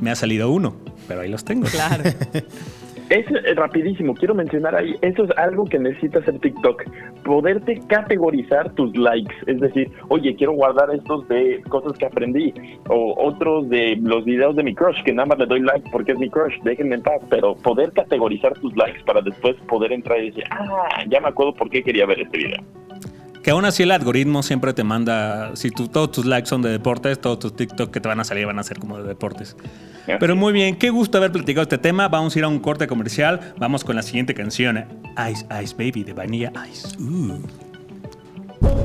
Me 0.00 0.10
ha 0.10 0.14
salido 0.14 0.50
uno, 0.50 0.76
pero 1.06 1.20
ahí 1.20 1.28
los 1.28 1.44
tengo. 1.44 1.66
Claro. 1.66 2.04
Es 3.10 3.24
eh, 3.30 3.54
rapidísimo, 3.54 4.14
quiero 4.14 4.34
mencionar 4.34 4.74
ahí, 4.74 4.94
eso 5.00 5.24
es 5.24 5.30
algo 5.38 5.64
que 5.64 5.78
necesita 5.78 6.18
hacer 6.18 6.38
TikTok, 6.40 6.82
poderte 7.24 7.80
categorizar 7.88 8.70
tus 8.74 8.94
likes, 8.96 9.34
es 9.46 9.60
decir, 9.60 9.90
oye, 10.08 10.36
quiero 10.36 10.52
guardar 10.52 10.94
estos 10.94 11.26
de 11.28 11.62
cosas 11.70 11.96
que 11.96 12.04
aprendí, 12.04 12.52
o 12.88 13.14
otros 13.16 13.68
de 13.70 13.96
los 14.02 14.26
videos 14.26 14.56
de 14.56 14.62
mi 14.62 14.74
crush, 14.74 15.02
que 15.04 15.12
nada 15.14 15.26
más 15.26 15.38
le 15.38 15.46
doy 15.46 15.60
like 15.60 15.88
porque 15.90 16.12
es 16.12 16.18
mi 16.18 16.28
crush, 16.28 16.54
déjenme 16.64 16.96
en 16.96 17.02
paz, 17.02 17.22
pero 17.30 17.54
poder 17.54 17.92
categorizar 17.92 18.52
tus 18.58 18.76
likes 18.76 19.02
para 19.04 19.22
después 19.22 19.56
poder 19.68 19.92
entrar 19.92 20.20
y 20.20 20.28
decir, 20.30 20.44
ah, 20.50 21.02
ya 21.08 21.20
me 21.20 21.28
acuerdo 21.28 21.54
por 21.54 21.70
qué 21.70 21.82
quería 21.82 22.04
ver 22.04 22.20
este 22.20 22.36
video. 22.36 22.62
Que 23.42 23.50
aún 23.50 23.64
así 23.64 23.84
el 23.84 23.90
algoritmo 23.90 24.42
siempre 24.42 24.72
te 24.72 24.84
manda, 24.84 25.56
si 25.56 25.70
tú, 25.70 25.88
todos 25.88 26.12
tus 26.12 26.26
likes 26.26 26.48
son 26.48 26.62
de 26.62 26.70
deportes, 26.70 27.20
todos 27.20 27.38
tus 27.38 27.56
TikTok 27.56 27.90
que 27.90 28.00
te 28.00 28.08
van 28.08 28.20
a 28.20 28.24
salir 28.24 28.46
van 28.46 28.58
a 28.58 28.62
ser 28.62 28.78
como 28.78 28.98
de 28.98 29.08
deportes. 29.08 29.56
Pero 30.18 30.36
muy 30.36 30.52
bien, 30.52 30.76
qué 30.76 30.90
gusto 30.90 31.16
haber 31.18 31.32
platicado 31.32 31.62
este 31.62 31.78
tema. 31.78 32.08
Vamos 32.08 32.34
a 32.34 32.38
ir 32.38 32.44
a 32.44 32.48
un 32.48 32.60
corte 32.60 32.86
comercial. 32.86 33.54
Vamos 33.58 33.84
con 33.84 33.96
la 33.96 34.02
siguiente 34.02 34.32
canción, 34.34 34.86
Ice 35.30 35.44
Ice 35.62 35.74
Baby 35.74 36.04
de 36.04 36.14
Vanilla 36.14 36.50
Ice. 36.70 36.96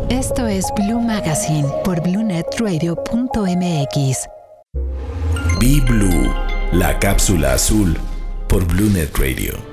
Esto 0.10 0.48
es 0.48 0.66
Blue 0.76 1.00
Magazine 1.00 1.68
por 1.84 2.02
BlueNetRadio.mx. 2.02 4.28
Be 5.60 5.80
Blue, 5.88 6.34
la 6.74 6.98
cápsula 7.00 7.54
azul 7.54 7.96
por 8.50 8.68
BlueNet 8.68 9.18
Radio. 9.18 9.73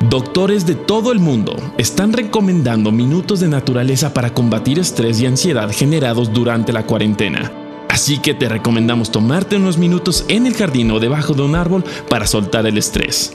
Doctores 0.00 0.64
de 0.64 0.76
todo 0.76 1.10
el 1.10 1.18
mundo 1.18 1.56
están 1.76 2.12
recomendando 2.12 2.92
minutos 2.92 3.40
de 3.40 3.48
naturaleza 3.48 4.14
para 4.14 4.32
combatir 4.32 4.78
estrés 4.78 5.20
y 5.20 5.26
ansiedad 5.26 5.72
generados 5.72 6.32
durante 6.32 6.72
la 6.72 6.86
cuarentena. 6.86 7.50
Así 7.88 8.18
que 8.18 8.32
te 8.32 8.48
recomendamos 8.48 9.10
tomarte 9.10 9.56
unos 9.56 9.76
minutos 9.76 10.24
en 10.28 10.46
el 10.46 10.54
jardín 10.54 10.92
o 10.92 11.00
debajo 11.00 11.34
de 11.34 11.42
un 11.42 11.56
árbol 11.56 11.84
para 12.08 12.28
soltar 12.28 12.64
el 12.66 12.78
estrés. 12.78 13.32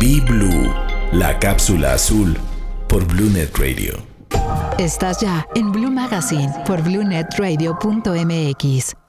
Be 0.00 0.20
Blue, 0.20 0.68
la 1.12 1.38
cápsula 1.38 1.94
azul 1.94 2.36
por 2.88 3.06
BlueNet 3.06 3.56
Radio. 3.56 4.02
Estás 4.78 5.20
ya 5.20 5.46
en 5.54 5.70
Blue 5.70 5.92
Magazine 5.92 6.52
por 6.66 6.82
BlueNetRadio.mx. 6.82 9.07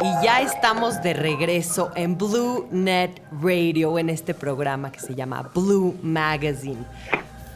Y 0.00 0.24
ya 0.24 0.40
estamos 0.40 1.02
de 1.02 1.14
regreso 1.14 1.92
en 1.94 2.16
Blue 2.18 2.66
Net 2.70 3.22
Radio 3.42 3.98
en 3.98 4.10
este 4.10 4.34
programa 4.34 4.90
que 4.90 5.00
se 5.00 5.14
llama 5.14 5.50
Blue 5.54 5.96
Magazine. 6.02 6.84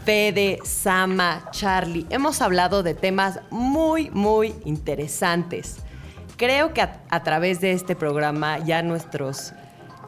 Fede, 0.05 0.59
Sama, 0.65 1.51
Charlie, 1.51 2.07
hemos 2.11 2.41
hablado 2.41 2.83
de 2.83 2.95
temas 2.95 3.41
muy, 3.51 4.11
muy 4.11 4.55
interesantes. 4.65 5.77
Creo 6.37 6.73
que 6.73 6.81
a, 6.83 7.23
través 7.23 7.61
de 7.61 7.73
este 7.73 7.95
programa 7.97 8.59
ya 8.59 8.83
nuestros 8.83 9.53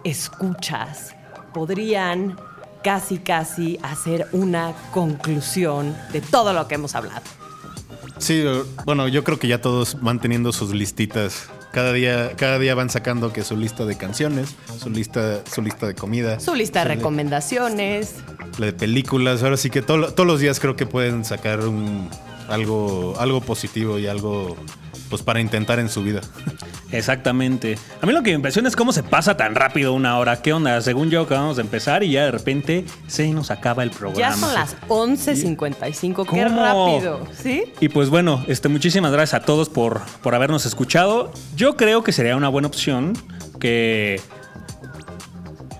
escuchas 0.04 1.14
podrían 1.52 2.38
casi, 2.82 3.18
casi 3.18 3.78
hacer 3.82 4.26
una 4.32 4.72
conclusión 4.92 5.94
de 6.12 6.20
todo 6.20 6.52
lo 6.52 6.66
que 6.68 6.76
hemos 6.76 6.94
hablado. 6.94 7.22
Sí, 8.18 8.44
bueno, 8.86 9.08
yo 9.08 9.24
creo 9.24 9.38
que 9.38 9.48
ya 9.48 9.60
todos 9.60 10.00
van 10.00 10.20
teniendo 10.20 10.52
sus 10.52 10.72
listitas. 10.72 11.50
Cada 11.72 11.92
día, 11.92 12.32
cada 12.36 12.58
día 12.58 12.74
van 12.74 12.90
sacando 12.90 13.32
que 13.32 13.42
su 13.44 13.56
lista 13.56 13.84
de 13.86 13.96
canciones, 13.96 14.56
su 14.78 14.90
lista, 14.90 15.40
su 15.52 15.62
lista 15.62 15.86
de 15.86 15.94
comida, 15.94 16.40
Su 16.40 16.54
lista 16.54 16.80
de 16.80 16.94
recomendaciones. 16.96 18.14
la 18.58 18.66
de 18.66 18.72
películas. 18.72 19.42
Ahora 19.44 19.56
sí 19.56 19.70
que 19.70 19.80
todo- 19.82 20.12
todos 20.12 20.26
los 20.26 20.40
días 20.40 20.58
creo 20.58 20.74
que 20.74 20.86
pueden 20.86 21.24
sacar 21.24 21.60
un, 21.60 22.08
algo, 22.50 23.14
algo 23.18 23.40
positivo 23.40 23.98
y 23.98 24.06
algo 24.06 24.56
pues 25.08 25.22
para 25.22 25.40
intentar 25.40 25.80
en 25.80 25.88
su 25.88 26.02
vida. 26.02 26.20
Exactamente. 26.92 27.76
A 28.00 28.06
mí 28.06 28.12
lo 28.12 28.22
que 28.22 28.30
me 28.30 28.36
impresiona 28.36 28.68
es 28.68 28.76
cómo 28.76 28.92
se 28.92 29.02
pasa 29.02 29.36
tan 29.36 29.54
rápido 29.54 29.92
una 29.92 30.16
hora. 30.18 30.40
¿Qué 30.40 30.52
onda? 30.52 30.80
Según 30.80 31.10
yo 31.10 31.22
acabamos 31.22 31.56
de 31.56 31.62
empezar 31.62 32.02
y 32.02 32.12
ya 32.12 32.24
de 32.24 32.30
repente 32.30 32.84
se 33.08 33.28
nos 33.28 33.50
acaba 33.50 33.82
el 33.82 33.90
programa. 33.90 34.18
Ya 34.18 34.36
son 34.36 34.54
las 34.54 34.76
11.55. 34.88 36.28
Qué 36.28 36.44
rápido. 36.44 37.26
¿Sí? 37.32 37.64
Y 37.80 37.88
pues 37.88 38.08
bueno, 38.08 38.44
este, 38.46 38.68
muchísimas 38.68 39.12
gracias 39.12 39.42
a 39.42 39.44
todos 39.44 39.68
por, 39.68 40.00
por 40.22 40.34
habernos 40.34 40.64
escuchado. 40.64 41.32
Yo 41.56 41.76
creo 41.76 42.04
que 42.04 42.12
sería 42.12 42.36
una 42.36 42.48
buena 42.48 42.68
opción 42.68 43.14
que 43.58 44.20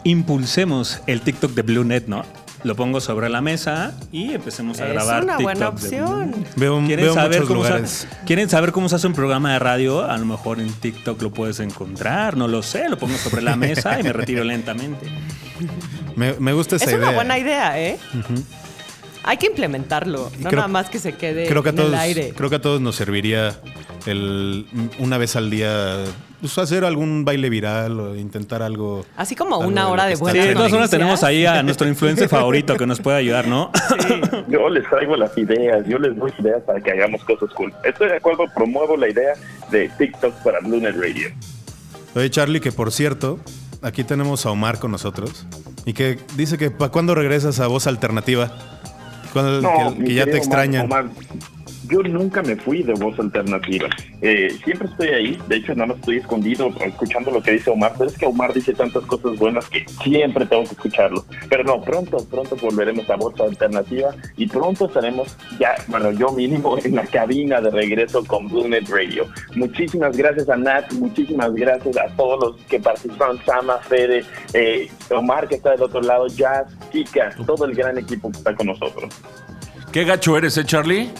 impulsemos 0.04 1.00
el 1.06 1.20
TikTok 1.20 1.52
de 1.52 1.62
BlueNet, 1.62 2.08
¿no? 2.08 2.24
Lo 2.62 2.76
pongo 2.76 3.00
sobre 3.00 3.30
la 3.30 3.40
mesa 3.40 3.94
y 4.12 4.34
empecemos 4.34 4.80
a 4.80 4.86
Es 4.86 4.92
grabar. 4.92 5.24
una 5.24 5.38
buena 5.38 5.70
TikTok 5.70 5.80
de 5.80 6.02
opción. 6.02 6.44
Veo, 6.56 6.78
¿Quieren 6.84 7.04
veo 7.06 7.14
saber, 7.14 7.42
cómo 7.44 7.64
se. 7.64 8.06
¿Quieren 8.26 8.50
saber 8.50 8.72
cómo 8.72 8.88
se 8.90 8.96
hace 8.96 9.06
un 9.06 9.14
programa 9.14 9.52
de 9.54 9.58
radio? 9.58 10.04
A 10.04 10.18
lo 10.18 10.26
mejor 10.26 10.60
en 10.60 10.70
TikTok 10.70 11.22
lo 11.22 11.30
puedes 11.32 11.58
encontrar, 11.60 12.36
no 12.36 12.48
lo 12.48 12.62
sé. 12.62 12.88
Lo 12.90 12.98
pongo 12.98 13.16
sobre 13.16 13.40
la 13.40 13.56
mesa 13.56 13.98
y 13.98 14.02
me 14.02 14.12
retiro 14.12 14.44
lentamente. 14.44 15.06
Me, 16.16 16.34
me 16.34 16.52
gusta 16.52 16.76
esa 16.76 16.84
Es 16.84 16.90
idea. 16.92 17.00
una 17.00 17.12
buena 17.12 17.38
idea, 17.38 17.80
¿eh? 17.80 17.98
Hay 19.22 19.36
que 19.38 19.46
implementarlo. 19.46 20.30
No 20.38 20.48
creo- 20.48 20.56
nada 20.60 20.68
más 20.68 20.90
que 20.90 20.98
se 20.98 21.14
quede 21.14 21.46
creo 21.46 21.62
que 21.62 21.68
a 21.68 21.70
en 21.70 21.76
todos, 21.76 21.88
el 21.92 21.98
aire. 21.98 22.32
creo 22.36 22.50
que 22.50 22.56
a 22.56 22.60
todos 22.60 22.80
nos 22.82 22.94
serviría 22.96 23.54
el 24.06 24.66
una 24.98 25.16
vez 25.18 25.36
al 25.36 25.50
día 25.50 25.96
pues, 26.40 26.58
hacer 26.58 26.84
algún 26.84 27.24
baile 27.24 27.50
viral 27.50 28.00
o 28.00 28.16
intentar 28.16 28.62
algo. 28.62 29.04
Así 29.16 29.36
como 29.36 29.56
algo 29.56 29.68
una 29.68 29.88
hora 29.88 30.06
de 30.06 30.14
está 30.14 30.24
buenas 30.24 30.42
Sí, 30.42 30.48
de 30.48 30.54
todas 30.54 30.70
noticias. 30.72 30.90
tenemos 30.90 31.24
ahí 31.24 31.46
a 31.46 31.62
nuestro 31.62 31.86
influencer 31.88 32.28
favorito 32.30 32.76
que 32.76 32.86
nos 32.86 33.00
puede 33.00 33.18
ayudar, 33.18 33.46
¿no? 33.46 33.70
Yo 34.48 34.68
les 34.68 34.88
traigo 34.88 35.16
las 35.16 35.36
ideas, 35.36 35.86
yo 35.86 35.98
les 35.98 36.16
doy 36.16 36.32
ideas 36.38 36.62
para 36.62 36.80
que 36.80 36.90
hagamos 36.90 37.22
cosas 37.24 37.50
cool. 37.54 37.72
Estoy 37.84 38.08
de 38.08 38.16
acuerdo, 38.16 38.44
promuevo 38.54 38.96
la 38.96 39.08
idea 39.08 39.34
de 39.70 39.88
TikTok 39.98 40.34
para 40.42 40.60
Lunar 40.60 40.94
Radio. 40.96 41.28
Oye, 42.14 42.30
Charlie, 42.30 42.60
que 42.60 42.72
por 42.72 42.90
cierto, 42.90 43.38
aquí 43.82 44.04
tenemos 44.04 44.46
a 44.46 44.50
Omar 44.50 44.78
con 44.78 44.90
nosotros 44.90 45.46
y 45.84 45.92
que 45.92 46.18
dice 46.36 46.58
que 46.58 46.70
¿para 46.70 46.90
cuándo 46.90 47.14
regresas 47.14 47.60
a 47.60 47.66
Voz 47.66 47.86
Alternativa? 47.86 48.52
Que, 49.32 50.14
ya 50.14 50.24
te 50.24 50.36
extrañan. 50.36 50.86
Omar, 50.86 51.04
Omar, 51.04 51.14
yo 51.90 52.02
nunca 52.02 52.42
me 52.42 52.56
fui 52.56 52.82
de 52.82 52.94
voz 52.94 53.18
alternativa. 53.18 53.88
Eh, 54.22 54.56
siempre 54.64 54.88
estoy 54.88 55.08
ahí, 55.08 55.38
de 55.48 55.56
hecho 55.56 55.74
nada 55.74 55.86
más 55.86 55.96
estoy 55.98 56.18
escondido 56.18 56.72
escuchando 56.80 57.30
lo 57.30 57.42
que 57.42 57.52
dice 57.52 57.70
Omar, 57.70 57.94
pero 57.98 58.10
es 58.10 58.16
que 58.16 58.26
Omar 58.26 58.52
dice 58.52 58.72
tantas 58.72 59.04
cosas 59.04 59.38
buenas 59.38 59.68
que 59.68 59.84
siempre 60.02 60.46
tengo 60.46 60.64
que 60.64 60.70
escucharlo. 60.70 61.24
Pero 61.48 61.64
no, 61.64 61.80
pronto, 61.82 62.18
pronto 62.30 62.56
volveremos 62.56 63.08
a 63.10 63.16
voz 63.16 63.38
alternativa 63.40 64.14
y 64.36 64.46
pronto 64.46 64.86
estaremos 64.86 65.36
ya, 65.58 65.74
bueno, 65.88 66.12
yo 66.12 66.30
mínimo 66.30 66.78
en 66.84 66.94
la 66.94 67.04
cabina 67.06 67.60
de 67.60 67.70
regreso 67.70 68.24
con 68.24 68.48
BlueNet 68.48 68.88
Radio. 68.88 69.26
Muchísimas 69.56 70.16
gracias 70.16 70.48
a 70.48 70.56
Nat, 70.56 70.92
muchísimas 70.92 71.52
gracias 71.54 71.96
a 71.96 72.08
todos 72.16 72.40
los 72.40 72.56
que 72.66 72.78
participaron, 72.78 73.40
Sama, 73.44 73.78
Fede, 73.78 74.24
eh, 74.54 74.88
Omar 75.10 75.48
que 75.48 75.56
está 75.56 75.70
del 75.70 75.82
otro 75.82 76.00
lado, 76.00 76.26
Jazz, 76.28 76.72
Kika, 76.92 77.30
todo 77.46 77.64
el 77.64 77.74
gran 77.74 77.98
equipo 77.98 78.30
que 78.30 78.38
está 78.38 78.54
con 78.54 78.68
nosotros. 78.68 79.12
¿Qué 79.92 80.04
gacho 80.04 80.36
eres, 80.36 80.56
eh, 80.56 80.64
Charlie? 80.64 81.10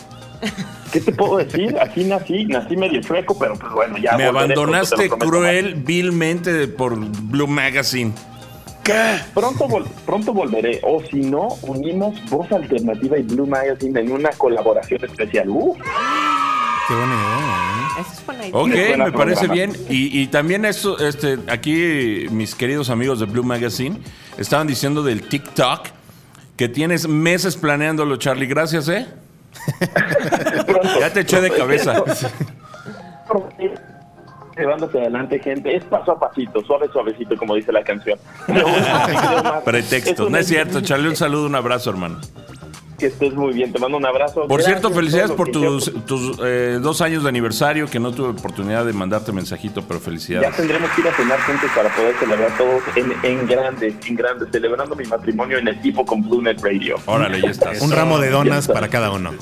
¿Qué 0.93 1.01
te 1.01 1.13
puedo 1.13 1.37
decir? 1.37 1.77
Así 1.79 2.05
nací, 2.05 2.45
nací 2.47 2.77
medio 2.77 3.03
freco, 3.03 3.39
pero 3.39 3.55
pues 3.55 3.73
bueno, 3.73 3.97
ya. 3.99 4.17
Me 4.17 4.25
abandonaste 4.25 5.09
pronto 5.09 5.27
cruel, 5.27 5.75
vilmente 5.75 6.67
por 6.69 6.97
Blue 6.97 7.47
Magazine. 7.47 8.13
¿Qué? 8.83 9.17
Pronto, 9.35 9.69
vol- 9.69 9.87
pronto 10.07 10.33
volveré. 10.33 10.81
O 10.83 11.03
si 11.11 11.21
no, 11.21 11.49
unimos 11.63 12.15
Voz 12.31 12.51
Alternativa 12.51 13.19
y 13.19 13.23
Blue 13.23 13.47
Magazine 13.47 14.01
en 14.01 14.11
una 14.11 14.31
colaboración 14.31 15.05
especial. 15.05 15.49
¡Uh! 15.51 15.77
Qué 16.89 16.95
buena 16.95 17.15
idea. 17.15 17.89
Esa 18.01 18.13
es 18.15 18.27
buena 18.27 18.47
idea. 18.49 18.59
Ok, 18.59 18.99
Me 18.99 19.13
parece 19.13 19.47
bien. 19.47 19.73
Y, 19.89 20.21
y 20.21 20.27
también 20.27 20.65
esto, 20.65 20.99
este, 20.99 21.39
aquí 21.49 22.27
mis 22.31 22.55
queridos 22.57 22.91
amigos 22.91 23.21
de 23.21 23.27
Blue 23.27 23.45
Magazine 23.45 23.99
estaban 24.39 24.67
diciendo 24.67 25.03
del 25.05 25.23
TikTok 25.29 25.83
que 26.57 26.69
tienes 26.69 27.07
meses 27.07 27.57
planeándolo, 27.57 28.17
Charlie. 28.17 28.47
Gracias, 28.47 28.89
¿eh? 28.89 29.07
Ya 31.01 31.13
te 31.13 31.21
eché 31.21 31.41
de 31.41 31.51
cabeza. 31.51 32.03
Llevándose 34.57 34.99
adelante, 34.99 35.39
gente. 35.39 35.75
Es 35.75 35.85
paso 35.85 36.13
a 36.13 36.21
pasito, 36.21 36.63
suave, 36.65 36.89
suavecito, 36.93 37.37
como 37.37 37.55
dice 37.55 37.73
la 37.73 37.83
canción. 37.83 38.19
Pretexto. 39.65 40.29
No 40.29 40.37
es 40.37 40.47
cierto, 40.47 40.81
Charlie. 40.81 41.09
Un 41.09 41.17
saludo, 41.17 41.47
un 41.47 41.55
abrazo, 41.55 41.91
hermano. 41.91 42.21
Que 43.01 43.07
estés 43.07 43.33
muy 43.33 43.55
bien. 43.55 43.73
Te 43.73 43.79
mando 43.79 43.97
un 43.97 44.05
abrazo. 44.05 44.43
Por 44.47 44.59
Gracias 44.61 44.67
cierto, 44.81 44.91
felicidades 44.95 45.31
por 45.33 45.49
tus, 45.51 45.91
tus 46.05 46.39
eh, 46.45 46.79
dos 46.83 47.01
años 47.01 47.23
de 47.23 47.31
aniversario, 47.31 47.87
que 47.87 47.99
no 47.99 48.13
tuve 48.13 48.29
oportunidad 48.29 48.85
de 48.85 48.93
mandarte 48.93 49.33
mensajito, 49.33 49.81
pero 49.83 49.99
Ya 50.01 50.05
felicidades. 50.05 50.55
tendremos 50.57 50.91
que 50.91 51.01
ir 51.01 51.09
a 51.09 51.15
cenar 51.15 51.41
juntos 51.41 51.71
para 51.75 51.89
poder 51.97 52.15
celebrar 52.17 52.55
todos 52.59 52.83
en, 52.97 53.13
en 53.23 53.47
grande, 53.47 53.95
en 54.07 54.15
grande, 54.15 54.47
celebrando 54.53 54.95
mi 54.95 55.05
matrimonio 55.07 55.57
en 55.57 55.69
equipo 55.69 56.05
con 56.05 56.21
BlueNet 56.23 56.61
Radio. 56.63 56.97
Órale, 57.07 57.41
ya 57.41 57.49
estás. 57.51 57.81
Un 57.81 57.91
ramo 57.91 58.19
de 58.19 58.29
donas 58.29 58.67
Ya 58.67 58.75
para 58.75 58.89
cada 58.89 59.11
uno. 59.11 59.33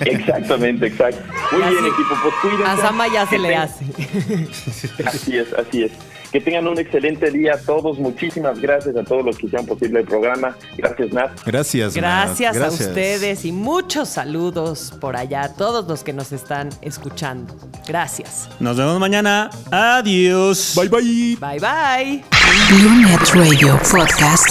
Exactamente, 0.00 0.86
exacto. 0.88 1.22
Muy 1.52 1.60
Ya 1.62 1.70
bien, 1.70 1.84
equipo, 1.86 2.14
pues 2.22 2.34
cuídense. 2.42 2.64
A 2.72 2.76
Sama 2.76 3.06
ya 3.08 3.26
se 3.26 3.38
le 3.38 3.56
hace. 3.56 3.84
Así 5.06 5.38
es, 5.38 5.52
así 5.54 5.84
es. 5.84 5.92
Que 6.32 6.40
tengan 6.40 6.66
un 6.66 6.78
excelente 6.78 7.30
día 7.30 7.60
todos. 7.64 7.98
Muchísimas 7.98 8.58
gracias 8.60 8.96
a 8.96 9.04
todos 9.04 9.24
los 9.24 9.36
que 9.38 9.46
hicieron 9.46 9.66
posible 9.66 10.00
el 10.00 10.06
programa. 10.06 10.56
Gracias, 10.76 11.12
Nat. 11.12 11.30
Gracias. 11.44 11.96
Nat. 11.96 12.38
Gracias, 12.38 12.56
a 12.56 12.68
ustedes 12.68 13.44
y 13.44 13.52
muchos 13.52 14.08
saludos 14.08 14.94
por 15.00 15.16
allá 15.16 15.42
a 15.42 15.54
todos 15.54 15.86
los 15.86 16.02
que 16.02 16.12
nos 16.12 16.32
están 16.32 16.70
escuchando. 16.80 17.54
Gracias. 17.86 18.48
Nos 18.60 18.76
vemos 18.76 18.98
mañana. 18.98 19.50
Adiós. 19.70 20.74
Bye 20.74 20.88
bye. 20.88 21.36
Bye 21.38 21.60
bye. 21.60 22.24
BlueNet 22.70 23.28
Radio 23.34 23.78
Podcast 23.90 24.48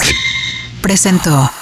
presentó 0.82 1.61